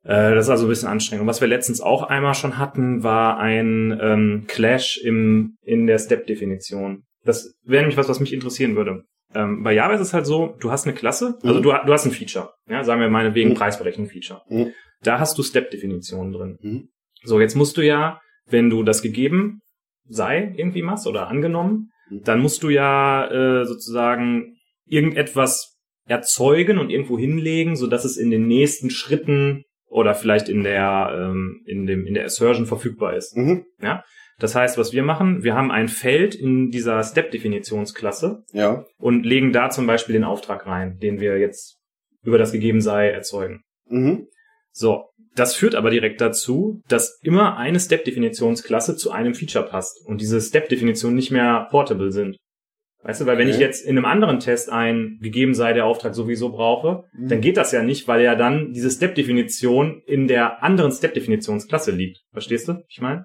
Äh, 0.04 0.34
das 0.34 0.46
ist 0.46 0.50
also 0.50 0.66
ein 0.66 0.68
bisschen 0.70 0.88
anstrengend. 0.88 1.22
Und 1.22 1.28
was 1.28 1.40
wir 1.40 1.48
letztens 1.48 1.80
auch 1.80 2.02
einmal 2.04 2.34
schon 2.34 2.56
hatten, 2.58 3.02
war 3.02 3.38
ein 3.38 3.98
ähm, 4.00 4.44
Clash 4.48 4.98
im, 5.04 5.56
in 5.62 5.86
der 5.86 5.98
Step-Definition. 5.98 7.02
Das 7.24 7.54
wäre 7.64 7.82
nämlich 7.82 7.98
was, 7.98 8.08
was 8.08 8.20
mich 8.20 8.32
interessieren 8.32 8.76
würde. 8.76 9.02
Ähm, 9.34 9.62
bei 9.62 9.74
Java 9.74 9.94
ist 9.94 10.00
es 10.00 10.12
halt 10.14 10.26
so, 10.26 10.56
du 10.60 10.70
hast 10.70 10.86
eine 10.86 10.94
Klasse, 10.94 11.38
also 11.42 11.58
Mhm. 11.58 11.62
du, 11.62 11.70
du 11.86 11.92
hast 11.92 12.04
ein 12.06 12.10
Feature, 12.12 12.50
ja, 12.68 12.82
sagen 12.82 13.00
wir 13.00 13.08
meinetwegen 13.10 13.50
Mhm. 13.50 13.54
Preisberechnung-Feature. 13.54 14.40
Mhm. 14.48 14.72
Da 15.02 15.18
hast 15.20 15.36
du 15.38 15.42
Step-Definitionen 15.42 16.32
drin. 16.32 16.58
Mhm. 16.62 16.88
So, 17.22 17.38
jetzt 17.40 17.54
musst 17.54 17.76
du 17.76 17.82
ja, 17.82 18.20
wenn 18.48 18.70
du 18.70 18.82
das 18.82 19.02
gegeben 19.02 19.60
sei 20.08 20.52
irgendwie 20.56 20.82
machst 20.82 21.06
oder 21.06 21.28
angenommen, 21.28 21.90
Mhm. 22.10 22.22
dann 22.24 22.40
musst 22.40 22.62
du 22.64 22.70
ja 22.70 23.30
äh, 23.60 23.64
sozusagen 23.66 24.56
irgendetwas 24.86 25.76
erzeugen 26.08 26.78
und 26.78 26.90
irgendwo 26.90 27.16
hinlegen, 27.18 27.76
so 27.76 27.86
dass 27.86 28.04
es 28.04 28.16
in 28.16 28.30
den 28.30 28.48
nächsten 28.48 28.90
Schritten 28.90 29.62
oder 29.90 30.14
vielleicht 30.14 30.48
in 30.48 30.62
der 30.62 31.12
ähm, 31.14 31.62
in 31.66 31.86
dem 31.86 32.06
in 32.06 32.14
der 32.14 32.24
Assertion 32.24 32.64
verfügbar 32.66 33.14
ist. 33.16 33.36
Mhm. 33.36 33.66
Das 34.38 34.54
heißt, 34.54 34.78
was 34.78 34.94
wir 34.94 35.02
machen, 35.02 35.42
wir 35.44 35.54
haben 35.54 35.70
ein 35.70 35.88
Feld 35.88 36.34
in 36.34 36.70
dieser 36.70 37.02
Step-Definitionsklasse 37.02 38.42
Ja. 38.52 38.84
und 38.98 39.26
legen 39.26 39.52
da 39.52 39.68
zum 39.68 39.86
Beispiel 39.86 40.14
den 40.14 40.24
Auftrag 40.24 40.66
rein, 40.66 40.98
den 40.98 41.20
wir 41.20 41.38
jetzt 41.38 41.78
über 42.22 42.38
das 42.38 42.52
gegeben 42.52 42.80
sei 42.80 43.10
erzeugen. 43.10 43.62
Mhm. 43.88 44.28
So, 44.72 45.04
Das 45.36 45.54
führt 45.54 45.74
aber 45.74 45.90
direkt 45.90 46.20
dazu, 46.20 46.80
dass 46.88 47.18
immer 47.22 47.56
eine 47.56 47.78
Step-Definitionsklasse 47.78 48.96
zu 48.96 49.10
einem 49.12 49.34
Feature 49.34 49.66
passt 49.66 50.00
und 50.06 50.20
diese 50.20 50.40
Step-Definitionen 50.40 51.14
nicht 51.16 51.30
mehr 51.30 51.68
portable 51.70 52.10
sind. 52.10 52.36
Weißt 53.02 53.20
du, 53.22 53.26
weil 53.26 53.38
wenn 53.38 53.46
Okay. 53.46 53.54
ich 53.56 53.60
jetzt 53.60 53.84
in 53.84 53.96
einem 53.96 54.04
anderen 54.04 54.40
Test 54.40 54.70
ein 54.70 55.18
gegeben 55.22 55.54
sei 55.54 55.72
der 55.72 55.86
Auftrag 55.86 56.14
sowieso 56.14 56.50
brauche, 56.50 57.04
dann 57.18 57.40
geht 57.40 57.56
das 57.56 57.72
ja 57.72 57.82
nicht, 57.82 58.06
weil 58.08 58.22
ja 58.22 58.34
dann 58.34 58.72
diese 58.72 58.90
Step-Definition 58.90 60.02
in 60.06 60.28
der 60.28 60.62
anderen 60.62 60.92
Step-Definitionsklasse 60.92 61.92
liegt. 61.92 62.18
Verstehst 62.32 62.68
du? 62.68 62.82
Ich 62.88 63.00
meine? 63.00 63.24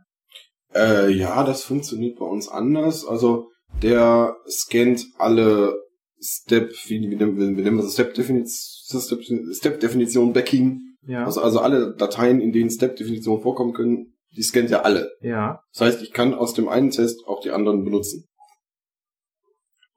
Äh, 0.73 1.11
ja, 1.11 1.43
das 1.43 1.63
funktioniert 1.63 2.17
bei 2.17 2.25
uns 2.25 2.47
anders. 2.47 3.05
Also 3.05 3.49
der 3.81 4.35
scannt 4.49 5.05
alle 5.17 5.75
Step, 6.21 6.71
wie, 6.87 7.01
wie, 7.01 7.15
nennen 7.15 7.37
wir- 7.37 7.57
wie 7.57 7.61
nennen 7.61 7.75
wir 7.77 7.83
das? 7.83 7.93
Step-Definition, 7.93 9.01
Step, 9.01 9.19
Step-Definition 9.53 10.33
Backing. 10.33 10.79
Ja. 11.07 11.25
Also, 11.25 11.41
also 11.41 11.59
alle 11.59 11.93
Dateien, 11.97 12.39
in 12.41 12.51
denen 12.51 12.69
Step-Definitionen 12.69 13.41
vorkommen 13.43 13.73
können, 13.73 14.13
die 14.35 14.41
scannt 14.43 14.69
ja 14.69 14.81
alle. 14.81 15.11
ja. 15.21 15.59
Das 15.73 15.81
heißt, 15.81 16.01
ich 16.01 16.11
kann 16.13 16.33
aus 16.33 16.53
dem 16.53 16.67
einen 16.67 16.89
Test 16.91 17.21
auch 17.27 17.41
die 17.41 17.51
anderen 17.51 17.83
benutzen. 17.83 18.25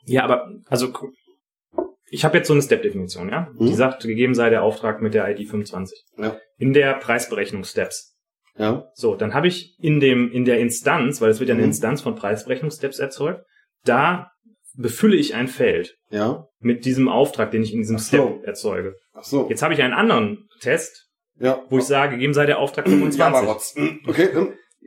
Ja, 0.08 0.24
aber 0.24 0.50
also 0.66 0.92
ich 2.10 2.24
habe 2.24 2.38
jetzt 2.38 2.46
so 2.48 2.54
eine 2.54 2.62
Step-Definition, 2.62 3.28
ja? 3.28 3.48
Mhm. 3.58 3.66
Die 3.66 3.74
sagt, 3.74 4.02
gegeben 4.02 4.34
sei 4.34 4.50
der 4.50 4.62
Auftrag 4.62 5.02
mit 5.02 5.14
der 5.14 5.28
ID 5.28 5.48
25. 5.48 6.04
Ja. 6.16 6.36
In 6.56 6.72
der 6.72 6.94
Preisberechnung 6.94 7.64
Steps. 7.64 8.14
Ja. 8.56 8.88
So, 8.94 9.14
dann 9.14 9.34
habe 9.34 9.46
ich 9.46 9.76
in 9.78 10.00
dem 10.00 10.32
in 10.32 10.44
der 10.44 10.58
Instanz, 10.58 11.20
weil 11.20 11.30
es 11.30 11.38
wird 11.38 11.48
ja 11.48 11.54
eine 11.54 11.62
Mhm. 11.62 11.68
Instanz 11.68 12.00
von 12.00 12.14
Preisberechnungssteps 12.16 12.98
erzeugt, 12.98 13.42
da 13.84 14.30
befülle 14.74 15.16
ich 15.16 15.34
ein 15.34 15.48
Feld 15.48 15.96
Ja. 16.10 16.46
mit 16.60 16.84
diesem 16.84 17.08
Auftrag, 17.08 17.50
den 17.50 17.62
ich 17.62 17.72
in 17.72 17.78
diesem 17.80 17.98
so. 17.98 18.04
Step 18.08 18.44
erzeuge. 18.44 18.94
Ach 19.12 19.22
so. 19.24 19.48
Jetzt 19.48 19.62
habe 19.62 19.74
ich 19.74 19.82
einen 19.82 19.92
anderen 19.94 20.48
Test, 20.60 21.06
Ja. 21.38 21.62
wo 21.68 21.78
ich 21.78 21.84
sage, 21.84 22.14
gegeben 22.14 22.34
sei 22.34 22.46
der 22.46 22.58
Auftrag 22.58 22.86
ja, 22.86 22.92
25. 22.92 23.22
aber 23.42 23.46
Rotz. 23.52 23.74
Okay. 24.06 24.28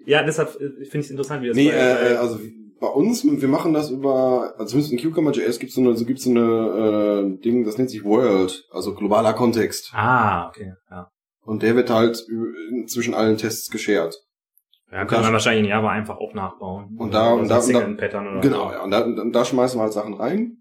Ja, 0.05 0.23
deshalb 0.23 0.49
äh, 0.55 0.85
finde 0.85 0.99
ich 0.99 1.05
es 1.05 1.09
interessant, 1.11 1.43
wie 1.43 1.47
das 1.49 1.55
Nee, 1.55 1.69
bei- 1.69 1.75
äh, 1.77 2.15
also 2.15 2.39
bei 2.81 2.87
uns, 2.87 3.23
wir 3.23 3.47
machen 3.47 3.73
das 3.73 3.89
über, 3.91 4.53
also 4.57 4.65
zumindest 4.71 4.91
in 4.91 4.99
Cucumber.js 4.99 5.59
gibt 5.59 5.69
es 5.69 5.75
so 5.75 5.81
eine, 5.81 5.95
so 5.95 6.03
gibt's 6.05 6.23
so 6.25 6.31
eine 6.31 6.41
äh, 7.37 7.41
Ding, 7.41 7.63
das 7.63 7.77
nennt 7.77 7.89
sich 7.91 8.03
World, 8.03 8.65
also 8.71 8.93
globaler 8.95 9.33
Kontext. 9.33 9.91
Ah, 9.93 10.49
okay, 10.49 10.73
ja. 10.89 11.09
Und 11.43 11.63
der 11.63 11.75
wird 11.75 11.89
halt 11.89 12.21
zwischen 12.87 13.13
allen 13.13 13.37
Tests 13.37 13.69
geshared. 13.71 14.15
Ja, 14.91 15.05
kann 15.05 15.21
man 15.21 15.31
wahrscheinlich 15.31 15.63
in 15.63 15.69
Java 15.69 15.89
einfach 15.89 16.17
auch 16.17 16.33
nachbauen. 16.33 16.97
Und 16.97 17.13
da- 17.13 17.31
und 17.33 17.45
so 17.45 17.49
da- 17.49 17.85
und 17.85 17.97
da- 18.01 18.21
oder 18.21 18.41
Genau, 18.41 18.67
so. 18.67 18.73
ja. 18.73 18.83
Und 18.83 18.91
da, 18.91 19.01
und 19.03 19.31
da 19.31 19.45
schmeißen 19.45 19.79
wir 19.79 19.83
halt 19.83 19.93
Sachen 19.93 20.15
rein. 20.15 20.57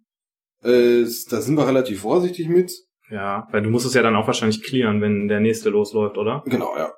Äh, 0.63 1.03
da 1.31 1.41
sind 1.41 1.57
wir 1.57 1.67
relativ 1.67 2.03
vorsichtig 2.03 2.49
mit. 2.49 2.71
Ja, 3.11 3.49
weil 3.51 3.63
du 3.63 3.71
musst 3.71 3.87
es 3.87 3.95
ja 3.95 4.03
dann 4.03 4.15
auch 4.15 4.27
wahrscheinlich 4.29 4.63
clearen, 4.63 5.01
wenn 5.01 5.27
der 5.27 5.41
nächste 5.41 5.71
losläuft, 5.71 6.17
oder? 6.17 6.43
Genau, 6.47 6.77
ja. 6.77 6.93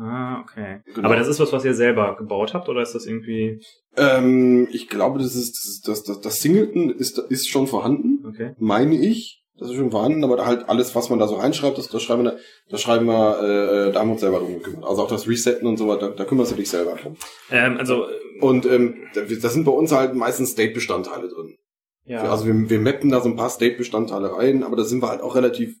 Ah, 0.00 0.40
okay. 0.42 0.80
Genau. 0.94 1.06
Aber 1.06 1.16
das 1.16 1.28
ist 1.28 1.40
was, 1.40 1.52
was 1.52 1.64
ihr 1.64 1.74
selber 1.74 2.16
gebaut 2.16 2.54
habt, 2.54 2.68
oder 2.68 2.82
ist 2.82 2.94
das 2.94 3.06
irgendwie... 3.06 3.60
Ähm, 3.96 4.68
ich 4.70 4.88
glaube, 4.88 5.18
das 5.18 5.34
ist 5.34 5.82
das, 5.88 6.02
das, 6.04 6.20
das, 6.20 6.36
Singleton 6.36 6.90
ist, 6.90 7.18
ist 7.18 7.48
schon 7.48 7.66
vorhanden, 7.66 8.24
Okay. 8.26 8.54
meine 8.58 8.94
ich. 8.96 9.42
Das 9.58 9.70
ist 9.70 9.74
schon 9.74 9.90
vorhanden, 9.90 10.22
aber 10.22 10.46
halt 10.46 10.68
alles, 10.68 10.94
was 10.94 11.10
man 11.10 11.18
da 11.18 11.26
so 11.26 11.34
reinschreibt, 11.34 11.78
das, 11.78 11.88
das 11.88 12.00
schreiben 12.00 12.22
wir, 12.22 12.36
da 12.68 12.78
schreiben 12.78 13.06
wir, 13.06 13.88
äh, 13.88 13.92
da 13.92 13.98
haben 13.98 14.06
wir 14.08 14.12
uns 14.12 14.20
selber 14.20 14.38
drum 14.38 14.54
gekümmert. 14.54 14.84
Also 14.84 15.02
auch 15.02 15.08
das 15.08 15.26
Resetten 15.26 15.66
und 15.66 15.78
so 15.78 15.88
weiter, 15.88 16.10
da, 16.10 16.14
da 16.14 16.24
kümmerst 16.24 16.52
du 16.52 16.56
dich 16.56 16.70
selber 16.70 16.94
drum. 16.94 17.16
Ähm, 17.50 17.76
also, 17.76 18.04
äh, 18.04 18.40
Und 18.40 18.66
ähm, 18.66 18.94
da, 19.14 19.22
da 19.22 19.48
sind 19.48 19.64
bei 19.64 19.72
uns 19.72 19.90
halt 19.90 20.14
meistens 20.14 20.50
State-Bestandteile 20.52 21.26
drin. 21.28 21.56
ja. 22.04 22.22
Also 22.30 22.46
wir, 22.46 22.70
wir 22.70 22.78
mappen 22.78 23.10
da 23.10 23.20
so 23.20 23.28
ein 23.28 23.34
paar 23.34 23.50
State-Bestandteile 23.50 24.32
rein, 24.36 24.62
aber 24.62 24.76
da 24.76 24.84
sind 24.84 25.02
wir 25.02 25.08
halt 25.08 25.22
auch 25.22 25.34
relativ, 25.34 25.74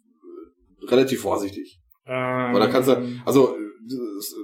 relativ 0.88 1.20
vorsichtig. 1.20 1.78
ähm, 2.04 2.52
Weil 2.54 2.58
da 2.60 2.66
kannst 2.66 2.88
du, 2.88 2.96
also 3.24 3.54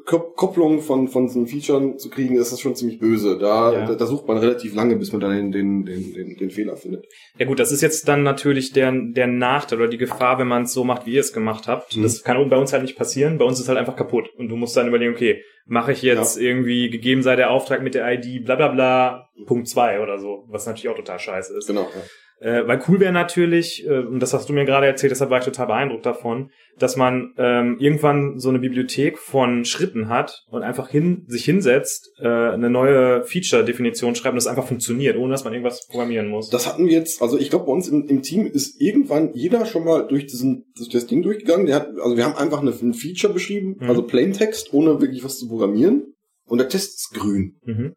Kopplung 0.04 0.80
von, 0.80 1.08
von 1.08 1.28
so 1.28 1.38
einem 1.38 1.46
Feature 1.48 1.96
zu 1.96 2.10
kriegen, 2.10 2.36
ist 2.36 2.52
das 2.52 2.60
schon 2.60 2.74
ziemlich 2.74 2.98
böse. 2.98 3.38
Da, 3.38 3.72
Ja. 3.72 3.86
da, 3.86 3.94
da 3.94 4.06
sucht 4.06 4.26
man 4.28 4.38
relativ 4.38 4.74
lange, 4.74 4.96
bis 4.96 5.12
man 5.12 5.20
dann 5.20 5.32
den, 5.32 5.52
den, 5.52 5.84
den, 5.84 6.12
den, 6.14 6.36
den 6.36 6.50
Fehler 6.50 6.76
findet. 6.76 7.06
Ja 7.38 7.46
gut, 7.46 7.58
das 7.58 7.72
ist 7.72 7.80
jetzt 7.80 8.08
dann 8.08 8.22
natürlich 8.22 8.72
der, 8.72 8.92
der 8.92 9.26
Nachteil 9.26 9.78
oder 9.80 9.88
die 9.88 9.98
Gefahr, 9.98 10.38
wenn 10.38 10.48
man 10.48 10.64
es 10.64 10.72
so 10.72 10.84
macht, 10.84 11.06
wie 11.06 11.14
ihr 11.14 11.20
es 11.20 11.32
gemacht 11.32 11.68
habt. 11.68 11.96
Mhm. 11.96 12.02
Das 12.02 12.22
kann 12.22 12.48
bei 12.48 12.56
uns 12.56 12.72
halt 12.72 12.82
nicht 12.82 12.96
passieren. 12.96 13.38
Bei 13.38 13.44
uns 13.44 13.60
ist 13.60 13.68
halt 13.68 13.78
einfach 13.78 13.96
kaputt. 13.96 14.28
Und 14.36 14.48
du 14.48 14.56
musst 14.56 14.76
dann 14.76 14.88
überlegen, 14.88 15.12
okay, 15.12 15.42
mache 15.66 15.92
ich 15.92 16.02
jetzt 16.02 16.36
irgendwie, 16.38 16.90
gegeben 16.90 17.22
sei 17.22 17.36
der 17.36 17.50
Auftrag 17.50 17.82
mit 17.82 17.94
der 17.94 18.10
ID, 18.12 18.44
bla 18.44 18.56
bla 18.56 18.68
bla, 18.68 19.28
Punkt 19.46 19.68
zwei 19.68 20.00
oder 20.00 20.18
so, 20.18 20.44
was 20.48 20.66
natürlich 20.66 20.88
auch 20.90 20.96
total 20.96 21.18
scheiße 21.18 21.56
ist. 21.56 21.66
Genau. 21.66 21.82
Ja. 21.82 22.02
Äh, 22.44 22.66
weil 22.66 22.78
cool 22.88 23.00
wäre 23.00 23.10
natürlich, 23.12 23.86
äh, 23.86 24.00
und 24.00 24.20
das 24.20 24.34
hast 24.34 24.50
du 24.50 24.52
mir 24.52 24.66
gerade 24.66 24.86
erzählt, 24.86 25.10
deshalb 25.12 25.30
war 25.30 25.38
ich 25.38 25.46
total 25.46 25.66
beeindruckt 25.68 26.04
davon, 26.04 26.50
dass 26.78 26.94
man 26.96 27.32
ähm, 27.38 27.78
irgendwann 27.80 28.38
so 28.38 28.50
eine 28.50 28.58
Bibliothek 28.58 29.16
von 29.18 29.64
Schritten 29.64 30.10
hat 30.10 30.42
und 30.48 30.62
einfach 30.62 30.90
hin, 30.90 31.24
sich 31.26 31.46
hinsetzt, 31.46 32.10
äh, 32.18 32.28
eine 32.28 32.68
neue 32.68 33.24
Feature-Definition 33.24 34.14
schreibt 34.14 34.32
und 34.34 34.36
das 34.36 34.46
einfach 34.46 34.66
funktioniert, 34.66 35.16
ohne 35.16 35.32
dass 35.32 35.44
man 35.44 35.54
irgendwas 35.54 35.86
programmieren 35.88 36.28
muss. 36.28 36.50
Das 36.50 36.66
hatten 36.66 36.86
wir 36.86 36.92
jetzt, 36.92 37.22
also 37.22 37.38
ich 37.38 37.48
glaube, 37.48 37.64
bei 37.64 37.72
uns 37.72 37.88
im, 37.88 38.06
im 38.08 38.20
Team 38.20 38.46
ist 38.46 38.78
irgendwann 38.78 39.32
jeder 39.32 39.64
schon 39.64 39.84
mal 39.84 40.06
durch 40.06 40.26
diesen, 40.26 40.66
durch 40.76 40.90
das 40.90 41.06
Ding 41.06 41.22
durchgegangen. 41.22 41.64
Der 41.64 41.76
hat, 41.76 41.88
also 42.02 42.14
wir 42.14 42.24
haben 42.26 42.36
einfach 42.36 42.60
eine, 42.60 42.72
ein 42.72 42.92
Feature 42.92 43.32
beschrieben, 43.32 43.76
Mhm. 43.80 43.88
also 43.88 44.02
Plaintext, 44.02 44.74
ohne 44.74 45.00
wirklich 45.00 45.24
was 45.24 45.38
zu 45.38 45.48
programmieren. 45.48 46.12
Und 46.46 46.58
der 46.58 46.68
Test 46.68 46.94
ist 46.96 47.14
grün. 47.14 47.56
mhm. 47.64 47.94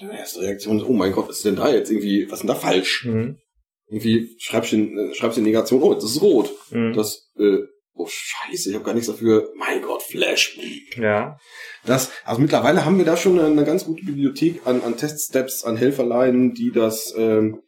Die 0.00 0.06
erste 0.06 0.40
Reaktion 0.40 0.78
ist, 0.78 0.86
oh 0.88 0.92
mein 0.92 1.12
Gott, 1.12 1.28
was 1.28 1.36
ist 1.36 1.44
denn 1.44 1.54
da 1.54 1.72
jetzt 1.72 1.88
irgendwie, 1.88 2.24
was 2.26 2.40
ist 2.40 2.40
denn 2.40 2.48
da 2.48 2.56
falsch? 2.56 3.04
Mhm. 3.06 3.36
Irgendwie 3.88 4.34
schreibst 4.38 4.72
du, 4.72 4.76
in- 4.76 5.14
schreibst 5.14 5.36
du 5.36 5.40
in 5.40 5.46
Negation, 5.46 5.82
oh, 5.82 5.94
das 5.94 6.04
ist 6.04 6.22
rot. 6.22 6.50
Mhm. 6.70 6.94
Das, 6.94 7.30
äh, 7.38 7.58
oh 7.94 8.06
scheiße, 8.08 8.70
ich 8.70 8.74
habe 8.74 8.84
gar 8.84 8.94
nichts 8.94 9.08
dafür. 9.08 9.52
Mein 9.56 9.82
Gott, 9.82 10.02
Flash. 10.02 10.58
Ja. 10.96 11.36
Das, 11.84 12.10
also 12.24 12.40
mittlerweile 12.40 12.84
haben 12.84 12.98
wir 12.98 13.04
da 13.04 13.16
schon 13.16 13.38
eine, 13.38 13.48
eine 13.48 13.64
ganz 13.64 13.84
gute 13.84 14.04
Bibliothek 14.04 14.66
an, 14.66 14.82
an 14.82 14.96
Teststeps, 14.96 15.64
an 15.64 15.76
Helferleinen, 15.76 16.54
die 16.54 16.70
das, 16.72 17.14
ähm, 17.16 17.60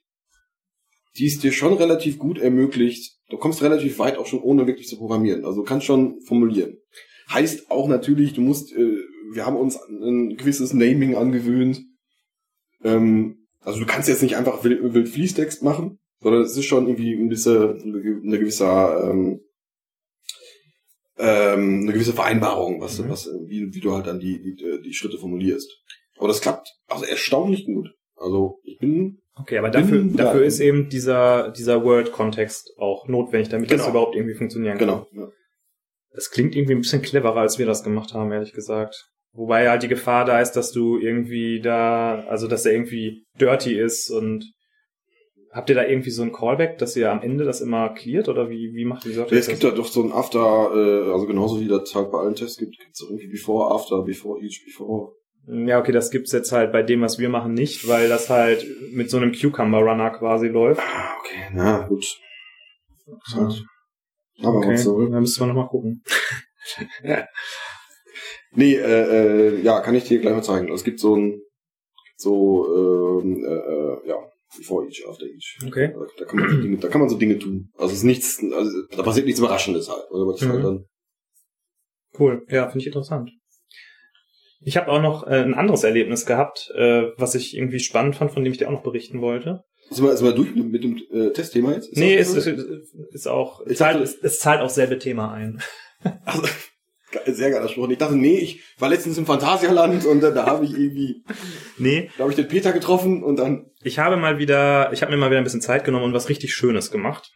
die 1.18 1.26
es 1.26 1.38
dir 1.38 1.52
schon 1.52 1.74
relativ 1.74 2.18
gut 2.18 2.38
ermöglicht. 2.38 3.14
Du 3.28 3.36
kommst 3.38 3.62
relativ 3.62 3.98
weit 3.98 4.16
auch 4.18 4.26
schon 4.26 4.40
ohne 4.40 4.66
wirklich 4.66 4.88
zu 4.88 4.96
programmieren. 4.98 5.44
Also 5.44 5.60
du 5.60 5.64
kannst 5.64 5.86
schon 5.86 6.20
formulieren. 6.22 6.78
Heißt 7.30 7.70
auch 7.70 7.88
natürlich, 7.88 8.34
du 8.34 8.40
musst, 8.40 8.72
äh, 8.72 8.96
wir 9.32 9.44
haben 9.44 9.56
uns 9.56 9.76
ein 9.76 10.36
gewisses 10.36 10.72
Naming 10.72 11.16
angewöhnt. 11.16 11.82
Ähm, 12.84 13.46
also 13.60 13.80
du 13.80 13.86
kannst 13.86 14.08
jetzt 14.08 14.22
nicht 14.22 14.36
einfach 14.36 14.62
wild, 14.64 14.94
wild 14.94 15.08
Fließtext 15.08 15.62
machen, 15.62 15.98
sondern 16.26 16.42
es 16.42 16.56
ist 16.56 16.64
schon 16.64 16.88
irgendwie 16.88 17.12
ein 17.14 17.28
bisschen, 17.28 17.80
eine 18.24 18.38
gewisse, 18.40 18.64
ähm, 18.66 19.40
ähm, 21.18 21.82
eine 21.82 21.92
gewisse 21.92 22.12
Vereinbarung, 22.12 22.80
was, 22.80 22.98
Mhm. 22.98 23.08
was, 23.10 23.28
wie, 23.46 23.72
wie 23.72 23.80
du 23.80 23.92
halt 23.94 24.08
dann 24.08 24.18
die, 24.18 24.40
die, 24.42 24.80
die 24.82 24.92
Schritte 24.92 25.18
formulierst. 25.18 25.70
Aber 26.18 26.26
das 26.28 26.40
klappt 26.40 26.68
also 26.88 27.04
erstaunlich 27.04 27.64
gut. 27.64 27.90
Also 28.16 28.58
ich 28.64 28.78
bin 28.78 29.22
Okay, 29.38 29.58
aber 29.58 29.68
dafür, 29.70 29.98
Bin 29.98 30.16
dafür 30.16 30.40
da. 30.40 30.46
ist 30.46 30.58
eben 30.60 30.88
dieser, 30.88 31.50
dieser 31.52 31.84
Word-Kontext 31.84 32.72
auch 32.78 33.06
notwendig, 33.06 33.50
damit 33.50 33.70
das 33.70 33.82
Genau. 33.82 33.90
überhaupt 33.90 34.16
irgendwie 34.16 34.34
funktionieren 34.34 34.78
kann. 34.78 34.88
genau. 34.88 35.06
Ja. 35.12 35.28
Es 36.12 36.30
klingt 36.30 36.56
irgendwie 36.56 36.74
ein 36.74 36.80
bisschen 36.80 37.02
cleverer, 37.02 37.36
als 37.36 37.58
wir 37.58 37.66
das 37.66 37.84
gemacht 37.84 38.14
haben, 38.14 38.32
ehrlich 38.32 38.52
gesagt. 38.54 39.10
Wobei 39.32 39.68
halt 39.68 39.82
die 39.82 39.88
Gefahr 39.88 40.24
da 40.24 40.40
ist, 40.40 40.52
dass 40.52 40.72
du 40.72 40.98
irgendwie 40.98 41.60
da, 41.60 42.24
also 42.28 42.48
dass 42.48 42.64
er 42.64 42.72
irgendwie 42.72 43.26
dirty 43.38 43.78
ist 43.78 44.10
und 44.10 44.50
habt 45.56 45.68
ihr 45.70 45.74
da 45.74 45.84
irgendwie 45.84 46.10
so 46.10 46.22
ein 46.22 46.32
Callback, 46.32 46.78
dass 46.78 46.94
ihr 46.96 47.10
am 47.10 47.22
Ende 47.22 47.44
das 47.44 47.60
immer 47.60 47.88
cleart 47.94 48.28
oder 48.28 48.48
wie, 48.50 48.72
wie 48.74 48.84
macht 48.84 49.06
ihr 49.06 49.16
das? 49.16 49.32
Es 49.32 49.48
gibt 49.48 49.64
da 49.64 49.70
doch 49.70 49.86
so 49.86 50.02
ein 50.02 50.12
After, 50.12 50.70
äh, 50.74 51.10
also 51.10 51.26
genauso 51.26 51.60
wie 51.60 51.66
das 51.68 51.94
halt 51.94 52.12
bei 52.12 52.18
allen 52.18 52.34
Tests 52.34 52.58
gibt, 52.58 52.78
gibt 52.78 52.92
es 52.94 53.00
irgendwie 53.02 53.26
Before, 53.28 53.74
After, 53.74 54.02
Before, 54.02 54.40
Each, 54.40 54.62
Before. 54.64 55.12
Ja, 55.48 55.78
okay, 55.80 55.92
das 55.92 56.10
gibt's 56.10 56.32
jetzt 56.32 56.52
halt 56.52 56.72
bei 56.72 56.82
dem, 56.82 57.00
was 57.02 57.18
wir 57.18 57.28
machen, 57.28 57.54
nicht, 57.54 57.88
weil 57.88 58.08
das 58.08 58.28
halt 58.30 58.66
mit 58.92 59.10
so 59.10 59.16
einem 59.16 59.32
Cucumber-Runner 59.32 60.10
quasi 60.10 60.48
läuft. 60.48 60.80
Ah, 60.80 61.14
okay, 61.20 61.50
na 61.54 61.86
gut. 61.86 62.02
Ist 62.04 63.34
halt, 63.34 63.64
Ja. 64.34 64.48
aber 64.48 64.58
Okay, 64.58 64.76
soll. 64.76 65.10
dann 65.10 65.20
müssen 65.20 65.40
wir 65.40 65.46
nochmal 65.46 65.68
gucken. 65.68 66.02
Nee, 68.52 68.74
äh, 68.74 69.56
äh, 69.58 69.60
ja, 69.60 69.80
kann 69.80 69.94
ich 69.94 70.04
dir 70.04 70.18
gleich 70.18 70.34
mal 70.34 70.42
zeigen. 70.42 70.72
Es 70.72 70.82
gibt 70.82 70.98
so 70.98 71.14
ein, 71.14 71.42
so, 72.16 73.20
ähm, 73.22 73.44
äh, 73.44 73.48
äh, 73.48 74.08
ja, 74.08 74.16
Before 74.56 74.86
Each, 74.86 75.06
After 75.08 75.26
Each. 75.26 75.58
Okay. 75.66 75.92
Da, 75.92 76.06
da, 76.18 76.24
kann 76.24 76.38
man 76.38 76.50
so 76.50 76.56
Dinge, 76.62 76.76
da 76.78 76.88
kann 76.88 77.00
man 77.00 77.10
so 77.10 77.16
Dinge 77.18 77.38
tun. 77.38 77.70
Also 77.76 77.92
es 77.92 77.98
ist 77.98 78.04
nichts, 78.04 78.42
also 78.52 78.70
da 78.94 79.02
passiert 79.02 79.26
nichts 79.26 79.40
Überraschendes 79.40 79.88
halt. 79.88 80.04
Mhm. 80.10 80.64
halt 80.64 80.84
Cool, 82.18 82.46
ja, 82.48 82.64
finde 82.68 82.80
ich 82.80 82.86
interessant. 82.86 83.30
Ich 84.60 84.76
habe 84.76 84.90
auch 84.90 85.02
noch 85.02 85.26
äh, 85.26 85.42
ein 85.42 85.54
anderes 85.54 85.84
Erlebnis 85.84 86.26
gehabt, 86.26 86.70
äh, 86.74 87.10
was 87.18 87.34
ich 87.34 87.56
irgendwie 87.56 87.78
spannend 87.78 88.16
fand, 88.16 88.32
von 88.32 88.42
dem 88.42 88.52
ich 88.52 88.58
dir 88.58 88.68
auch 88.68 88.72
noch 88.72 88.82
berichten 88.82 89.20
wollte. 89.20 89.64
sind 89.90 90.04
wir, 90.04 90.16
sind 90.16 90.26
wir 90.26 90.34
durch 90.34 90.54
mit, 90.54 90.72
mit 90.72 90.82
dem 90.82 90.96
äh, 91.12 91.32
Testthema 91.32 91.72
jetzt? 91.72 91.88
Ist 91.90 91.98
nee, 91.98 92.20
so? 92.22 92.38
ist, 92.38 92.46
ist 92.46 93.28
auch, 93.28 93.64
zahlt, 93.66 93.80
dachte- 93.80 94.02
es, 94.02 94.16
es 94.16 94.38
zahlt 94.40 94.60
auch 94.62 94.70
selbe 94.70 94.98
Thema 94.98 95.32
ein. 95.32 95.60
Also, 96.24 96.48
sehr 97.26 97.50
geiler 97.50 97.68
Spruch. 97.68 97.84
Und 97.84 97.90
Ich 97.92 97.98
dachte, 97.98 98.16
nee, 98.16 98.38
ich 98.38 98.62
war 98.78 98.88
letztens 98.88 99.18
im 99.18 99.26
Phantasialand 99.26 100.04
und 100.06 100.22
äh, 100.22 100.32
da 100.34 100.46
habe 100.46 100.64
ich 100.64 100.72
irgendwie, 100.72 101.22
Nee, 101.78 102.10
da 102.16 102.22
habe 102.24 102.30
ich 102.32 102.36
den 102.36 102.48
Peter 102.48 102.72
getroffen 102.72 103.22
und 103.22 103.36
dann, 103.36 103.66
ich 103.82 103.98
habe 103.98 104.16
mal 104.16 104.38
wieder, 104.38 104.92
ich 104.92 105.02
habe 105.02 105.12
mir 105.12 105.18
mal 105.18 105.30
wieder 105.30 105.38
ein 105.38 105.44
bisschen 105.44 105.60
Zeit 105.60 105.84
genommen 105.84 106.04
und 106.04 106.12
was 106.12 106.28
richtig 106.28 106.54
Schönes 106.54 106.90
gemacht. 106.90 107.30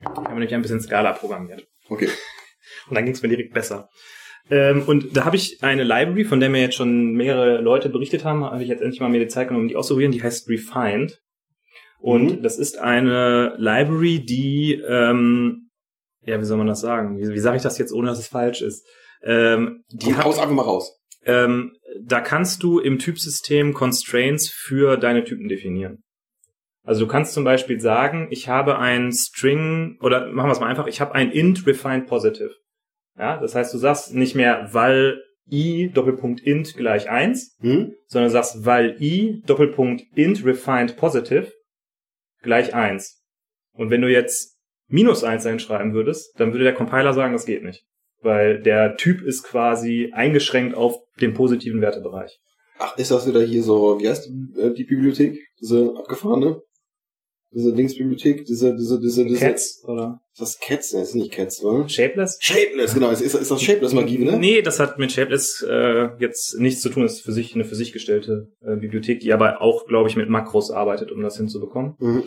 Ich 0.00 0.06
habe 0.06 0.30
nämlich 0.30 0.54
ein 0.54 0.62
bisschen 0.62 0.80
Scala 0.80 1.12
programmiert. 1.12 1.66
okay. 1.88 2.08
Und 2.88 2.94
dann 2.94 3.04
ging 3.04 3.14
es 3.14 3.22
mir 3.22 3.28
direkt 3.28 3.52
besser. 3.54 3.88
Ähm, 4.50 4.82
und 4.86 5.16
da 5.16 5.24
habe 5.24 5.36
ich 5.36 5.62
eine 5.62 5.82
Library, 5.84 6.24
von 6.24 6.40
der 6.40 6.48
mir 6.48 6.60
jetzt 6.60 6.76
schon 6.76 7.12
mehrere 7.12 7.60
Leute 7.60 7.88
berichtet 7.88 8.24
haben, 8.24 8.44
habe 8.44 8.62
ich 8.62 8.68
jetzt 8.68 8.80
endlich 8.80 9.00
mal 9.00 9.08
mir 9.10 9.20
die 9.20 9.26
Zeit 9.28 9.48
genommen, 9.48 9.68
die 9.68 9.76
auszuprobieren. 9.76 10.12
Die 10.12 10.22
heißt 10.22 10.48
Refined. 10.48 11.20
Und 12.00 12.38
Mhm. 12.38 12.42
das 12.42 12.58
ist 12.58 12.78
eine 12.78 13.54
Library, 13.58 14.24
die, 14.24 14.80
ähm, 14.88 15.67
ja, 16.28 16.40
wie 16.40 16.44
soll 16.44 16.58
man 16.58 16.66
das 16.66 16.80
sagen? 16.80 17.18
Wie, 17.18 17.28
wie 17.28 17.38
sage 17.38 17.56
ich 17.56 17.62
das 17.62 17.78
jetzt, 17.78 17.92
ohne 17.92 18.08
dass 18.08 18.18
es 18.18 18.28
falsch 18.28 18.62
ist? 18.62 18.86
Ähm, 19.22 19.82
die 19.90 20.06
Die 20.06 20.14
hat, 20.14 20.24
haus 20.24 20.38
einfach 20.38 20.54
mal 20.54 20.62
raus. 20.62 20.96
ähm, 21.24 21.72
da 22.02 22.20
kannst 22.20 22.62
du 22.62 22.78
im 22.78 22.98
Typsystem 22.98 23.74
Constraints 23.74 24.48
für 24.50 24.96
deine 24.96 25.24
Typen 25.24 25.48
definieren. 25.48 26.02
Also 26.84 27.00
du 27.04 27.06
kannst 27.10 27.34
zum 27.34 27.44
Beispiel 27.44 27.80
sagen, 27.80 28.28
ich 28.30 28.48
habe 28.48 28.78
ein 28.78 29.12
String, 29.12 29.98
oder 30.00 30.26
machen 30.32 30.48
wir 30.48 30.52
es 30.52 30.60
mal 30.60 30.68
einfach, 30.68 30.86
ich 30.86 31.00
habe 31.00 31.14
ein 31.14 31.30
int 31.32 31.66
refined 31.66 32.06
positive. 32.06 32.54
Ja, 33.18 33.38
das 33.40 33.54
heißt, 33.54 33.74
du 33.74 33.78
sagst 33.78 34.14
nicht 34.14 34.34
mehr, 34.34 34.68
weil 34.72 35.20
i 35.50 35.90
Doppelpunkt 35.92 36.40
int 36.40 36.76
gleich 36.76 37.08
eins, 37.10 37.56
Hm? 37.60 37.94
sondern 38.06 38.30
sagst, 38.30 38.64
weil 38.64 38.96
i 39.02 39.42
Doppelpunkt 39.46 40.02
int 40.14 40.44
refined 40.44 40.96
positive 40.96 41.52
gleich 42.42 42.74
eins. 42.74 43.22
Und 43.72 43.90
wenn 43.90 44.02
du 44.02 44.08
jetzt 44.08 44.56
minus 44.88 45.24
eins 45.24 45.46
einschreiben 45.46 45.92
würdest, 45.92 46.32
dann 46.38 46.52
würde 46.52 46.64
der 46.64 46.74
Compiler 46.74 47.12
sagen, 47.12 47.32
das 47.32 47.46
geht 47.46 47.62
nicht. 47.62 47.84
Weil 48.20 48.60
der 48.62 48.96
Typ 48.96 49.22
ist 49.22 49.44
quasi 49.44 50.10
eingeschränkt 50.12 50.76
auf 50.76 50.96
den 51.20 51.34
positiven 51.34 51.80
Wertebereich. 51.80 52.40
Ach, 52.78 52.96
ist 52.96 53.10
das 53.10 53.26
wieder 53.26 53.42
hier 53.42 53.62
so, 53.62 54.00
wie 54.00 54.08
heißt 54.08 54.28
die, 54.28 54.60
äh, 54.60 54.72
die 54.72 54.84
Bibliothek? 54.84 55.38
Diese 55.60 55.94
abgefahrene? 55.96 56.60
Diese 57.50 57.70
Linksbibliothek? 57.70 58.44
Diese, 58.44 58.76
diese, 58.76 59.00
diese, 59.00 59.24
diese. 59.24 59.40
Cats 59.40 59.82
oder 59.86 60.20
Ist 60.32 60.40
das 60.40 60.58
Cats? 60.60 60.92
Ne, 60.92 61.00
ist 61.00 61.14
nicht 61.14 61.32
Cats, 61.32 61.62
oder? 61.62 61.88
Shapeless? 61.88 62.38
Shapeless, 62.40 62.94
genau. 62.94 63.10
Ist, 63.10 63.22
ist, 63.22 63.34
ist 63.34 63.50
das 63.50 63.62
Shapeless-Magie, 63.62 64.18
ne? 64.18 64.38
Nee, 64.38 64.60
das 64.62 64.78
hat 64.78 64.98
mit 64.98 65.12
Shapeless 65.12 65.64
äh, 65.68 66.10
jetzt 66.18 66.58
nichts 66.58 66.82
zu 66.82 66.90
tun. 66.90 67.04
Das 67.04 67.14
ist 67.14 67.20
für 67.22 67.32
sich 67.32 67.54
eine 67.54 67.64
für 67.64 67.74
sich 67.74 67.92
gestellte 67.92 68.52
äh, 68.60 68.76
Bibliothek, 68.76 69.20
die 69.20 69.32
aber 69.32 69.62
auch, 69.62 69.86
glaube 69.86 70.08
ich, 70.08 70.16
mit 70.16 70.28
Makros 70.28 70.70
arbeitet, 70.70 71.10
um 71.10 71.22
das 71.22 71.38
hinzubekommen. 71.38 71.94
Mhm. 71.98 72.24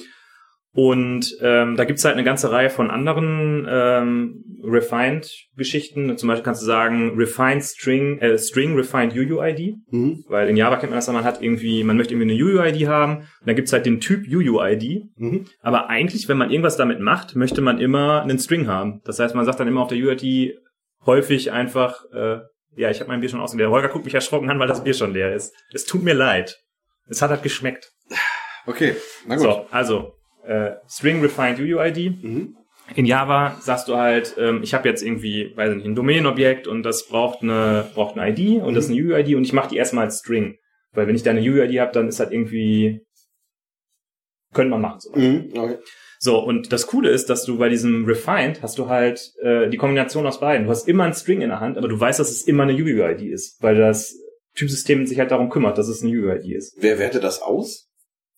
Und 0.73 1.35
ähm, 1.41 1.75
da 1.75 1.83
gibt's 1.83 2.05
halt 2.05 2.13
eine 2.15 2.23
ganze 2.23 2.49
Reihe 2.51 2.69
von 2.69 2.89
anderen 2.89 3.67
ähm, 3.69 4.43
Refined-Geschichten. 4.63 6.17
Zum 6.17 6.27
Beispiel 6.27 6.43
kannst 6.43 6.61
du 6.61 6.65
sagen, 6.65 7.17
Refined 7.17 7.63
String, 7.63 8.19
äh, 8.19 8.37
String 8.37 8.75
Refined 8.75 9.13
UUID, 9.13 9.75
Mhm. 9.89 10.23
weil 10.27 10.47
in 10.49 10.55
Java 10.57 10.77
kennt 10.77 10.91
man 10.91 10.97
das, 10.97 11.07
man 11.09 11.23
hat 11.23 11.41
irgendwie, 11.41 11.83
man 11.83 11.97
möchte 11.97 12.13
irgendwie 12.13 12.33
eine 12.33 12.41
UUID 12.43 12.87
haben 12.87 13.17
und 13.17 13.47
dann 13.47 13.55
gibt's 13.55 13.73
halt 13.73 13.85
den 13.85 13.99
Typ 13.99 14.25
UUID. 14.27 15.03
Mhm. 15.17 15.45
Aber 15.61 15.89
eigentlich, 15.89 16.29
wenn 16.29 16.37
man 16.37 16.51
irgendwas 16.51 16.77
damit 16.77 16.99
macht, 16.99 17.35
möchte 17.35 17.61
man 17.61 17.79
immer 17.79 18.21
einen 18.21 18.39
String 18.39 18.67
haben. 18.67 19.01
Das 19.03 19.19
heißt, 19.19 19.35
man 19.35 19.45
sagt 19.45 19.59
dann 19.59 19.67
immer 19.67 19.81
auf 19.81 19.89
der 19.89 19.97
UUID 19.97 20.55
häufig 21.05 21.51
einfach, 21.51 22.05
äh, 22.13 22.39
ja, 22.77 22.89
ich 22.89 22.99
habe 23.01 23.09
mein 23.09 23.19
Bier 23.19 23.27
schon 23.29 23.41
ausgeleert. 23.41 23.67
Der 23.67 23.71
Holger 23.73 23.89
guckt 23.89 24.05
mich 24.05 24.13
erschrocken 24.13 24.49
an, 24.49 24.59
weil 24.59 24.67
das 24.67 24.83
Bier 24.83 24.93
schon 24.93 25.11
leer 25.13 25.35
ist. 25.35 25.53
Es 25.73 25.83
tut 25.85 26.03
mir 26.03 26.13
leid. 26.13 26.57
Es 27.09 27.21
hat 27.21 27.29
halt 27.29 27.43
geschmeckt. 27.43 27.91
Okay, 28.65 28.95
na 29.27 29.35
gut. 29.35 29.43
So, 29.43 29.65
also 29.71 30.13
äh, 30.45 30.71
String 30.87 31.21
Refined 31.21 31.59
UUID. 31.59 32.23
Mhm. 32.23 32.57
In 32.95 33.05
Java 33.05 33.57
sagst 33.61 33.87
du 33.87 33.95
halt, 33.95 34.35
ähm, 34.37 34.61
ich 34.63 34.73
habe 34.73 34.89
jetzt 34.89 35.01
irgendwie, 35.01 35.53
weiß 35.55 35.75
nicht, 35.75 35.85
ein 35.85 35.95
Domainobjekt 35.95 36.67
und 36.67 36.83
das 36.83 37.07
braucht 37.07 37.41
eine 37.41 37.89
braucht 37.93 38.17
eine 38.17 38.31
ID 38.31 38.61
und 38.61 38.73
das 38.73 38.85
ist 38.85 38.91
eine 38.91 39.01
UUID 39.01 39.35
und 39.35 39.43
ich 39.43 39.53
mache 39.53 39.69
die 39.69 39.77
erstmal 39.77 40.05
als 40.05 40.19
String, 40.19 40.57
weil 40.91 41.07
wenn 41.07 41.15
ich 41.15 41.23
da 41.23 41.31
eine 41.31 41.41
UUID 41.41 41.79
habe, 41.79 41.93
dann 41.93 42.07
ist 42.07 42.19
halt 42.19 42.31
irgendwie 42.31 43.01
könnte 44.53 44.71
man 44.71 44.81
machen 44.81 44.99
so. 44.99 45.11
Mhm. 45.15 45.51
Okay. 45.55 45.77
So 46.19 46.39
und 46.39 46.73
das 46.73 46.87
Coole 46.87 47.09
ist, 47.09 47.29
dass 47.29 47.45
du 47.45 47.57
bei 47.57 47.69
diesem 47.69 48.05
Refined 48.05 48.61
hast 48.61 48.77
du 48.77 48.89
halt 48.89 49.31
äh, 49.41 49.69
die 49.69 49.77
Kombination 49.77 50.27
aus 50.27 50.41
beiden. 50.41 50.65
Du 50.65 50.71
hast 50.71 50.87
immer 50.87 51.05
ein 51.05 51.13
String 51.13 51.41
in 51.41 51.49
der 51.49 51.61
Hand, 51.61 51.77
aber 51.77 51.87
du 51.87 51.99
weißt, 51.99 52.19
dass 52.19 52.29
es 52.29 52.43
immer 52.43 52.63
eine 52.63 52.73
UUID 52.73 53.21
ist, 53.21 53.61
weil 53.63 53.75
das 53.75 54.15
Typsystem 54.55 55.05
sich 55.07 55.17
halt 55.17 55.31
darum 55.31 55.49
kümmert, 55.49 55.77
dass 55.77 55.87
es 55.87 56.03
eine 56.03 56.11
UUID 56.11 56.45
ist. 56.51 56.75
Wer 56.77 56.99
wertet 56.99 57.23
das 57.23 57.41
aus? 57.41 57.90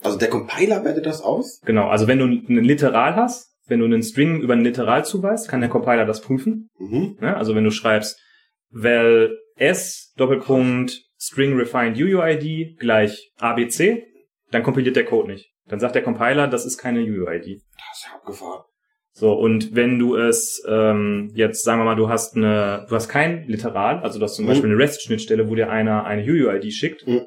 Also 0.04 0.18
der 0.18 0.30
Compiler 0.30 0.84
wertet 0.84 1.06
das 1.06 1.22
aus? 1.22 1.62
Genau, 1.66 1.88
also 1.88 2.08
wenn 2.08 2.20
du 2.20 2.26
ein 2.26 2.64
Literal 2.64 3.16
hast, 3.16 3.49
wenn 3.68 3.80
du 3.80 3.86
einen 3.86 4.04
String 4.04 4.41
über 4.41 4.54
ein 4.54 4.64
Literal 4.64 5.06
zuweist, 5.06 5.47
kann 5.47 5.62
der 5.62 5.70
Compiler 5.70 6.06
das 6.06 6.22
prüfen. 6.22 6.70
Mhm. 6.78 7.18
Ja, 7.22 7.38
also 7.38 7.56
wenn 7.56 7.64
du 7.64 7.72
schreibst 7.72 8.20
val 8.70 9.38
s 9.56 10.14
Doppelpunkt 10.18 10.99
String 11.18 11.56
refined 11.58 11.97
UUID 11.97 12.78
gleich 12.80 13.32
ABC, 13.39 14.04
dann 14.51 14.64
kompiliert 14.64 14.95
der 14.95 15.06
Code 15.06 15.32
nicht. 15.32 15.49
Dann 15.68 15.80
sagt 15.80 15.95
der 15.95 16.04
Compiler, 16.04 16.47
das 16.47 16.66
ist 16.66 16.78
keine 16.78 16.99
UUID. 16.99 17.62
Das 17.78 17.97
ist 17.99 18.06
ja 18.08 18.16
abgefahren. 18.16 18.64
So, 19.16 19.32
und 19.34 19.76
wenn 19.76 19.99
du 19.99 20.16
es 20.16 20.62
ähm, 20.68 21.32
jetzt, 21.36 21.64
sagen 21.64 21.80
wir 21.80 21.86
mal, 21.86 21.95
du 21.95 22.10
hast 22.10 22.36
eine, 22.36 22.86
du 22.89 22.95
hast 22.95 23.08
kein 23.10 23.43
Literal, 23.47 23.99
also 23.99 24.18
du 24.20 24.26
hast 24.26 24.36
zum 24.36 24.45
Mhm. 24.45 24.49
Beispiel 24.49 24.70
eine 24.72 24.80
REST-Schnittstelle, 24.80 25.47
wo 25.47 25.56
dir 25.56 25.70
einer 25.70 26.04
eine 26.06 26.24
UUID 26.24 26.74
schickt, 26.74 27.08
Mhm. 27.08 27.22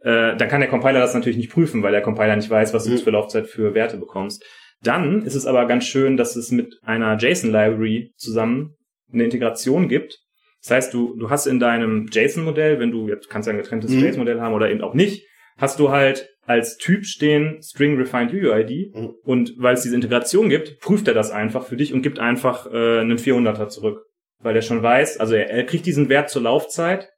Äh, 0.00 0.36
dann 0.36 0.48
kann 0.48 0.60
der 0.60 0.68
Compiler 0.70 1.00
das 1.00 1.14
natürlich 1.14 1.36
nicht 1.36 1.50
prüfen, 1.52 1.82
weil 1.82 1.92
der 1.92 2.02
Compiler 2.02 2.36
nicht 2.36 2.50
weiß, 2.50 2.74
was 2.74 2.84
du 2.84 2.90
Mhm. 2.90 2.96
jetzt 2.96 3.04
für 3.04 3.10
Laufzeit 3.10 3.46
für 3.46 3.74
Werte 3.74 3.96
bekommst. 3.96 4.44
Dann 4.82 5.22
ist 5.22 5.34
es 5.34 5.46
aber 5.46 5.66
ganz 5.66 5.84
schön, 5.84 6.16
dass 6.16 6.36
es 6.36 6.50
mit 6.50 6.74
einer 6.82 7.16
JSON-Library 7.16 8.12
zusammen 8.16 8.74
eine 9.12 9.24
Integration 9.24 9.88
gibt. 9.88 10.18
Das 10.62 10.70
heißt, 10.70 10.94
du, 10.94 11.16
du 11.16 11.30
hast 11.30 11.46
in 11.46 11.60
deinem 11.60 12.06
JSON-Modell, 12.10 12.78
wenn 12.80 12.90
du 12.90 13.08
jetzt 13.08 13.28
kannst 13.30 13.46
ja 13.46 13.52
ein 13.54 13.58
getrenntes 13.58 13.90
Mhm. 13.92 14.00
JSON-Modell 14.04 14.40
haben 14.40 14.54
oder 14.54 14.70
eben 14.70 14.80
auch 14.82 14.94
nicht, 14.94 15.26
hast 15.58 15.78
du 15.80 15.90
halt 15.90 16.28
als 16.44 16.76
Typ 16.76 17.04
stehen 17.04 17.60
String 17.62 17.96
Refined 17.96 18.32
UUID 18.32 18.94
Mhm. 18.94 19.14
und 19.24 19.54
weil 19.58 19.74
es 19.74 19.82
diese 19.82 19.94
Integration 19.94 20.48
gibt, 20.48 20.78
prüft 20.80 21.08
er 21.08 21.14
das 21.14 21.30
einfach 21.30 21.64
für 21.66 21.76
dich 21.76 21.92
und 21.92 22.02
gibt 22.02 22.18
einfach 22.18 22.66
äh, 22.72 23.00
einen 23.00 23.18
400er 23.18 23.68
zurück, 23.68 24.02
weil 24.40 24.54
er 24.54 24.62
schon 24.62 24.82
weiß, 24.82 25.18
also 25.18 25.34
er, 25.34 25.50
er 25.50 25.64
kriegt 25.64 25.86
diesen 25.86 26.08
Wert 26.08 26.30
zur 26.30 26.42
Laufzeit, 26.42 27.08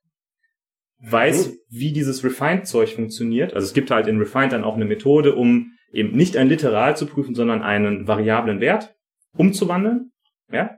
weiß, 1.00 1.48
Mhm. 1.48 1.52
wie 1.68 1.92
dieses 1.92 2.24
Refined-Zeug 2.24 2.90
funktioniert. 2.94 3.54
Also 3.54 3.66
es 3.66 3.72
gibt 3.74 3.90
halt 3.90 4.06
in 4.06 4.18
Refined 4.18 4.52
dann 4.52 4.64
auch 4.64 4.74
eine 4.76 4.84
Methode, 4.84 5.34
um 5.34 5.72
eben 5.92 6.16
nicht 6.16 6.36
ein 6.36 6.48
Literal 6.48 6.96
zu 6.96 7.06
prüfen, 7.06 7.34
sondern 7.34 7.62
einen 7.62 8.06
variablen 8.08 8.60
Wert 8.60 8.94
umzuwandeln. 9.36 10.10
Ja, 10.50 10.70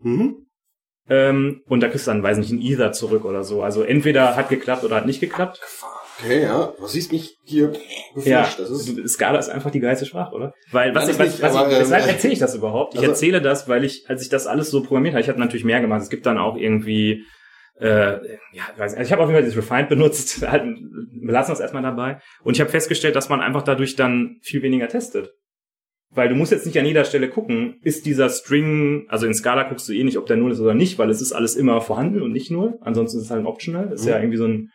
Mhm. 0.00 0.46
ähm, 1.08 1.62
und 1.66 1.80
da 1.80 1.88
kriegst 1.88 2.06
du 2.06 2.10
dann, 2.10 2.22
weiß 2.22 2.38
nicht, 2.38 2.50
ein 2.52 2.60
Ether 2.60 2.92
zurück 2.92 3.24
oder 3.24 3.44
so. 3.44 3.62
Also 3.62 3.82
entweder 3.82 4.36
hat 4.36 4.48
geklappt 4.48 4.84
oder 4.84 4.96
hat 4.96 5.06
nicht 5.06 5.20
geklappt. 5.20 5.60
Okay, 6.20 6.42
ja. 6.42 6.72
Du 6.78 6.86
siehst 6.86 7.10
mich 7.10 7.36
hier 7.44 7.72
Ja, 7.72 8.42
geflasht. 8.42 8.58
Das 8.60 8.70
ist, 8.70 9.08
Scala 9.08 9.38
ist 9.38 9.48
einfach 9.48 9.70
die 9.70 9.80
geilste 9.80 10.06
Sprache, 10.06 10.34
oder? 10.34 10.52
Weil, 10.70 10.94
was 10.94 11.04
Nein, 11.06 11.12
ich, 11.14 11.18
was, 11.18 11.28
nicht, 11.32 11.42
was 11.42 11.56
aber, 11.56 11.72
ich, 11.72 11.78
weshalb 11.80 12.04
ähm, 12.04 12.08
erzähle 12.10 12.32
ich 12.34 12.38
das 12.38 12.54
überhaupt? 12.54 12.94
Ich 12.94 13.00
also- 13.00 13.10
erzähle 13.12 13.40
das, 13.40 13.68
weil 13.68 13.84
ich, 13.84 14.04
als 14.08 14.22
ich 14.22 14.28
das 14.28 14.46
alles 14.46 14.70
so 14.70 14.82
programmiert 14.82 15.14
habe, 15.14 15.22
ich 15.22 15.28
habe 15.28 15.40
natürlich 15.40 15.64
mehr 15.64 15.80
gemacht. 15.80 16.02
Es 16.02 16.10
gibt 16.10 16.26
dann 16.26 16.38
auch 16.38 16.56
irgendwie, 16.56 17.24
äh, 17.78 17.86
ja, 18.52 18.62
ich 18.72 18.78
weiß 18.78 18.92
nicht, 18.92 18.98
also 18.98 19.02
ich 19.02 19.12
habe 19.12 19.22
auf 19.22 19.28
jeden 19.28 19.36
Fall 19.40 19.42
dieses 19.50 19.56
Refined 19.58 19.88
benutzt, 19.88 20.46
halt, 20.48 20.62
wir 20.64 21.32
lassen 21.32 21.50
das 21.52 21.60
erstmal 21.60 21.82
dabei. 21.82 22.20
Und 22.42 22.54
ich 22.54 22.60
habe 22.60 22.70
festgestellt, 22.70 23.16
dass 23.16 23.28
man 23.28 23.40
einfach 23.40 23.62
dadurch 23.62 23.96
dann 23.96 24.38
viel 24.42 24.62
weniger 24.62 24.88
testet. 24.88 25.32
Weil 26.14 26.28
du 26.28 26.34
musst 26.34 26.52
jetzt 26.52 26.66
nicht 26.66 26.78
an 26.78 26.84
jeder 26.84 27.04
Stelle 27.04 27.30
gucken, 27.30 27.78
ist 27.82 28.04
dieser 28.04 28.28
String, 28.28 29.06
also 29.08 29.26
in 29.26 29.32
Scala 29.32 29.62
guckst 29.62 29.88
du 29.88 29.94
eh 29.94 30.04
nicht, 30.04 30.18
ob 30.18 30.26
der 30.26 30.36
Null 30.36 30.52
ist 30.52 30.60
oder 30.60 30.74
nicht, 30.74 30.98
weil 30.98 31.08
es 31.08 31.22
ist 31.22 31.32
alles 31.32 31.56
immer 31.56 31.80
vorhanden 31.80 32.20
und 32.20 32.32
nicht 32.32 32.50
Null. 32.50 32.78
Ansonsten 32.82 33.16
ist 33.18 33.24
es 33.24 33.30
halt 33.30 33.40
ein 33.40 33.46
Optional. 33.46 33.90
Ist 33.92 34.04
Mhm. 34.04 34.10
ja 34.10 34.18
irgendwie 34.18 34.36
so 34.36 34.44
ein, 34.46 34.68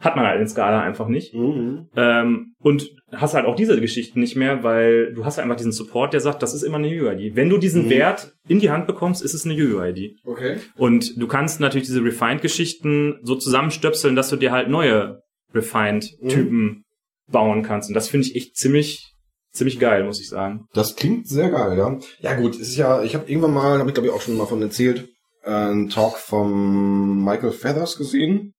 hat 0.00 0.14
man 0.16 0.26
halt 0.26 0.40
in 0.40 0.48
Scala 0.48 0.80
einfach 0.82 1.08
nicht. 1.08 1.34
mhm. 1.34 1.88
Ähm, 1.96 2.54
und 2.60 2.90
hast 3.12 3.34
halt 3.34 3.46
auch 3.46 3.56
diese 3.56 3.80
Geschichten 3.80 4.20
nicht 4.20 4.36
mehr, 4.36 4.62
weil 4.62 5.12
du 5.14 5.24
hast 5.24 5.38
einfach 5.38 5.56
diesen 5.56 5.72
Support, 5.72 6.12
der 6.12 6.20
sagt, 6.20 6.42
das 6.42 6.54
ist 6.54 6.62
immer 6.62 6.76
eine 6.78 6.88
UUID. 6.88 7.34
Wenn 7.36 7.48
du 7.48 7.58
diesen 7.58 7.86
Mhm. 7.86 7.90
Wert 7.90 8.32
in 8.48 8.58
die 8.60 8.70
Hand 8.70 8.86
bekommst, 8.86 9.22
ist 9.24 9.34
es 9.34 9.44
eine 9.44 9.54
UUID. 9.54 10.16
Okay. 10.24 10.56
Und 10.76 11.20
du 11.20 11.26
kannst 11.26 11.60
natürlich 11.60 11.86
diese 11.88 12.04
Refined-Geschichten 12.04 13.18
so 13.22 13.34
zusammenstöpseln, 13.36 14.14
dass 14.16 14.28
du 14.28 14.36
dir 14.36 14.52
halt 14.52 14.68
neue 14.68 15.20
Refined-Typen 15.54 16.84
bauen 17.30 17.62
kannst. 17.62 17.88
Und 17.88 17.94
das 17.94 18.08
finde 18.08 18.26
ich 18.26 18.36
echt 18.36 18.56
ziemlich, 18.56 19.12
ziemlich 19.52 19.78
geil, 19.78 20.04
muss 20.04 20.20
ich 20.20 20.28
sagen. 20.28 20.66
Das 20.74 20.96
klingt 20.96 21.28
sehr 21.28 21.50
geil, 21.50 21.76
ja. 21.76 21.98
Ja 22.20 22.34
gut, 22.40 22.54
es 22.54 22.60
ist 22.68 22.76
ja, 22.76 23.02
ich 23.02 23.14
habe 23.14 23.28
irgendwann 23.30 23.54
mal, 23.54 23.78
habe 23.78 23.88
ich 23.90 23.94
glaube 23.94 24.08
ich 24.08 24.14
auch 24.14 24.20
schon 24.20 24.36
mal 24.36 24.46
von 24.46 24.62
erzählt, 24.62 25.08
äh, 25.44 25.50
einen 25.50 25.88
Talk 25.90 26.16
vom 26.18 27.24
Michael 27.24 27.52
Feathers 27.52 27.96
gesehen, 27.96 28.52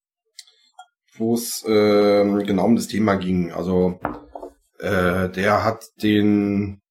wo 1.20 1.34
es 1.36 1.64
ähm, 1.68 2.44
genau 2.46 2.66
um 2.66 2.76
das 2.76 2.88
Thema 2.88 3.16
ging. 3.16 3.52
Also 3.52 4.00
äh, 4.80 5.30
der 5.30 5.64
hat 5.64 5.86
den, 6.02 6.82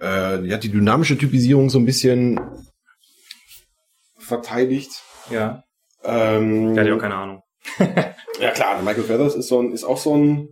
äh, 0.00 0.40
der 0.42 0.54
hat 0.54 0.62
die 0.62 0.72
dynamische 0.72 1.18
Typisierung 1.18 1.70
so 1.70 1.78
ein 1.78 1.84
bisschen 1.86 2.40
verteidigt. 4.18 4.90
Ja. 5.30 5.62
Ähm, 6.04 6.74
Der 6.74 6.84
hat 6.84 6.88
ja 6.88 6.96
auch 6.96 7.00
keine 7.00 7.14
Ahnung. 7.14 7.42
ja 8.40 8.50
klar, 8.50 8.74
der 8.74 8.82
Michael 8.82 9.04
Feathers 9.04 9.34
ist 9.36 9.48
so 9.48 9.60
ein, 9.60 9.72
ist 9.72 9.84
auch 9.84 9.98
so 9.98 10.16
ein, 10.16 10.48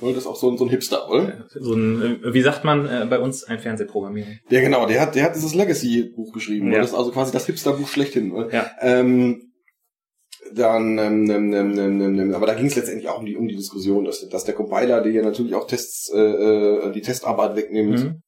das 0.00 0.18
ist 0.18 0.26
auch 0.26 0.36
so 0.36 0.50
ein, 0.50 0.58
so 0.58 0.64
ein 0.64 0.70
Hipster, 0.70 1.08
oder? 1.08 1.46
So 1.54 1.72
ein, 1.74 2.22
äh, 2.22 2.34
wie 2.34 2.42
sagt 2.42 2.64
man 2.64 2.86
äh, 2.86 3.06
bei 3.08 3.18
uns, 3.18 3.44
ein 3.44 3.58
Fernsehprogrammierer. 3.58 4.28
Ja, 4.50 4.60
genau, 4.60 4.86
der 4.86 5.00
hat, 5.00 5.14
der 5.14 5.24
hat 5.24 5.34
dieses 5.34 5.54
Legacy-Buch 5.54 6.32
geschrieben. 6.32 6.72
Ja. 6.72 6.80
Das 6.80 6.90
ist 6.90 6.96
also 6.96 7.12
quasi 7.12 7.32
das 7.32 7.46
Hipster-Buch 7.46 7.88
schlechthin. 7.88 8.32
Oder? 8.32 8.52
Ja. 8.52 8.70
Ähm, 8.80 9.53
dann, 10.52 10.98
ähm, 10.98 11.30
ähm, 11.30 11.52
ähm, 11.52 11.78
ähm, 11.78 12.00
ähm, 12.00 12.20
ähm, 12.20 12.34
aber 12.34 12.46
da 12.46 12.54
ging 12.54 12.66
es 12.66 12.76
letztendlich 12.76 13.08
auch 13.08 13.18
um 13.18 13.26
die, 13.26 13.36
um 13.36 13.48
die 13.48 13.56
Diskussion, 13.56 14.04
dass, 14.04 14.28
dass 14.28 14.44
der 14.44 14.54
Compiler 14.54 15.00
dir 15.00 15.22
natürlich 15.22 15.54
auch 15.54 15.66
Tests, 15.66 16.10
äh, 16.12 16.18
äh, 16.18 16.92
die 16.92 17.00
Testarbeit 17.00 17.56
wegnimmt. 17.56 18.04
Mhm. 18.04 18.22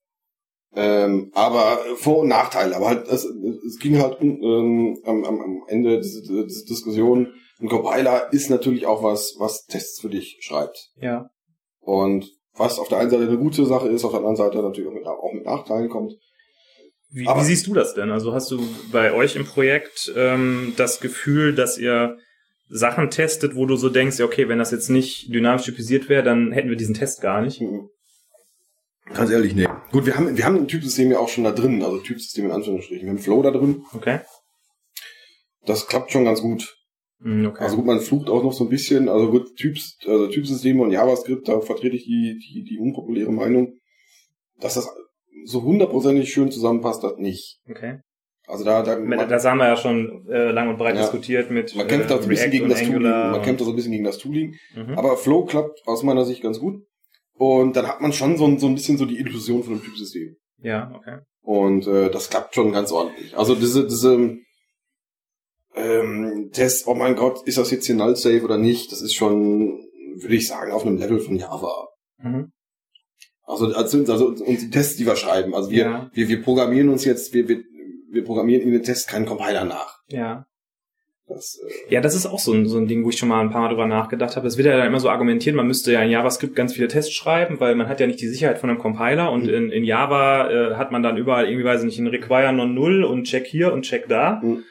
Ähm, 0.74 1.30
aber 1.34 1.78
Vor- 1.96 2.18
und 2.18 2.28
Nachteile. 2.28 2.76
Aber 2.76 2.88
halt, 2.88 3.08
es, 3.08 3.24
es 3.24 3.78
ging 3.78 3.98
halt 3.98 4.20
ähm, 4.20 4.98
am, 5.04 5.24
am 5.24 5.62
Ende 5.68 6.00
dieser, 6.00 6.20
dieser 6.44 6.64
Diskussion. 6.66 7.32
Ein 7.60 7.68
Compiler 7.68 8.32
ist 8.32 8.50
natürlich 8.50 8.86
auch 8.86 9.02
was, 9.02 9.36
was 9.38 9.64
Tests 9.64 10.00
für 10.00 10.10
dich 10.10 10.38
schreibt. 10.40 10.90
Ja. 11.00 11.30
Und 11.80 12.30
was 12.54 12.78
auf 12.78 12.88
der 12.88 12.98
einen 12.98 13.10
Seite 13.10 13.24
eine 13.24 13.38
gute 13.38 13.64
Sache 13.64 13.88
ist, 13.88 14.04
auf 14.04 14.10
der 14.10 14.18
anderen 14.18 14.36
Seite 14.36 14.58
natürlich 14.58 14.90
auch 14.90 14.94
mit, 14.94 15.06
auch 15.06 15.32
mit 15.32 15.44
Nachteilen 15.44 15.88
kommt. 15.88 16.14
Wie, 17.16 17.24
wie 17.24 17.44
siehst 17.44 17.66
du 17.66 17.72
das 17.72 17.94
denn? 17.94 18.10
Also 18.10 18.34
hast 18.34 18.50
du 18.50 18.60
bei 18.92 19.10
euch 19.14 19.36
im 19.36 19.46
Projekt 19.46 20.12
ähm, 20.14 20.74
das 20.76 21.00
Gefühl, 21.00 21.54
dass 21.54 21.78
ihr 21.78 22.18
Sachen 22.68 23.08
testet, 23.08 23.56
wo 23.56 23.64
du 23.64 23.76
so 23.76 23.88
denkst, 23.88 24.18
ja, 24.18 24.26
okay, 24.26 24.50
wenn 24.50 24.58
das 24.58 24.70
jetzt 24.70 24.90
nicht 24.90 25.32
dynamisch 25.32 25.64
typisiert 25.64 26.10
wäre, 26.10 26.22
dann 26.22 26.52
hätten 26.52 26.68
wir 26.68 26.76
diesen 26.76 26.94
Test 26.94 27.22
gar 27.22 27.40
nicht. 27.40 27.62
Mhm. 27.62 27.88
Ganz 29.14 29.30
ehrlich, 29.30 29.54
nee. 29.54 29.66
Gut, 29.92 30.04
wir 30.04 30.14
haben, 30.14 30.36
wir 30.36 30.44
haben 30.44 30.56
ein 30.56 30.68
Typsystem 30.68 31.10
ja 31.10 31.18
auch 31.18 31.30
schon 31.30 31.44
da 31.44 31.52
drin, 31.52 31.82
also 31.82 32.00
Typsystem 32.00 32.46
in 32.46 32.50
Anführungsstrichen. 32.50 33.06
Wir 33.06 33.12
haben 33.12 33.18
Flow 33.18 33.42
da 33.42 33.50
drin. 33.50 33.82
Okay. 33.94 34.20
Das 35.64 35.86
klappt 35.86 36.12
schon 36.12 36.26
ganz 36.26 36.42
gut. 36.42 36.76
Hm, 37.22 37.46
okay. 37.46 37.64
Also 37.64 37.76
gut, 37.76 37.86
man 37.86 38.00
flucht 38.00 38.28
auch 38.28 38.42
noch 38.42 38.52
so 38.52 38.64
ein 38.64 38.70
bisschen, 38.70 39.08
also 39.08 39.30
gut, 39.30 39.56
Typs, 39.56 39.96
also 40.06 40.26
Typsysteme 40.26 40.82
und 40.82 40.90
JavaScript, 40.90 41.48
da 41.48 41.62
vertrete 41.62 41.96
ich 41.96 42.04
die, 42.04 42.38
die, 42.38 42.62
die 42.62 42.78
unpopuläre 42.78 43.32
Meinung, 43.32 43.72
dass 44.60 44.74
das 44.74 44.86
so 45.46 45.62
hundertprozentig 45.62 46.32
schön 46.32 46.50
zusammenpasst, 46.50 47.02
das 47.04 47.16
nicht. 47.18 47.58
okay. 47.68 48.00
Also 48.48 48.62
da, 48.64 48.82
da 48.84 48.96
man, 48.98 49.28
Das 49.28 49.44
haben 49.44 49.58
wir 49.58 49.66
ja 49.66 49.76
schon 49.76 50.24
äh, 50.30 50.52
lang 50.52 50.68
und 50.68 50.78
breit 50.78 50.94
Ja. 50.94 51.00
diskutiert 51.02 51.50
mit 51.50 51.74
man 51.74 51.88
kämpft 51.88 52.10
da 52.10 52.16
so 52.18 52.22
ein 52.22 52.28
bisschen 52.28 52.52
gegen 52.52 52.68
das 52.68 52.78
Tooling, 52.78 52.94
Angular 52.94 53.26
man 53.30 53.34
und- 53.40 53.44
kämpft 53.44 53.60
da 53.60 53.64
so 53.64 53.70
ein 53.72 53.76
bisschen 53.76 53.90
gegen 53.92 54.04
das 54.04 54.18
Tooling, 54.18 54.54
Mhm. 54.76 54.96
aber 54.96 55.16
Flow 55.16 55.44
klappt 55.44 55.82
aus 55.86 56.04
meiner 56.04 56.24
Sicht 56.24 56.42
ganz 56.42 56.60
gut. 56.60 56.82
Und 57.38 57.74
dann 57.76 57.88
hat 57.88 58.00
man 58.00 58.12
schon 58.12 58.36
so 58.38 58.46
ein, 58.46 58.58
so 58.60 58.66
ein 58.68 58.74
bisschen 58.76 58.98
so 58.98 59.04
die 59.04 59.18
Illusion 59.18 59.64
von 59.64 59.72
einem 59.74 59.82
Typsystem. 59.82 60.36
Ja, 60.62 60.92
okay. 60.94 61.18
Und 61.42 61.86
äh, 61.88 62.08
das 62.08 62.30
klappt 62.30 62.54
schon 62.54 62.70
ganz 62.72 62.92
ordentlich. 62.92 63.36
Also 63.36 63.54
diese, 63.56 63.84
diese 63.86 64.36
ähm, 65.74 66.50
Tests, 66.52 66.86
oh 66.86 66.94
mein 66.94 67.16
Gott, 67.16 67.42
ist 67.46 67.58
das 67.58 67.70
jetzt 67.70 67.86
hier 67.86 67.94
null 67.96 68.16
safe 68.16 68.42
oder 68.42 68.56
nicht? 68.58 68.92
Das 68.92 69.02
ist 69.02 69.14
schon, 69.14 69.80
würde 70.20 70.34
ich 70.36 70.46
sagen, 70.48 70.72
auf 70.72 70.86
einem 70.86 70.96
Level 70.98 71.18
von 71.20 71.36
Java. 71.36 71.88
Mhm. 72.22 72.52
Also, 73.46 73.66
also, 73.74 73.98
also 74.12 74.26
und 74.28 74.60
die 74.60 74.70
Tests, 74.70 74.96
die 74.96 75.06
wir 75.06 75.16
schreiben. 75.16 75.54
Also 75.54 75.70
wir, 75.70 75.84
Ja. 75.84 76.10
wir, 76.12 76.28
wir 76.28 76.42
programmieren 76.42 76.88
uns 76.88 77.04
jetzt, 77.04 77.32
wir, 77.32 77.48
wir, 77.48 77.62
wir 78.10 78.24
programmieren 78.24 78.62
in 78.62 78.72
den 78.72 78.82
Tests 78.82 79.06
keinen 79.06 79.24
Compiler 79.26 79.64
nach. 79.64 80.00
Ja. 80.08 80.46
Das, 81.28 81.58
äh, 81.88 81.94
Ja, 81.94 82.00
das 82.00 82.14
ist 82.14 82.26
auch 82.26 82.38
so 82.40 82.52
ein, 82.52 82.66
so 82.66 82.76
ein 82.78 82.86
Ding, 82.88 83.04
wo 83.04 83.10
ich 83.10 83.18
schon 83.18 83.28
mal 83.28 83.40
ein 83.40 83.50
paar 83.50 83.62
Mal 83.62 83.68
drüber 83.68 83.86
nachgedacht 83.86 84.36
habe. 84.36 84.46
Es 84.46 84.56
wird 84.56 84.66
ja 84.66 84.76
dann 84.76 84.86
immer 84.86 85.00
so 85.00 85.08
argumentiert, 85.10 85.54
man 85.56 85.66
müsste 85.66 85.92
ja 85.92 86.02
in 86.02 86.10
JavaScript 86.10 86.54
ganz 86.56 86.72
viele 86.74 86.88
Tests 86.88 87.12
schreiben, 87.12 87.58
weil 87.60 87.74
man 87.76 87.88
hat 87.88 88.00
ja 88.00 88.06
nicht 88.06 88.20
die 88.20 88.28
Sicherheit 88.28 88.58
von 88.58 88.68
einem 88.70 88.78
Compiler 88.78 89.30
und 89.32 89.44
Mhm. 89.44 89.48
in, 89.54 89.70
in 89.70 89.84
Java 89.84 90.50
äh, 90.50 90.74
hat 90.74 90.90
man 90.92 91.02
dann 91.02 91.16
überall 91.16 91.46
irgendwie, 91.46 91.64
weiß 91.64 91.80
ich 91.80 91.86
nicht, 91.86 91.98
ein 91.98 92.06
Require 92.08 92.52
non 92.52 92.74
null 92.74 93.04
und 93.04 93.24
Check 93.24 93.46
hier 93.46 93.72
und 93.72 93.82
Check 93.82 94.08
da. 94.08 94.40
Mhm. 94.42 94.64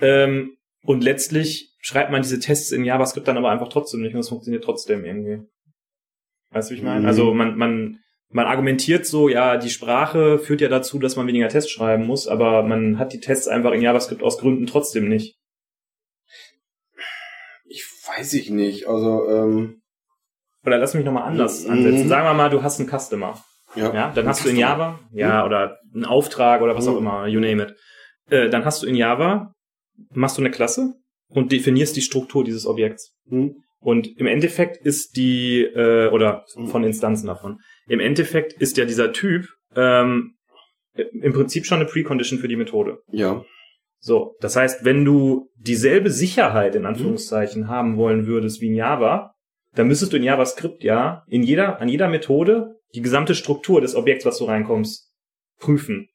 Ähm, 0.00 0.56
und 0.84 1.02
letztlich 1.04 1.76
schreibt 1.80 2.10
man 2.10 2.22
diese 2.22 2.38
Tests 2.40 2.72
in 2.72 2.84
JavaScript 2.84 3.26
dann 3.28 3.36
aber 3.38 3.50
einfach 3.50 3.68
trotzdem 3.68 4.02
nicht 4.02 4.14
und 4.14 4.20
es 4.20 4.28
funktioniert 4.28 4.64
trotzdem 4.64 5.04
irgendwie. 5.04 5.42
Weißt 6.50 6.70
du, 6.70 6.74
wie 6.74 6.78
ich 6.78 6.84
meine? 6.84 7.00
Mhm. 7.00 7.06
Also 7.06 7.32
man, 7.34 7.56
man, 7.56 7.98
man 8.32 8.46
argumentiert 8.46 9.06
so, 9.06 9.28
ja, 9.28 9.56
die 9.56 9.70
Sprache 9.70 10.38
führt 10.38 10.60
ja 10.60 10.68
dazu, 10.68 10.98
dass 10.98 11.16
man 11.16 11.26
weniger 11.26 11.48
Tests 11.48 11.70
schreiben 11.70 12.06
muss, 12.06 12.26
aber 12.28 12.62
man 12.62 12.98
hat 12.98 13.12
die 13.12 13.20
Tests 13.20 13.48
einfach 13.48 13.72
in 13.72 13.82
JavaScript 13.82 14.22
aus 14.22 14.38
Gründen 14.38 14.66
trotzdem 14.66 15.08
nicht. 15.08 15.36
ich 17.72 17.84
weiß 18.08 18.32
ich 18.34 18.50
nicht. 18.50 18.88
Also, 18.88 19.28
ähm, 19.28 19.76
Oder 20.66 20.78
lass 20.78 20.92
mich 20.94 21.04
nochmal 21.04 21.22
anders 21.22 21.64
Mhm. 21.64 21.70
ansetzen. 21.70 22.08
Sagen 22.08 22.26
wir 22.26 22.34
mal, 22.34 22.50
du 22.50 22.62
hast 22.62 22.80
einen 22.80 22.88
Customer. 22.88 23.42
ja. 23.76 23.94
Ja, 23.94 24.12
dann 24.14 24.26
hast 24.26 24.44
du 24.44 24.48
in 24.48 24.56
Java, 24.56 24.98
ja, 25.12 25.46
oder 25.46 25.78
einen 25.94 26.04
Auftrag 26.04 26.60
oder 26.60 26.74
was 26.76 26.86
auch 26.88 26.92
Mhm. 26.94 26.98
immer, 26.98 27.26
you 27.28 27.38
name 27.40 27.62
it. 27.62 27.74
Äh, 28.28 28.50
dann 28.50 28.64
hast 28.64 28.82
du 28.82 28.86
in 28.88 28.96
Java, 28.96 29.52
machst 30.12 30.36
du 30.38 30.42
eine 30.42 30.50
Klasse 30.50 30.94
und 31.28 31.52
definierst 31.52 31.94
die 31.96 32.02
Struktur 32.02 32.42
dieses 32.44 32.66
Objekts. 32.66 33.14
Hm? 33.28 33.62
Und 33.78 34.08
im 34.18 34.26
Endeffekt 34.26 34.76
ist 34.84 35.16
die, 35.16 35.62
äh, 35.62 36.08
oder 36.10 36.44
Mhm. 36.56 36.66
von 36.66 36.82
Instanzen 36.84 37.28
davon, 37.28 37.58
im 37.90 37.98
Endeffekt 37.98 38.52
ist 38.52 38.76
ja 38.76 38.84
dieser 38.84 39.12
Typ 39.12 39.48
ähm, 39.74 40.36
im 40.94 41.32
Prinzip 41.32 41.66
schon 41.66 41.80
eine 41.80 41.88
Precondition 41.88 42.38
für 42.38 42.46
die 42.46 42.54
Methode. 42.54 43.02
Ja. 43.10 43.44
So, 43.98 44.36
das 44.40 44.54
heißt, 44.54 44.84
wenn 44.84 45.04
du 45.04 45.50
dieselbe 45.56 46.10
Sicherheit 46.10 46.76
in 46.76 46.86
Anführungszeichen 46.86 47.66
haben 47.66 47.96
wollen 47.96 48.26
würdest 48.28 48.60
wie 48.60 48.68
in 48.68 48.76
Java, 48.76 49.34
dann 49.74 49.88
müsstest 49.88 50.12
du 50.12 50.18
in 50.18 50.22
JavaScript 50.22 50.84
ja 50.84 51.24
in 51.26 51.42
jeder, 51.42 51.80
an 51.80 51.88
jeder 51.88 52.08
Methode 52.08 52.76
die 52.94 53.02
gesamte 53.02 53.34
Struktur 53.34 53.80
des 53.80 53.96
Objekts, 53.96 54.24
was 54.24 54.38
du 54.38 54.44
reinkommst, 54.44 55.12
prüfen. 55.58 56.08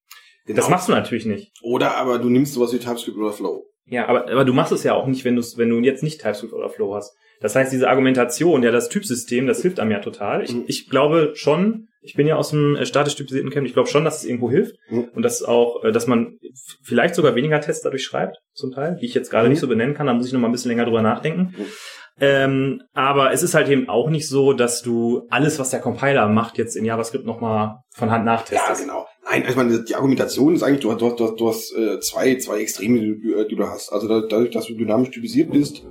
Genau. 0.45 0.55
Das 0.55 0.69
machst 0.69 0.87
du 0.87 0.93
natürlich 0.93 1.25
nicht. 1.25 1.51
Oder 1.61 1.97
aber 1.97 2.19
du 2.19 2.29
nimmst 2.29 2.53
sowas 2.53 2.71
wie 2.71 2.79
TypeScript 2.79 3.17
oder 3.17 3.33
Flow. 3.33 3.65
Ja, 3.85 4.07
aber, 4.07 4.31
aber 4.31 4.45
du 4.45 4.53
machst 4.53 4.71
es 4.71 4.83
ja 4.83 4.93
auch 4.93 5.07
nicht, 5.07 5.25
wenn 5.25 5.35
du 5.35 5.41
wenn 5.57 5.69
du 5.69 5.79
jetzt 5.79 6.03
nicht 6.03 6.21
TypeScript 6.21 6.53
oder 6.53 6.69
Flow 6.69 6.95
hast. 6.95 7.17
Das 7.45 7.55
heißt, 7.55 7.71
diese 7.71 7.87
Argumentation, 7.89 8.63
ja, 8.63 8.71
das 8.71 8.89
Typsystem, 8.89 9.45
das 9.45 9.61
hilft 9.61 9.79
einem 9.79 9.91
ja 9.91 9.99
total. 9.99 10.43
Ich, 10.43 10.51
Mhm. 10.55 10.63
ich 10.65 10.89
glaube 10.89 11.33
schon, 11.35 11.89
ich 12.01 12.15
bin 12.15 12.25
ja 12.25 12.37
aus 12.37 12.49
dem 12.49 12.75
äh, 12.75 12.87
statisch 12.87 13.15
typisierten 13.15 13.51
Camp, 13.51 13.67
ich 13.67 13.73
glaube 13.73 13.87
schon, 13.87 14.03
dass 14.03 14.17
es 14.17 14.25
irgendwo 14.25 14.49
hilft 14.49 14.75
Mhm. 14.89 15.09
und 15.13 15.21
dass 15.21 15.43
auch, 15.43 15.83
äh, 15.83 15.91
dass 15.91 16.07
man 16.07 16.39
vielleicht 16.83 17.13
sogar 17.13 17.35
weniger 17.35 17.61
Tests 17.61 17.83
dadurch 17.83 18.03
schreibt, 18.03 18.37
zum 18.55 18.71
Teil, 18.71 18.97
die 18.99 19.05
ich 19.05 19.13
jetzt 19.13 19.29
gerade 19.29 19.45
Mhm. 19.45 19.51
nicht 19.51 19.59
so 19.59 19.67
benennen 19.67 19.93
kann, 19.93 20.07
da 20.07 20.13
muss 20.13 20.25
ich 20.25 20.33
noch 20.33 20.39
mal 20.39 20.47
ein 20.47 20.53
bisschen 20.53 20.69
länger 20.71 20.85
drüber 20.85 21.03
nachdenken. 21.03 21.53
Mhm. 21.55 21.65
Ähm, 22.19 22.81
aber 22.93 23.31
es 23.33 23.43
ist 23.43 23.53
halt 23.53 23.67
eben 23.69 23.89
auch 23.89 24.09
nicht 24.09 24.27
so, 24.27 24.53
dass 24.53 24.81
du 24.81 25.27
alles, 25.29 25.59
was 25.59 25.69
der 25.69 25.81
Compiler 25.81 26.27
macht, 26.29 26.57
jetzt 26.57 26.75
in 26.75 26.85
JavaScript 26.85 27.25
nochmal 27.25 27.75
von 27.93 28.09
Hand 28.09 28.25
Ja, 28.25 28.33
nachtestest. 28.33 28.81
genau. 28.81 29.05
Nein, 29.29 29.43
ich 29.49 29.55
meine, 29.55 29.83
die 29.83 29.95
Argumentation 29.95 30.55
ist 30.55 30.63
eigentlich, 30.63 30.79
du 30.81 30.91
hast, 30.91 31.01
du 31.01 31.09
hast, 31.25 31.35
du 31.39 31.47
hast, 31.49 31.75
äh, 31.77 31.99
zwei, 31.99 32.35
zwei 32.37 32.61
Extreme, 32.61 32.99
die 33.01 33.19
du, 33.21 33.43
die 33.47 33.55
du 33.55 33.67
hast. 33.67 33.91
Also 33.91 34.07
da, 34.07 34.21
dadurch, 34.27 34.51
dass 34.51 34.67
du 34.67 34.75
dynamisch 34.75 35.09
typisiert 35.09 35.51
bist, 35.51 35.83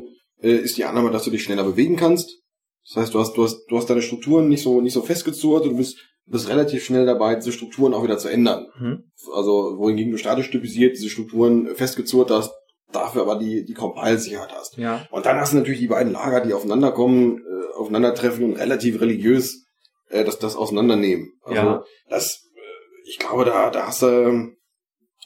äh, 0.43 0.57
ist 0.57 0.77
die 0.77 0.85
Annahme, 0.85 1.11
dass 1.11 1.25
du 1.25 1.31
dich 1.31 1.43
schneller 1.43 1.65
bewegen 1.65 1.97
kannst. 1.97 2.41
Das 2.87 2.97
heißt, 3.03 3.15
du 3.15 3.21
hast, 3.21 3.35
du 3.35 3.45
hast, 3.45 3.65
du 3.69 3.77
hast 3.77 3.89
deine 3.89 4.03
Strukturen 4.03 4.49
nicht 4.49 4.63
so, 4.63 4.81
nicht 4.81 4.93
so 4.93 5.03
festgezurrt 5.03 5.65
und 5.65 5.73
du 5.73 5.77
bist, 5.79 5.99
bist 6.27 6.49
relativ 6.49 6.85
schnell 6.85 7.07
dabei, 7.07 7.35
diese 7.35 7.53
Strukturen 7.53 7.95
auch 7.95 8.03
wieder 8.03 8.19
zu 8.19 8.29
ändern. 8.29 8.67
Mhm. 8.79 9.05
Also, 9.33 9.79
wohingegen 9.79 10.13
du 10.13 10.19
statisch 10.19 10.51
typisiert 10.51 10.97
diese 10.97 11.09
Strukturen 11.09 11.75
festgezurrt 11.75 12.31
hast, 12.31 12.53
dafür 12.93 13.23
aber 13.23 13.39
die, 13.39 13.65
die 13.65 13.75
Compile-Sicherheit 13.75 14.53
hast. 14.53 14.77
Ja. 14.77 15.07
Und 15.11 15.27
dann 15.27 15.39
hast 15.41 15.53
du 15.53 15.57
natürlich 15.57 15.81
die 15.81 15.89
beiden 15.89 16.13
Lager, 16.13 16.41
die 16.41 16.53
aufeinander 16.53 16.93
kommen, 16.93 17.39
äh, 17.39 17.75
aufeinandertreffen 17.77 18.45
und 18.45 18.57
relativ 18.57 19.01
religiös 19.01 19.65
äh, 20.11 20.25
das, 20.25 20.39
das 20.39 20.57
auseinandernehmen. 20.57 21.33
Also 21.43 21.61
Ja. 21.61 21.85
das, 22.09 22.43
äh, 22.55 23.09
ich 23.09 23.19
glaube, 23.19 23.45
da, 23.45 23.71
da 23.71 23.87
hast 23.87 24.03
du. 24.03 24.53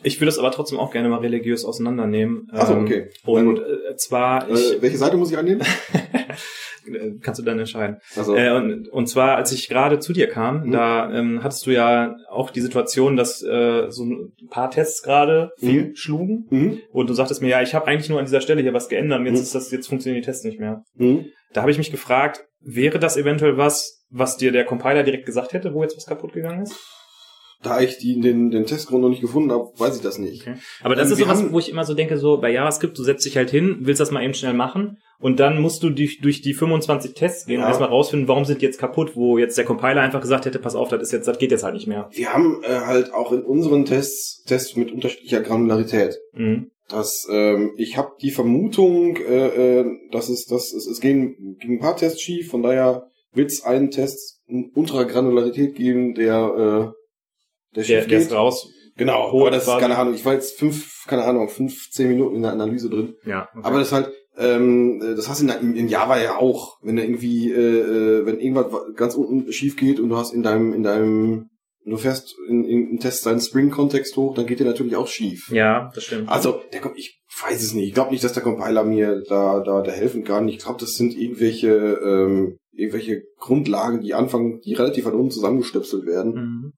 Ich 0.02 0.20
würde 0.20 0.28
es 0.28 0.38
aber 0.38 0.50
trotzdem 0.52 0.78
auch 0.78 0.92
gerne 0.92 1.08
mal 1.08 1.18
religiös 1.18 1.64
auseinandernehmen. 1.64 2.48
Achso, 2.52 2.74
Ähm, 2.74 2.82
okay. 2.84 3.10
Und 3.24 3.58
äh, 3.58 3.96
zwar, 3.96 4.48
ich, 4.48 4.74
Äh, 4.76 4.82
welche 4.82 4.96
Seite 4.98 5.16
muss 5.16 5.30
ich 5.32 5.38
annehmen? 5.38 5.60
äh, 6.86 7.12
kannst 7.20 7.40
du 7.40 7.44
dann 7.44 7.58
entscheiden. 7.58 7.96
Also, 8.16 8.34
Äh, 8.36 8.50
und, 8.52 8.88
und 8.88 9.06
zwar, 9.08 9.36
als 9.36 9.52
ich 9.52 9.68
gerade 9.68 9.98
zu 9.98 10.12
dir 10.12 10.28
kam, 10.28 10.66
Mhm. 10.66 10.70
da 10.72 11.12
ähm, 11.12 11.42
hattest 11.42 11.66
du 11.66 11.70
ja 11.72 12.16
auch 12.30 12.50
die 12.50 12.60
Situation, 12.60 13.16
dass 13.16 13.42
äh, 13.42 13.86
so 13.90 14.04
ein 14.04 14.32
paar 14.50 14.70
Tests 14.70 15.02
gerade 15.02 15.50
Mhm. 15.60 15.66
fehlschlugen. 15.66 16.46
mhm, 16.50 16.80
Und 16.92 17.10
du 17.10 17.14
sagtest 17.14 17.42
mir, 17.42 17.48
ja, 17.48 17.62
ich 17.62 17.74
habe 17.74 17.86
eigentlich 17.86 18.08
nur 18.08 18.18
an 18.18 18.24
dieser 18.24 18.40
Stelle 18.40 18.62
hier 18.62 18.74
was 18.74 18.88
geändert 18.88 19.20
und 19.20 19.26
jetzt 19.26 19.36
Mhm. 19.36 19.42
ist 19.42 19.54
das, 19.54 19.70
jetzt 19.72 19.88
funktionieren 19.88 20.22
die 20.22 20.26
Tests 20.26 20.44
nicht 20.44 20.60
mehr. 20.60 20.82
mhm. 20.94 21.26
Da 21.54 21.62
habe 21.62 21.70
ich 21.70 21.78
mich 21.78 21.90
gefragt, 21.90 22.44
wäre 22.60 22.98
das 22.98 23.16
eventuell 23.16 23.56
was, 23.56 24.04
was 24.10 24.36
dir 24.36 24.52
der 24.52 24.66
Compiler 24.66 25.02
direkt 25.02 25.24
gesagt 25.24 25.54
hätte, 25.54 25.72
wo 25.72 25.82
jetzt 25.82 25.96
was 25.96 26.04
kaputt 26.06 26.34
gegangen 26.34 26.62
ist? 26.62 26.76
Da 27.62 27.80
ich 27.80 27.98
die, 27.98 28.20
den, 28.20 28.50
den 28.50 28.66
Testgrund 28.66 29.02
noch 29.02 29.08
nicht 29.08 29.20
gefunden 29.20 29.50
habe, 29.50 29.64
weiß 29.76 29.96
ich 29.96 30.02
das 30.02 30.18
nicht. 30.18 30.42
Okay. 30.42 30.54
Aber 30.82 30.94
das 30.94 31.08
Ähm, 31.08 31.12
ist 31.14 31.18
sowas, 31.18 31.38
haben- 31.38 31.52
wo 31.52 31.58
ich 31.58 31.68
immer 31.70 31.84
so 31.84 31.94
denke, 31.94 32.16
so 32.16 32.38
bei 32.40 32.52
JavaScript, 32.52 32.96
du 32.96 33.02
setzt 33.02 33.26
dich 33.26 33.36
halt 33.36 33.50
hin, 33.50 33.78
willst 33.80 34.00
das 34.00 34.12
mal 34.12 34.22
eben 34.22 34.34
schnell 34.34 34.54
machen 34.54 34.98
und 35.18 35.40
dann 35.40 35.60
musst 35.60 35.82
du 35.82 35.90
durch, 35.90 36.20
durch 36.20 36.40
die 36.40 36.54
25 36.54 37.14
Tests 37.14 37.46
gehen 37.46 37.56
Ja. 37.58 37.62
und 37.64 37.68
erstmal 37.68 37.88
rausfinden, 37.88 38.28
warum 38.28 38.44
sind 38.44 38.60
die 38.62 38.66
jetzt 38.66 38.78
kaputt, 38.78 39.16
wo 39.16 39.38
jetzt 39.38 39.58
der 39.58 39.64
Compiler 39.64 40.02
einfach 40.02 40.20
gesagt 40.20 40.46
hätte, 40.46 40.60
pass 40.60 40.76
auf, 40.76 40.88
das 40.88 41.02
ist 41.02 41.12
jetzt, 41.12 41.26
das 41.26 41.38
geht 41.38 41.50
jetzt 41.50 41.64
halt 41.64 41.74
nicht 41.74 41.88
mehr. 41.88 42.08
Wir 42.12 42.32
haben 42.32 42.62
äh, 42.62 42.68
halt 42.68 43.12
auch 43.12 43.32
in 43.32 43.42
unseren 43.42 43.84
Tests 43.84 44.44
Tests 44.44 44.76
mit 44.76 44.92
unterschiedlicher 44.92 45.40
Granularität. 45.40 46.16
Mhm. 46.34 46.70
Das, 46.88 47.26
ähm, 47.30 47.72
ich 47.76 47.96
habe 47.96 48.12
die 48.22 48.30
Vermutung, 48.30 49.16
äh, 49.16 49.80
äh, 49.80 49.84
dass 50.12 50.28
es, 50.28 50.46
dass 50.46 50.72
es, 50.72 50.86
es 50.86 51.00
gehen, 51.00 51.56
gehen 51.60 51.72
ein 51.72 51.80
paar 51.80 51.96
Tests 51.96 52.22
schief, 52.22 52.50
von 52.50 52.62
daher 52.62 53.08
wird 53.34 53.50
es 53.50 53.62
einen 53.64 53.90
Test 53.90 54.40
in 54.46 54.70
unterer 54.74 55.04
Granularität 55.04 55.74
geben, 55.74 56.14
der, 56.14 56.92
äh, 56.94 56.97
der 57.74 57.82
Der, 57.84 58.00
schief 58.00 58.08
der 58.08 58.18
ist 58.18 58.28
geht. 58.28 58.36
raus. 58.36 58.70
Genau, 58.96 59.30
aber 59.30 59.50
das 59.52 59.66
ist 59.68 59.78
keine 59.78 59.96
Ahnung. 59.96 60.14
Ich 60.14 60.24
war 60.24 60.32
jetzt 60.34 60.58
fünf, 60.58 61.04
keine 61.06 61.22
Ahnung, 61.24 61.48
fünf, 61.48 61.88
zehn 61.90 62.08
Minuten 62.08 62.36
in 62.36 62.42
der 62.42 62.52
Analyse 62.52 62.90
drin. 62.90 63.14
Ja. 63.24 63.48
Okay. 63.54 63.60
Aber 63.64 63.78
das 63.78 63.88
ist 63.88 63.92
halt, 63.92 64.12
ähm, 64.36 65.00
das 65.16 65.28
hast 65.28 65.40
du 65.40 65.46
in, 65.46 65.76
in 65.76 65.88
Java 65.88 66.20
ja 66.20 66.36
auch. 66.38 66.78
Wenn 66.82 66.96
da 66.96 67.02
irgendwie, 67.02 67.50
äh, 67.52 67.58
äh, 67.60 68.26
wenn 68.26 68.40
irgendwas 68.40 68.66
ganz 68.96 69.14
unten 69.14 69.52
schief 69.52 69.76
geht 69.76 70.00
und 70.00 70.08
du 70.08 70.16
hast 70.16 70.32
in 70.34 70.42
deinem, 70.42 70.72
in 70.72 70.82
deinem, 70.82 71.48
du 71.84 71.96
fährst 71.96 72.34
in, 72.48 72.64
in, 72.64 72.90
in 72.90 72.98
Test 72.98 73.24
deinen 73.24 73.40
Spring-Kontext 73.40 74.16
hoch, 74.16 74.34
dann 74.34 74.46
geht 74.46 74.58
der 74.58 74.66
natürlich 74.66 74.96
auch 74.96 75.06
schief. 75.08 75.48
ja, 75.52 75.90
das 75.94 76.02
stimmt. 76.04 76.28
Also, 76.28 76.60
der 76.72 76.80
kommt, 76.80 76.98
ich 76.98 77.20
weiß 77.46 77.62
es 77.62 77.74
nicht. 77.74 77.86
Ich 77.86 77.94
glaube 77.94 78.10
nicht, 78.10 78.24
dass 78.24 78.32
der 78.32 78.42
Compiler 78.42 78.82
mir 78.82 79.22
da, 79.28 79.60
da, 79.60 79.80
da 79.82 79.92
helfen 79.92 80.24
kann. 80.24 80.48
Ich 80.48 80.58
glaube, 80.58 80.80
das 80.80 80.94
sind 80.94 81.16
irgendwelche, 81.16 81.68
ähm, 82.04 82.56
irgendwelche 82.72 83.22
Grundlagen, 83.38 84.00
die 84.00 84.14
anfangen, 84.14 84.60
die 84.64 84.74
relativ 84.74 85.06
an 85.06 85.14
unten 85.14 85.30
zusammengestöpselt 85.30 86.04
werden. 86.04 86.32
Mhm. 86.34 86.72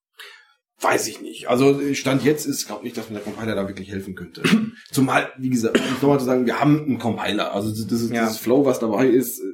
Weiß 0.82 1.08
ich 1.08 1.20
nicht. 1.20 1.48
Also 1.48 1.78
Stand 1.94 2.24
jetzt 2.24 2.46
ist, 2.46 2.66
glaube 2.66 2.86
ich, 2.86 2.94
dass 2.94 3.10
mir 3.10 3.16
der 3.16 3.24
Compiler 3.24 3.54
da 3.54 3.68
wirklich 3.68 3.90
helfen 3.90 4.14
könnte. 4.14 4.42
Zumal, 4.90 5.30
wie 5.38 5.50
gesagt, 5.50 5.76
es 5.78 6.00
nochmal 6.02 6.18
zu 6.18 6.24
sagen, 6.24 6.46
wir 6.46 6.58
haben 6.58 6.80
einen 6.84 6.98
Compiler. 6.98 7.52
Also 7.52 7.70
das, 7.70 7.86
das, 7.86 8.10
Ja. 8.10 8.22
dieses 8.24 8.38
Flow, 8.38 8.64
was 8.64 8.78
dabei 8.78 9.06
ist, 9.06 9.40
äh, 9.40 9.44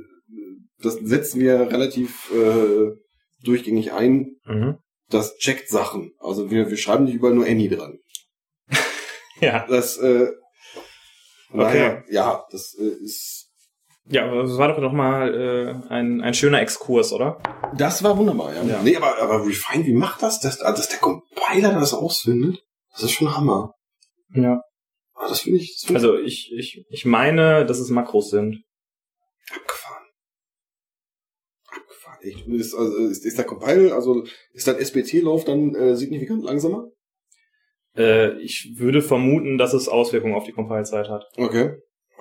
das 0.81 0.95
setzen 1.03 1.41
wir 1.41 1.71
relativ 1.73 2.31
äh, 2.33 2.93
durchgängig 3.43 3.93
ein. 3.93 4.37
Mhm. 4.47 4.77
Das 5.11 5.37
checkt 5.39 5.69
Sachen. 5.69 6.13
Also 6.21 6.51
wir, 6.51 6.71
wir 6.71 6.77
schreiben 6.77 7.05
nicht 7.05 7.15
überall 7.15 7.35
nur 7.35 7.47
Any 7.47 7.69
dran. 7.69 7.99
Ja. 9.41 9.67
Das, 9.69 9.99
äh, 9.99 10.29
Okay. 11.49 11.59
daher, 11.63 12.05
ja, 12.11 12.45
das 12.51 12.75
äh, 12.79 13.05
ist, 13.05 13.36
Ja, 14.09 14.25
aber 14.27 14.43
das 14.43 14.57
war 14.57 14.69
doch 14.69 14.79
noch 14.79 14.93
mal 14.93 15.35
äh, 15.35 15.93
ein, 15.93 16.21
ein 16.21 16.35
schöner 16.35 16.61
Exkurs, 16.61 17.13
oder? 17.13 17.41
das 17.77 18.03
war 18.05 18.17
wunderbar, 18.17 18.55
ja. 18.55 18.63
Ja. 18.63 18.81
Nee, 18.83 18.97
aber, 18.97 19.19
aber 19.19 19.45
Refine, 19.45 19.85
wie 19.85 19.93
macht 19.93 20.23
das, 20.23 20.39
dass, 20.41 20.59
dass 20.59 20.89
der 20.89 20.99
Compiler 21.01 21.73
das 21.75 21.93
ausfindet? 21.93 22.63
Das 22.93 23.03
ist 23.03 23.11
schon 23.13 23.37
Hammer. 23.37 23.75
Ja. 24.33 24.63
Ah, 25.15 25.29
Das 25.29 25.41
finde 25.41 25.59
ich, 25.59 25.75
das 25.75 25.87
find 25.87 25.97
Also 25.97 26.17
ich, 26.19 26.53
ich, 26.57 26.85
ich 26.89 27.05
meine, 27.05 27.67
dass 27.67 27.79
es 27.81 27.91
Makros 27.91 28.31
sind. 28.31 28.63
abgefahren. 29.53 30.05
Abgefahren, 31.69 32.19
echt. 32.23 32.47
Ist, 32.47 32.75
also, 32.75 32.97
ist, 32.97 33.25
ist 33.25 33.39
der 33.39 33.45
Compile, 33.45 33.95
also 33.95 34.25
ist 34.53 34.69
dein 34.69 34.77
SBT-Lauf 34.79 35.45
dann 35.45 35.75
äh, 35.75 35.97
signifikant 35.97 36.45
langsamer? 36.45 36.87
Äh, 37.97 38.39
ich 38.41 38.75
würde 38.77 39.03
vermuten, 39.03 39.59
dass 39.59 39.73
es 39.73 39.89
Auswirkungen 39.89 40.35
auf 40.35 40.45
die 40.45 40.53
Compile-Zeit 40.53 41.09
hat. 41.09 41.25
Okay. 41.37 41.77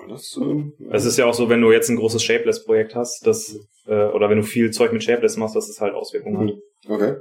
Das, 0.08 0.38
ähm, 0.40 0.72
Es 0.90 1.04
ist 1.04 1.16
ja 1.18 1.26
auch 1.26 1.34
so, 1.34 1.48
wenn 1.48 1.60
du 1.60 1.72
jetzt 1.72 1.88
ein 1.88 1.96
großes 1.96 2.22
Shapeless-Projekt 2.22 2.94
hast, 2.94 3.26
das, 3.26 3.58
äh, 3.86 4.06
oder 4.06 4.28
wenn 4.30 4.38
du 4.38 4.42
viel 4.44 4.70
Zeug 4.70 4.92
mit 4.92 5.02
Shapeless 5.04 5.36
machst, 5.36 5.56
dass 5.56 5.68
es 5.68 5.80
halt 5.80 5.94
Auswirkungen 5.94 6.48
hat. 6.48 6.56
Okay. 6.88 7.14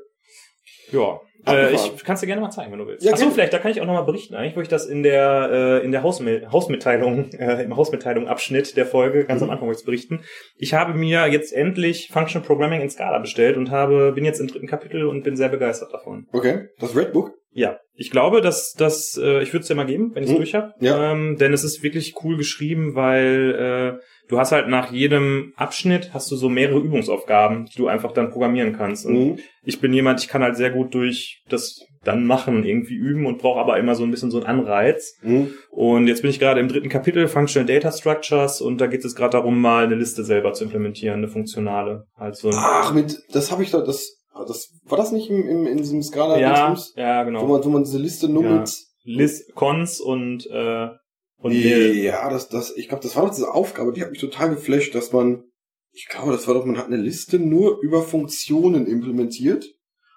Ja. 0.91 1.19
Äh, 1.47 1.73
ich 1.75 2.03
kann 2.03 2.15
es 2.15 2.21
dir 2.21 2.25
gerne 2.27 2.41
mal 2.41 2.49
zeigen, 2.49 2.71
wenn 2.71 2.79
du 2.79 2.87
willst. 2.87 3.05
Ja, 3.05 3.13
Achso, 3.13 3.29
vielleicht, 3.29 3.53
da 3.53 3.59
kann 3.59 3.69
ich 3.69 3.79
auch 3.79 3.85
nochmal 3.85 4.05
berichten, 4.05 4.33
eigentlich, 4.33 4.55
wo 4.55 4.61
ich 4.61 4.67
das 4.67 4.87
in 4.87 5.03
der, 5.03 5.49
äh, 5.81 5.85
in 5.85 5.91
der 5.91 6.01
Hausmi 6.01 6.41
Hausmitteilung, 6.51 7.29
äh, 7.39 7.63
im 7.63 7.75
Hausmitteilung-Abschnitt 7.75 8.75
der 8.77 8.85
Folge 8.87 9.25
ganz 9.25 9.41
Mhm. 9.41 9.45
am 9.45 9.51
Anfang 9.51 9.67
wollte 9.67 9.79
ich 9.81 9.85
berichten. 9.85 10.21
Ich 10.57 10.73
habe 10.73 10.93
mir 10.97 11.27
jetzt 11.27 11.53
endlich 11.53 12.09
Functional 12.11 12.45
Programming 12.47 12.81
in 12.81 12.89
Scala 12.89 13.19
bestellt 13.19 13.57
und 13.57 13.69
habe, 13.69 14.11
bin 14.13 14.25
jetzt 14.25 14.39
im 14.39 14.47
dritten 14.47 14.67
Kapitel 14.67 15.05
und 15.05 15.23
bin 15.23 15.35
sehr 15.35 15.49
begeistert 15.49 15.93
davon. 15.93 16.25
Okay. 16.33 16.67
Das 16.79 16.95
Redbook? 16.95 17.31
Ja, 17.57 17.77
ich 17.95 18.11
glaube, 18.11 18.41
dass 18.41 18.73
das, 18.77 19.17
äh, 19.17 19.41
ich 19.41 19.53
würde 19.53 19.61
es 19.61 19.67
dir 19.67 19.75
mal 19.75 19.85
geben, 19.85 20.11
wenn 20.13 20.23
ich 20.23 20.29
es 20.29 20.33
Mhm. 20.33 20.37
durch 20.39 20.53
habe. 20.55 20.73
Ja. 20.81 21.13
Ähm, 21.13 21.37
denn 21.37 21.53
es 21.53 21.63
ist 21.63 21.81
wirklich 21.83 22.13
cool 22.23 22.35
geschrieben, 22.35 22.95
weil 22.95 23.97
äh, 23.97 24.05
du 24.27 24.37
hast 24.37 24.51
halt 24.51 24.67
nach 24.67 24.91
jedem 24.91 25.53
Abschnitt 25.55 26.13
hast 26.13 26.29
du 26.29 26.35
so 26.35 26.49
mehrere 26.49 26.79
Übungsaufgaben, 26.79 27.65
die 27.65 27.77
du 27.77 27.87
einfach 27.87 28.11
dann 28.11 28.29
programmieren 28.29 28.73
kannst. 28.75 29.05
Und 29.05 29.13
Mhm. 29.13 29.39
ich 29.63 29.79
bin 29.79 29.93
jemand, 29.93 30.19
ich 30.21 30.27
kann 30.27 30.43
halt 30.43 30.57
sehr 30.57 30.69
gut 30.71 30.93
durch 30.93 31.41
das 31.47 31.79
dann 32.03 32.25
machen 32.27 32.65
irgendwie 32.65 32.93
üben 32.93 33.25
und 33.25 33.39
brauche 33.39 33.59
aber 33.59 33.79
immer 33.79 33.95
so 33.95 34.03
ein 34.03 34.11
bisschen 34.11 34.29
so 34.29 34.37
einen 34.37 34.45
Anreiz. 34.45 35.17
Mhm. 35.23 35.53
Und 35.71 36.07
jetzt 36.07 36.21
bin 36.21 36.29
ich 36.29 36.39
gerade 36.39 36.59
im 36.59 36.67
dritten 36.67 36.89
Kapitel 36.89 37.27
Functional 37.29 37.65
Data 37.65 37.91
Structures 37.91 38.59
und 38.61 38.79
da 38.81 38.87
geht 38.87 39.03
es 39.05 39.15
gerade 39.15 39.31
darum, 39.31 39.59
mal 39.59 39.85
eine 39.85 39.95
Liste 39.95 40.23
selber 40.25 40.51
zu 40.53 40.65
implementieren, 40.65 41.19
eine 41.19 41.29
funktionale. 41.29 42.03
Halt 42.17 42.35
so 42.35 42.49
ein, 42.49 42.55
Ach, 42.57 42.93
mit, 42.93 43.17
das 43.31 43.51
habe 43.51 43.63
ich 43.63 43.71
da, 43.71 43.81
das, 43.81 44.17
das, 44.43 44.69
war 44.83 44.97
das 44.97 45.11
nicht 45.11 45.29
im, 45.29 45.47
im, 45.47 45.65
in 45.65 45.77
diesem 45.77 46.01
skala 46.03 46.39
ja, 46.39 46.75
ja, 46.95 47.21
Wo 47.21 47.25
genau. 47.25 47.47
man, 47.47 47.63
wo 47.63 47.69
man 47.69 47.83
diese 47.83 47.99
Liste 47.99 48.27
nur 48.27 48.43
Ja. 48.43 48.63
List, 49.03 49.53
Cons 49.53 50.01
und 50.01 50.47
äh, 50.47 50.89
und 51.37 51.51
ja, 51.51 52.27
das, 52.29 52.49
das, 52.49 52.75
ich 52.75 52.87
glaube, 52.87 53.03
das 53.03 53.15
war 53.15 53.23
doch 53.23 53.29
diese 53.29 53.53
Aufgabe, 53.53 53.93
die 53.93 54.01
hat 54.01 54.09
mich 54.09 54.19
total 54.19 54.49
geflasht, 54.49 54.95
dass 54.95 55.11
man, 55.11 55.43
ich 55.91 56.07
glaube, 56.07 56.31
das 56.31 56.47
war 56.47 56.55
doch, 56.55 56.65
man 56.65 56.77
hat 56.77 56.87
eine 56.87 56.97
Liste 56.97 57.37
nur 57.37 57.79
über 57.81 58.01
Funktionen 58.01 58.87
implementiert 58.87 59.74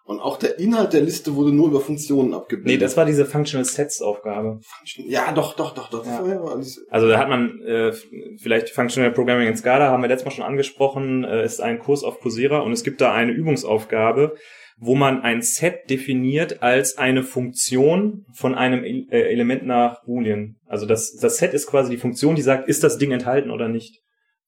und 0.09 0.21
auch 0.21 0.39
der 0.39 0.59
Inhalt 0.59 0.95
der 0.95 1.03
Liste 1.03 1.35
wurde 1.35 1.53
nur 1.53 1.69
über 1.69 1.83
Funktionen 1.83 2.33
abgebildet. 2.33 2.67
Nee, 2.67 2.79
das 2.79 2.97
war 2.97 3.05
diese 3.05 3.27
Functional 3.27 3.67
Sets 3.67 4.01
Aufgabe. 4.01 4.59
ja, 4.97 5.33
doch, 5.33 5.55
doch, 5.55 5.75
doch, 5.75 5.91
doch. 5.91 6.07
Ja. 6.07 6.23
war 6.23 6.29
ja 6.29 6.41
alles, 6.41 6.83
Also 6.89 7.09
da 7.09 7.19
hat 7.19 7.29
man 7.29 7.61
äh, 7.61 7.93
vielleicht 8.39 8.71
Functional 8.71 9.13
Programming 9.13 9.49
in 9.49 9.57
Scala, 9.59 9.91
haben 9.91 10.03
wir 10.03 10.09
letztes 10.09 10.25
Mal 10.25 10.31
schon 10.31 10.47
angesprochen, 10.47 11.25
äh, 11.25 11.45
ist 11.45 11.61
ein 11.61 11.79
Kurs 11.79 12.05
auf 12.05 12.21
Coursera 12.21 12.61
und 12.61 12.73
es 12.73 12.85
gibt 12.85 13.03
da 13.03 13.13
eine 13.13 13.33
Übungsaufgabe, 13.33 14.35
wo 14.79 14.95
man 14.95 15.21
ein 15.21 15.43
Set 15.43 15.91
definiert 15.91 16.63
als 16.63 16.97
eine 16.97 17.23
Funktion 17.23 18.25
von 18.33 18.55
einem 18.55 18.83
äh, 18.85 19.05
Element 19.11 19.67
nach 19.67 20.03
Boolean. 20.07 20.57
Also 20.65 20.87
das, 20.87 21.19
das 21.21 21.37
Set 21.37 21.53
ist 21.53 21.67
quasi 21.67 21.91
die 21.91 21.99
Funktion, 21.99 22.35
die 22.35 22.41
sagt, 22.41 22.67
ist 22.67 22.83
das 22.83 22.97
Ding 22.97 23.13
enthalten 23.13 23.51
oder 23.51 23.69
nicht. 23.69 24.01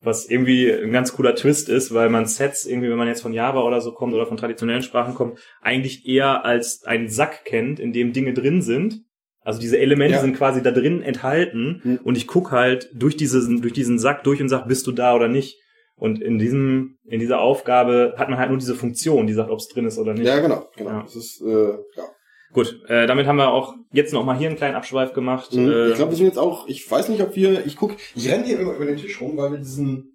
Was 0.03 0.29
irgendwie 0.31 0.73
ein 0.73 0.93
ganz 0.93 1.13
cooler 1.13 1.35
Twist 1.35 1.69
ist, 1.69 1.93
weil 1.93 2.09
man 2.09 2.25
Sets 2.25 2.65
irgendwie, 2.67 2.89
wenn 2.89 2.97
man 2.97 3.09
jetzt 3.09 3.21
von 3.21 3.35
Java 3.35 3.61
oder 3.63 3.81
so 3.83 3.93
kommt 3.93 4.15
oder 4.15 4.25
von 4.27 4.39
traditionellen 4.39 4.83
Sprachen 4.83 5.15
kommt, 5.15 5.39
eigentlich 5.61 6.07
eher 6.07 6.45
als 6.45 6.85
einen 6.85 7.09
Sack 7.09 7.45
kennt, 7.45 7.79
in 7.79 7.93
dem 7.93 8.13
Dinge 8.15 8.33
drin 8.33 8.63
sind. 8.63 9.03
Also 9.43 9.61
diese 9.61 9.79
Elemente 9.79 10.15
Ja. 10.15 10.21
sind 10.21 10.37
quasi 10.37 10.63
da 10.63 10.71
drin 10.71 11.03
enthalten 11.03 11.81
Mhm. 11.85 12.01
und 12.03 12.17
ich 12.17 12.27
guck 12.27 12.51
halt 12.53 12.91
durch 12.95 13.17
diesen, 13.17 13.61
durch 13.61 13.73
diesen 13.75 13.99
Sack 13.99 14.25
durch 14.25 14.41
und 14.41 14.49
sag, 14.49 14.69
bist 14.69 14.87
du 14.87 14.93
da 14.93 15.15
oder 15.15 15.29
nicht. 15.29 15.59
Und 15.97 16.23
in 16.23 16.39
diesem, 16.39 16.97
in 17.05 17.21
dieser 17.21 17.41
Aufgabe 17.41 18.15
hat 18.17 18.31
man 18.31 18.39
halt 18.39 18.49
nur 18.49 18.59
diese 18.59 18.75
Funktion, 18.75 19.27
die 19.27 19.35
sagt, 19.35 19.51
ob 19.51 19.59
es 19.59 19.69
drin 19.69 19.85
ist 19.85 19.99
oder 19.99 20.15
nicht. 20.15 20.27
ja, 20.27 20.39
genau, 20.41 20.67
genau. 20.77 20.91
Ja. 20.91 21.03
Das 21.03 21.15
ist, 21.15 21.43
äh, 21.43 21.73
ja. 21.97 22.05
Gut, 22.53 22.83
äh, 22.89 23.07
damit 23.07 23.27
haben 23.27 23.37
wir 23.37 23.53
auch 23.53 23.77
jetzt 23.93 24.13
noch 24.13 24.25
mal 24.25 24.37
hier 24.37 24.49
einen 24.49 24.57
kleinen 24.57 24.75
Abschweif 24.75 25.13
gemacht. 25.13 25.55
Mhm. 25.55 25.71
Äh, 25.71 25.89
ich 25.91 25.95
glaube, 25.95 26.13
wir 26.13 26.17
sind 26.17 26.27
jetzt 26.27 26.39
auch, 26.39 26.67
ich 26.67 26.91
weiß 26.91 27.09
nicht, 27.09 27.23
ob 27.23 27.37
wir, 27.37 27.65
ich 27.65 27.77
guck, 27.77 27.97
ich 28.15 28.29
renne 28.31 28.45
hier 28.45 28.59
immer 28.59 28.75
über 28.75 28.87
den 28.87 28.97
Tisch 28.97 29.21
rum, 29.21 29.37
weil 29.37 29.53
wir 29.53 29.59
diesen, 29.59 30.10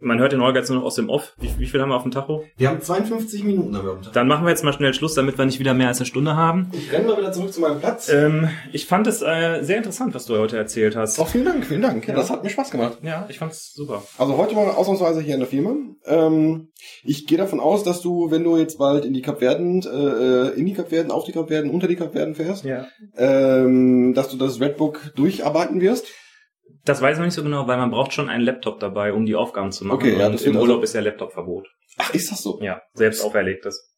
man 0.00 0.18
hört 0.18 0.32
den 0.32 0.40
Holger 0.42 0.58
jetzt 0.60 0.68
nur 0.70 0.78
noch 0.80 0.86
aus 0.86 0.94
dem 0.96 1.08
Off. 1.08 1.34
Wie, 1.40 1.50
wie 1.58 1.66
viel 1.66 1.80
haben 1.80 1.90
wir 1.90 1.96
auf 1.96 2.02
dem 2.02 2.10
Tacho? 2.10 2.44
wir 2.56 2.68
haben 2.68 2.80
52 2.80 3.44
Minuten 3.44 3.76
haben 3.76 3.84
wir 3.86 3.92
am 3.92 4.02
Tag. 4.02 4.12
Dann 4.12 4.28
machen 4.28 4.44
wir 4.44 4.50
jetzt 4.50 4.64
mal 4.64 4.72
schnell 4.72 4.94
Schluss, 4.94 5.14
damit 5.14 5.38
wir 5.38 5.44
nicht 5.46 5.58
wieder 5.60 5.74
mehr 5.74 5.88
als 5.88 5.98
eine 5.98 6.06
Stunde 6.06 6.36
haben. 6.36 6.70
Ich 6.72 6.92
renne 6.92 7.06
mal 7.08 7.18
wieder 7.18 7.32
zurück 7.32 7.52
zu 7.52 7.60
meinem 7.60 7.78
Platz. 7.80 8.08
Ähm, 8.08 8.48
ich 8.72 8.86
fand 8.86 9.06
es 9.06 9.22
äh, 9.22 9.62
sehr 9.62 9.78
interessant, 9.78 10.14
was 10.14 10.26
du 10.26 10.36
heute 10.38 10.56
erzählt 10.56 10.96
hast. 10.96 11.18
Auch 11.18 11.28
vielen 11.28 11.44
Dank, 11.44 11.64
vielen 11.64 11.82
Dank. 11.82 12.06
Ja. 12.08 12.14
Das 12.14 12.30
hat 12.30 12.42
mir 12.42 12.50
Spaß 12.50 12.70
gemacht. 12.70 12.98
Ja, 13.02 13.26
ich 13.28 13.38
fand's 13.38 13.72
super. 13.74 14.02
Also 14.18 14.36
heute 14.36 14.54
mal 14.54 14.68
ausnahmsweise 14.70 15.20
hier 15.20 15.34
in 15.34 15.40
der 15.40 15.48
Firma. 15.48 15.74
Ähm, 16.06 16.68
ich 17.02 17.26
gehe 17.26 17.38
davon 17.38 17.60
aus, 17.60 17.82
dass 17.84 18.00
du, 18.00 18.30
wenn 18.30 18.44
du 18.44 18.56
jetzt 18.56 18.78
bald 18.78 19.04
in 19.04 19.12
die 19.12 19.22
Kapverden, 19.22 19.82
äh, 19.82 20.58
in 20.58 20.66
die 20.66 20.72
Kapverden, 20.72 21.10
auf 21.10 21.24
die 21.24 21.32
Kapverden, 21.32 21.70
unter 21.70 21.86
die 21.88 21.96
Kapverden 21.96 22.34
fährst, 22.34 22.64
Ja. 22.64 22.86
ähm, 23.16 24.14
dass 24.14 24.28
du 24.30 24.36
das 24.36 24.60
Redbook 24.60 25.12
durcharbeiten 25.14 25.80
wirst. 25.80 26.06
Das 26.84 27.02
weiß 27.02 27.14
ich 27.14 27.18
noch 27.18 27.26
nicht 27.26 27.34
so 27.34 27.42
genau, 27.42 27.66
weil 27.66 27.76
man 27.76 27.90
braucht 27.90 28.12
schon 28.12 28.28
einen 28.28 28.44
Laptop 28.44 28.80
dabei, 28.80 29.12
um 29.12 29.26
die 29.26 29.34
Aufgaben 29.36 29.72
zu 29.72 29.84
machen. 29.84 29.96
Okay, 29.98 30.16
ja, 30.18 30.26
Und 30.26 30.32
das 30.32 30.42
im 30.42 30.54
wird 30.54 30.62
Urlaub 30.62 30.76
also- 30.78 30.84
ist 30.84 30.94
ja 30.94 31.00
Laptopverbot. 31.00 31.68
Ach, 31.98 32.14
ist 32.14 32.30
das 32.30 32.42
so? 32.42 32.60
Ja, 32.62 32.82
selbst 32.94 33.22
auferlegtes. 33.22 33.94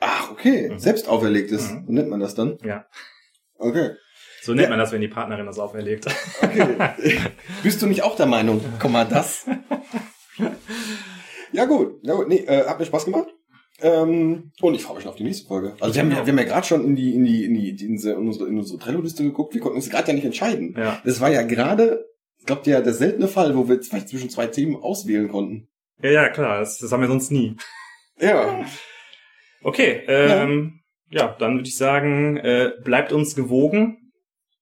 Ach, 0.00 0.30
okay. 0.30 0.68
Mhm. 0.70 0.78
Selbst 0.78 1.08
auferlegtes. 1.08 1.72
Mhm. 1.72 1.84
Nennt 1.88 2.08
man 2.10 2.20
das 2.20 2.34
dann? 2.34 2.58
Ja. 2.62 2.86
Okay. 3.58 3.92
So 4.42 4.52
nennt 4.52 4.64
Ja. 4.64 4.68
man 4.70 4.78
das, 4.78 4.92
wenn 4.92 5.00
die 5.00 5.08
Partnerin 5.08 5.46
das 5.46 5.58
auferlegt. 5.58 6.06
Okay. 6.42 7.18
Bist 7.62 7.80
du 7.82 7.86
nicht 7.86 8.02
auch 8.02 8.14
der 8.14 8.26
Meinung? 8.26 8.62
Komm 8.78 8.92
mal, 8.92 9.06
das. 9.06 9.46
ja 11.52 11.64
gut, 11.64 11.98
ja 12.02 12.14
gut. 12.14 12.28
Nee, 12.28 12.44
äh, 12.46 12.66
hat 12.66 12.78
mir 12.78 12.84
Spaß 12.86 13.06
gemacht. 13.06 13.28
Ähm, 13.82 14.52
und 14.60 14.74
ich 14.74 14.82
freue 14.82 14.94
mich 14.94 15.02
schon 15.02 15.10
auf 15.10 15.16
die 15.16 15.24
nächste 15.24 15.46
Folge. 15.46 15.74
Also 15.80 15.94
wir 15.94 16.02
haben, 16.02 16.10
ja, 16.10 16.24
wir 16.24 16.32
haben 16.32 16.38
ja 16.38 16.44
gerade 16.44 16.66
schon 16.66 16.84
in 16.84 16.96
die 16.96 17.14
in 17.14 17.24
die 17.24 17.44
in 17.44 17.54
die 17.54 17.84
in, 17.84 17.92
unsere, 18.16 18.48
in 18.48 18.58
unsere 18.58 18.78
Trello-Liste 18.78 19.22
geguckt. 19.22 19.54
Wir 19.54 19.60
konnten 19.60 19.76
uns 19.76 19.90
gerade 19.90 20.08
ja 20.08 20.14
nicht 20.14 20.24
entscheiden. 20.24 20.74
ja. 20.78 21.00
Das 21.04 21.20
war 21.20 21.30
ja 21.30 21.42
gerade, 21.42 22.06
ich 22.38 22.46
glaube, 22.46 22.62
der 22.64 22.80
der 22.80 22.94
seltene 22.94 23.28
Fall, 23.28 23.56
wo 23.56 23.68
wir 23.68 23.80
zwei, 23.82 24.00
zwischen 24.00 24.30
zwei 24.30 24.46
Themen 24.46 24.76
auswählen 24.76 25.28
konnten. 25.28 25.68
ja, 26.02 26.10
ja, 26.10 26.28
klar, 26.30 26.60
das, 26.60 26.78
das 26.78 26.90
haben 26.90 27.02
wir 27.02 27.08
sonst 27.08 27.30
nie. 27.30 27.56
Ja. 28.18 28.64
Okay, 29.62 30.02
ähm, 30.06 30.80
ja, 31.10 31.36
dann 31.38 31.56
würde 31.56 31.68
ich 31.68 31.76
sagen, 31.76 32.36
äh, 32.38 32.72
bleibt 32.82 33.12
uns 33.12 33.34
gewogen, 33.34 34.12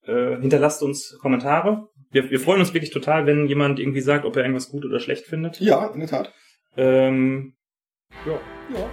äh, 0.07 0.37
hinterlasst 0.41 0.83
uns 0.83 1.17
Kommentare. 1.21 1.89
Wir, 2.11 2.31
wir 2.31 2.41
freuen 2.41 2.61
uns 2.61 2.75
wirklich 2.75 2.91
total, 2.91 3.27
wenn 3.27 3.47
jemand 3.47 3.79
irgendwie 3.79 4.01
sagt, 4.01 4.25
ob 4.25 4.37
er 4.37 4.43
irgendwas 4.43 4.71
gut 4.71 4.85
oder 4.85 5.01
schlecht 5.01 5.27
findet. 5.27 5.61
Ja, 5.61 5.87
in 5.89 6.01
der 6.01 6.09
Tat. 6.09 6.33
Ähm, 6.77 7.55
ja, 8.27 8.39
Ja. 8.71 8.89